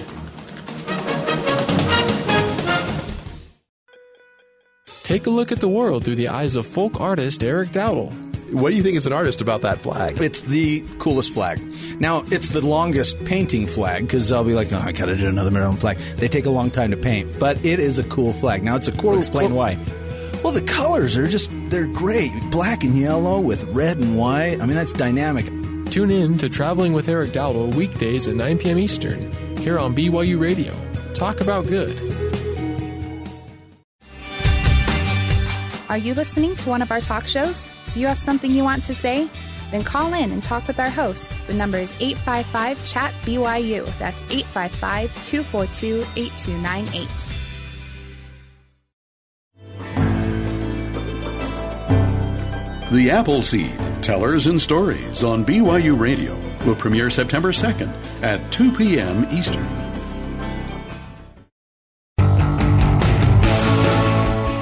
[5.06, 8.12] Take a look at the world through the eyes of folk artist Eric Dowdle.
[8.52, 10.20] What do you think as an artist about that flag?
[10.20, 11.62] It's the coolest flag.
[12.00, 15.52] Now, it's the longest painting flag because I'll be like, oh, I gotta do another
[15.52, 15.96] Maryland flag.
[16.16, 18.64] They take a long time to paint, but it is a cool flag.
[18.64, 19.16] Now, it's a cool.
[19.16, 19.78] explain why.
[20.42, 22.32] Well, the colors are just, they're great.
[22.50, 24.60] Black and yellow with red and white.
[24.60, 25.46] I mean, that's dynamic.
[25.92, 28.78] Tune in to Traveling with Eric Dowdle weekdays at 9 p.m.
[28.80, 30.74] Eastern here on BYU Radio.
[31.14, 32.15] Talk about good.
[35.88, 37.68] Are you listening to one of our talk shows?
[37.94, 39.28] Do you have something you want to say?
[39.70, 41.36] Then call in and talk with our hosts.
[41.46, 43.86] The number is 855 Chat BYU.
[43.98, 47.08] That's 855 242 8298.
[52.92, 57.92] The Appleseed Tellers and Stories on BYU Radio will premiere September 2nd
[58.22, 59.26] at 2 p.m.
[59.36, 59.85] Eastern.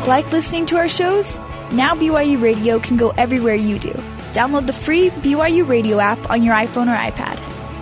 [0.07, 1.39] Like listening to our shows?
[1.73, 3.93] Now BYU Radio can go everywhere you do.
[4.35, 7.37] Download the free BYU Radio app on your iPhone or iPad.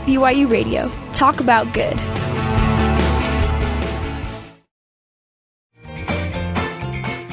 [0.06, 0.88] BYU Radio.
[1.12, 1.98] Talk about good.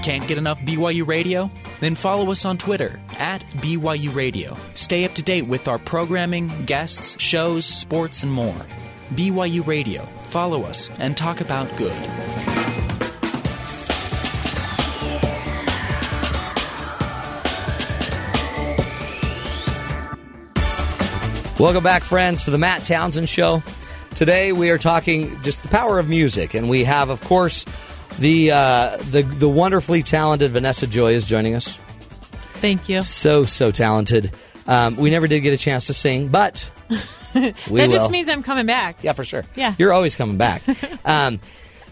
[0.03, 1.51] Can't get enough BYU Radio?
[1.81, 4.57] Then follow us on Twitter at BYU Radio.
[4.73, 8.55] Stay up to date with our programming, guests, shows, sports, and more.
[9.13, 10.03] BYU Radio.
[10.23, 11.93] Follow us and talk about good.
[21.59, 23.61] Welcome back, friends, to the Matt Townsend Show.
[24.15, 27.65] Today we are talking just the power of music, and we have, of course,
[28.17, 31.77] the uh, the the wonderfully talented Vanessa Joy is joining us.
[32.53, 33.01] Thank you.
[33.01, 34.31] So so talented.
[34.67, 36.99] Um, we never did get a chance to sing, but we
[37.41, 37.89] that will.
[37.89, 39.03] just means I'm coming back.
[39.03, 39.43] Yeah, for sure.
[39.55, 39.75] Yeah.
[39.77, 40.63] You're always coming back.
[41.05, 41.41] um,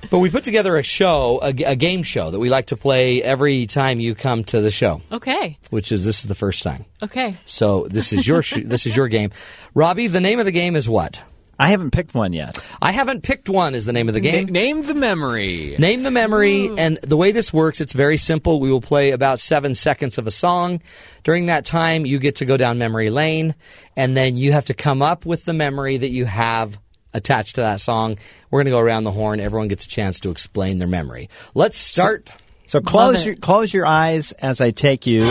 [0.09, 3.21] but we put together a show, a, a game show that we like to play
[3.23, 5.57] every time you come to the show, Okay.
[5.69, 6.85] which is this is the first time.
[7.01, 7.35] Okay.
[7.45, 9.31] So this is your sh- this is your game,
[9.73, 10.07] Robbie.
[10.07, 11.21] The name of the game is what?
[11.59, 12.59] I haven't picked one yet.
[12.83, 13.73] I haven't picked one.
[13.73, 14.45] Is the name of the game?
[14.45, 15.75] name the memory.
[15.79, 18.59] Name the memory, and the way this works, it's very simple.
[18.59, 20.81] We will play about seven seconds of a song.
[21.23, 23.55] During that time, you get to go down memory lane,
[23.95, 26.77] and then you have to come up with the memory that you have
[27.17, 28.17] attached to that song.
[28.49, 29.39] We're going to go around the horn.
[29.39, 31.29] Everyone gets a chance to explain their memory.
[31.53, 32.29] Let's start.
[32.67, 35.23] So close your close your eyes as I take you.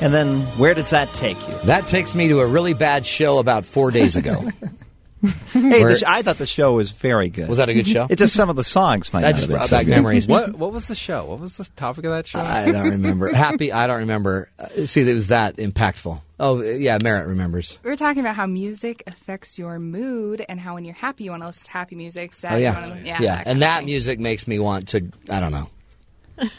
[0.00, 1.54] And then where does that take you?
[1.64, 4.44] That takes me to a really bad show about four days ago.
[5.52, 7.48] Hey, Where- the sh- I thought the show was very good.
[7.48, 8.06] Was that a good show?
[8.10, 9.90] It's just some of the songs might That just brought back good.
[9.94, 10.28] memories.
[10.28, 11.24] What what was the show?
[11.24, 12.38] What was the topic of that show?
[12.40, 13.32] I don't remember.
[13.34, 14.48] Happy, I don't remember.
[14.58, 16.20] Uh, see, it was that impactful.
[16.40, 17.78] Oh, yeah, Merritt remembers.
[17.82, 21.30] We were talking about how music affects your mood and how when you're happy, you
[21.32, 22.32] want to listen to happy music.
[22.34, 22.80] Sad, oh, yeah.
[22.88, 23.18] wanna, yeah.
[23.20, 23.36] yeah.
[23.38, 25.68] that and that music makes me want to, I don't know.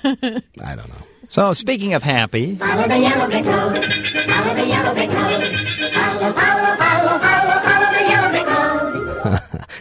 [0.03, 1.03] I don't know.
[1.29, 3.85] So speaking of happy, Follow the yellow brick road.
[3.85, 5.43] Follow the yellow brick road.
[5.93, 6.98] Follow, follow, follow, follow,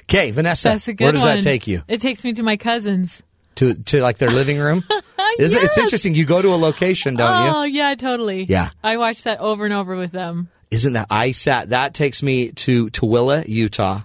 [0.04, 1.36] Okay, Vanessa, That's a good where does one.
[1.36, 1.82] that take you?
[1.88, 3.22] It takes me to my cousins.
[3.56, 4.84] To to like their living room?
[5.38, 6.14] Isn't it- It's interesting.
[6.14, 7.50] You go to a location, don't oh, you?
[7.56, 8.44] Oh, yeah, totally.
[8.44, 8.70] Yeah.
[8.82, 10.48] I watched that over and over with them.
[10.70, 11.70] Isn't that I sat?
[11.70, 14.02] That takes me to Tooele, Utah,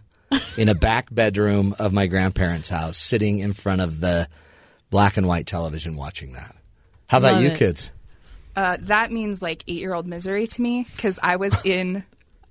[0.58, 4.28] in a back bedroom of my grandparents' house, sitting in front of the
[4.90, 6.56] black and white television, watching that.
[7.08, 7.58] How about Love you, it.
[7.58, 7.92] kids?
[8.56, 12.04] Uh, that means like eight year old misery to me because I was in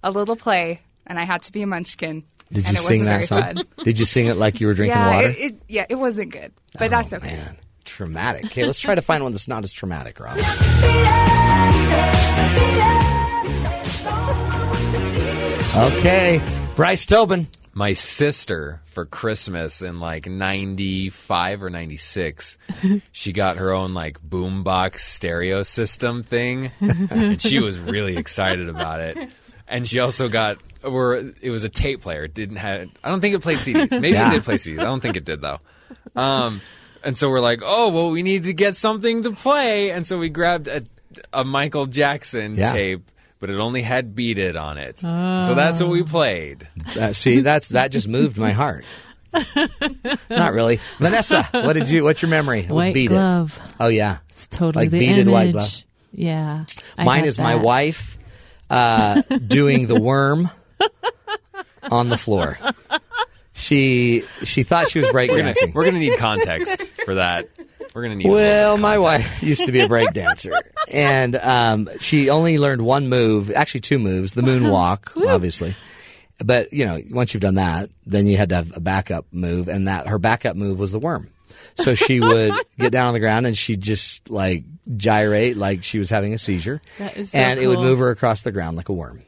[0.03, 2.25] a little play and I had to be a munchkin.
[2.53, 3.63] Did you sing that song?
[3.85, 5.29] Did you sing it like you were drinking yeah, water?
[5.29, 7.37] It, it, yeah, it wasn't good, but oh, that's okay.
[7.37, 8.47] Man, traumatic.
[8.47, 10.37] Okay, let's try to find one that's not as traumatic, Rob.
[15.75, 16.43] Okay,
[16.77, 17.49] Bryce Tobin.
[17.73, 22.59] My sister for Christmas in like 95 or 96,
[23.13, 29.01] she got her own like boombox stereo system thing and she was really excited about
[29.01, 29.31] it.
[29.67, 32.25] And she also got or it was a tape player.
[32.25, 33.91] It didn't have I don't think it played CDs.
[34.01, 34.29] Maybe Yeah.
[34.31, 34.81] it did play CDs.
[34.81, 35.61] I don't think it did though.
[36.17, 36.61] Um
[37.05, 40.19] and so we're like, "Oh, well we need to get something to play." And so
[40.19, 40.83] we grabbed a
[41.33, 42.73] a Michael Jackson Yeah.
[42.73, 43.11] tape,
[43.41, 45.01] but it only had Beat It on it.
[45.05, 45.43] Oh.
[45.43, 46.69] So that's what we played.
[46.99, 48.85] Uh, see, that's that just moved my heart.
[50.31, 51.43] Not really, Vanessa.
[51.53, 52.05] What did you?
[52.05, 52.65] What's your memory?
[52.67, 53.59] White Beat glove.
[53.65, 53.73] It?
[53.81, 55.33] Oh yeah, It's totally like the beaded image.
[55.33, 55.75] white glove.
[56.13, 56.65] Yeah.
[56.99, 58.19] I Mine got is my wife
[58.71, 60.51] uh, doing the worm
[61.91, 62.59] on the floor.
[63.55, 65.75] She she thought she was breakdancing.
[65.75, 67.49] we're gonna need context for that.
[67.95, 68.27] We're gonna need.
[68.27, 70.53] a Well, my wife used to be a break dancer,
[70.91, 75.77] and um, she only learned one move, actually two moves, the moonwalk, obviously.
[76.43, 79.69] But you know, once you've done that, then you had to have a backup move,
[79.69, 81.29] and that her backup move was the worm.
[81.77, 84.65] So she would get down on the ground and she'd just like
[84.97, 87.85] gyrate like she was having a seizure, That is so and it would cool.
[87.85, 89.23] move her across the ground like a worm.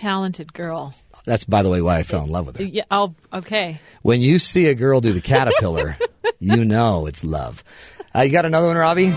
[0.00, 0.94] Talented girl.
[1.26, 2.64] That's by the way why I fell in love with her.
[2.64, 2.84] Yeah.
[2.90, 3.80] Oh, okay.
[4.00, 5.98] When you see a girl do the caterpillar,
[6.40, 7.62] you know it's love.
[8.16, 9.12] Uh, you got another one, Robbie?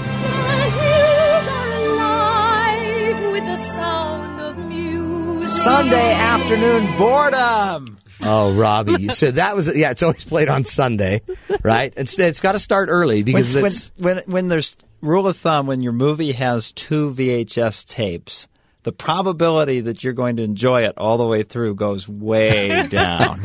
[5.48, 7.98] Sunday afternoon boredom.
[8.22, 9.08] Oh, Robbie.
[9.08, 9.92] so that was yeah.
[9.92, 11.22] It's always played on Sunday,
[11.64, 11.94] right?
[11.96, 15.38] Instead, it's got to start early because when, it's when, when when there's rule of
[15.38, 18.50] thumb when your movie has two VHS tapes,
[18.84, 23.42] the probability that you're going to enjoy it all the way through goes way down.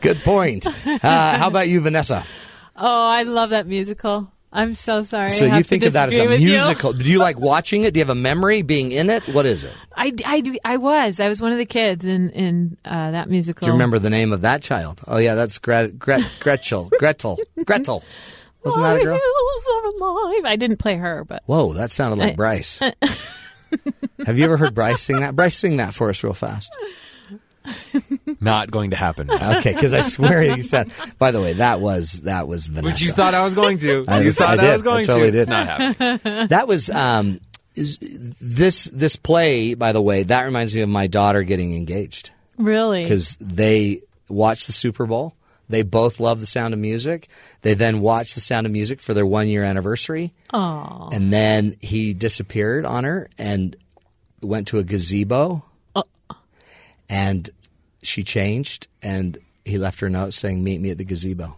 [0.00, 0.66] good point.
[0.66, 2.24] Uh, how about you, Vanessa?
[2.76, 4.30] Oh, I love that musical.
[4.54, 5.30] I'm so sorry.
[5.30, 6.48] So I have you to think of that as a disagree you.
[6.50, 6.92] musical?
[6.92, 7.94] Do you like watching it?
[7.94, 9.22] Do you have a memory being in it?
[9.28, 9.72] What is it?
[9.96, 11.20] I, I, I was.
[11.20, 13.64] I was one of the kids in in uh, that musical.
[13.64, 15.00] Do you remember the name of that child?
[15.06, 18.04] Oh yeah, that's Gret, Gret, Gretchel, Gretel, Gretel.
[18.62, 19.18] Wasn't that a girl?
[20.00, 20.44] Alive.
[20.44, 22.78] I didn't play her, but Whoa, that sounded like I- Bryce.
[24.26, 25.34] Have you ever heard Bryce sing that?
[25.36, 26.76] Bryce, sing that for us real fast.
[28.40, 29.30] Not going to happen.
[29.30, 30.90] Okay, because I swear you said.
[31.18, 32.90] By the way, that was that was Vanessa.
[32.92, 34.04] But you thought I was going to.
[34.08, 34.72] I you was- thought I I, did.
[34.72, 35.32] was going I totally to.
[35.32, 35.40] did.
[35.42, 36.46] It's not happening.
[36.48, 37.40] that was um,
[37.74, 39.74] this this play.
[39.74, 44.66] By the way, that reminds me of my daughter getting engaged really, because they watched
[44.66, 45.34] the Super Bowl.
[45.72, 47.28] They both love the Sound of Music.
[47.62, 50.32] They then watched the Sound of Music for their one year anniversary.
[50.52, 53.74] oh, And then he disappeared on her and
[54.40, 55.64] went to a gazebo.
[55.96, 56.02] Uh.
[57.08, 57.50] And
[58.02, 61.56] she changed and he left her a note saying, Meet me at the gazebo.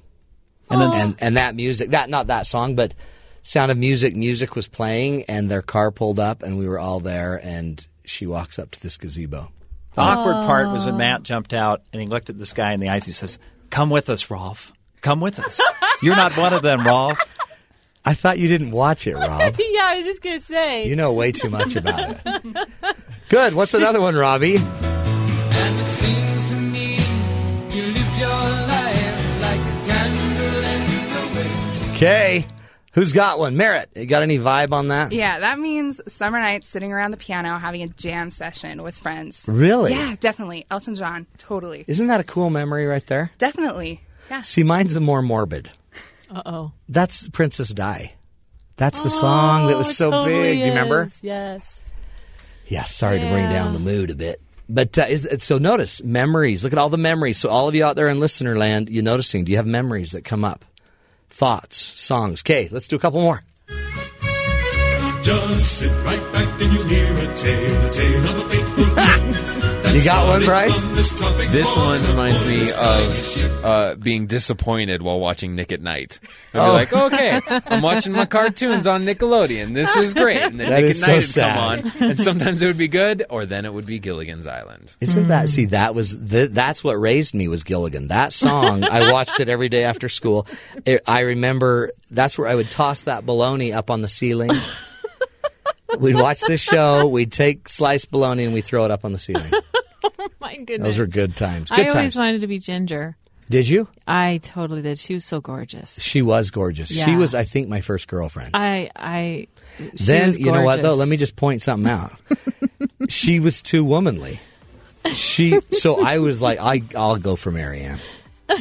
[0.71, 2.95] And, then, and, and that music, that not that song, but
[3.43, 7.01] Sound of Music, music was playing and their car pulled up and we were all
[7.01, 9.51] there and she walks up to this gazebo.
[9.95, 12.81] The awkward part was when Matt jumped out and he looked at this guy in
[12.81, 13.05] the eyes.
[13.05, 13.39] He says,
[13.75, 14.73] "Come with us, Rolf.
[15.01, 15.61] Come with us.
[16.01, 17.19] You're not one of them, Rolf."
[18.05, 19.41] I thought you didn't watch it, Rob.
[19.59, 20.87] yeah, I was just gonna say.
[20.87, 22.69] You know way too much about it.
[23.29, 23.55] Good.
[23.55, 24.59] What's another one, Robbie?
[24.59, 26.99] And it seems to me
[27.75, 30.81] you lived your life like a candle in
[31.15, 31.97] the wind.
[31.97, 32.45] Okay.
[32.95, 33.57] Who's got one?
[33.57, 35.11] Merritt, you got any vibe on that?
[35.11, 39.45] Yeah, that means summer nights sitting around the piano having a jam session with friends.
[39.49, 39.91] Really?
[39.93, 40.65] Yeah, definitely.
[40.71, 41.85] Elton John, totally.
[41.89, 43.33] Isn't that a cool memory right there?
[43.39, 44.01] Definitely.
[44.31, 44.43] Yeah.
[44.43, 45.71] See, mine's the more morbid.
[46.31, 46.73] Uh oh.
[46.89, 48.13] That's Princess Di.
[48.77, 50.59] That's the song that was so totally big.
[50.59, 51.05] Do you remember?
[51.05, 51.81] is, Yes.
[52.67, 54.41] Yeah, sorry to bring down the mood a bit.
[54.69, 56.65] But uh, is, so notice memories.
[56.65, 57.39] Look at all the memories.
[57.39, 59.45] So all of you out there in listener land, you noticing?
[59.45, 60.65] Do you have memories that come up?
[61.35, 62.43] Thoughts, songs.
[62.43, 63.43] Okay, let's do a couple more.
[65.25, 69.61] Just sit right back and you'll hear a tale, a tale of a fateful dream.
[69.95, 70.85] You got one, Bryce?
[70.87, 76.19] This one reminds me of uh, being disappointed while watching Nick at Nite.
[76.53, 76.67] I'd Oh.
[76.67, 79.73] be like, okay, I'm watching my cartoons on Nickelodeon.
[79.73, 80.39] This is great.
[80.43, 81.55] And then That Nick is at so Night would sad.
[81.55, 84.97] come on, and sometimes it would be good, or then it would be Gilligan's Island.
[85.01, 88.09] Isn't that see that was th- that's what raised me was Gilligan.
[88.09, 90.49] That song I watched it every day after school.
[90.85, 94.51] It, I remember that's where I would toss that baloney up on the ceiling.
[95.99, 97.07] We'd watch this show.
[97.07, 99.53] We'd take sliced bologna and we throw it up on the ceiling.
[100.07, 100.83] Oh my goodness.
[100.83, 101.71] Those were good times.
[101.71, 102.17] Good I always times.
[102.17, 103.17] wanted to be Ginger.
[103.49, 103.89] Did you?
[104.07, 104.99] I totally did.
[104.99, 106.01] She was so gorgeous.
[106.01, 106.91] She was gorgeous.
[106.91, 108.51] She was, I think, my first girlfriend.
[108.55, 109.49] I I.
[109.95, 110.95] then you know what though?
[110.95, 112.13] Let me just point something out.
[113.09, 114.41] she was too womanly.
[115.13, 118.01] She so I was like, I I'll go for Mary Ann.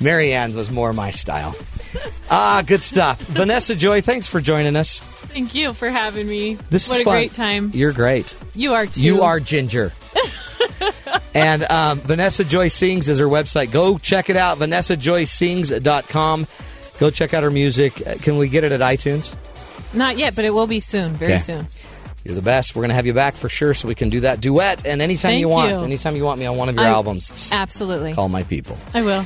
[0.00, 1.54] Mary Ann was more my style.
[2.30, 3.20] Ah, good stuff.
[3.22, 5.00] Vanessa Joy, thanks for joining us.
[5.32, 6.54] Thank you for having me.
[6.70, 7.14] This what is a fun.
[7.14, 7.70] great time.
[7.74, 8.34] You're great.
[8.54, 9.00] You are too.
[9.00, 9.92] You are Ginger.
[11.34, 13.70] and um, Vanessa Joy Sings is her website.
[13.72, 16.46] Go check it out, vanessajoysings.com.
[16.98, 18.06] Go check out her music.
[18.06, 19.34] Uh, Can we get it at iTunes?
[19.94, 21.12] Not yet, but it will be soon.
[21.14, 21.42] Very Okay.
[21.42, 21.66] soon.
[22.24, 22.76] You're the best.
[22.76, 24.84] We're going to have you back for sure so we can do that duet.
[24.84, 25.78] And anytime Thank you want, you.
[25.78, 28.12] anytime you want me on one of your I- albums, Absolutely.
[28.12, 28.76] call my people.
[28.92, 29.24] I will.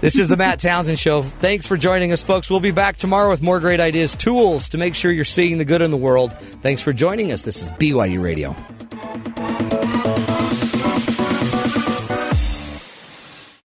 [0.00, 1.22] This is the Matt Townsend Show.
[1.22, 2.50] Thanks for joining us, folks.
[2.50, 5.64] We'll be back tomorrow with more great ideas, tools to make sure you're seeing the
[5.64, 6.32] good in the world.
[6.60, 7.42] Thanks for joining us.
[7.42, 8.54] This is BYU Radio.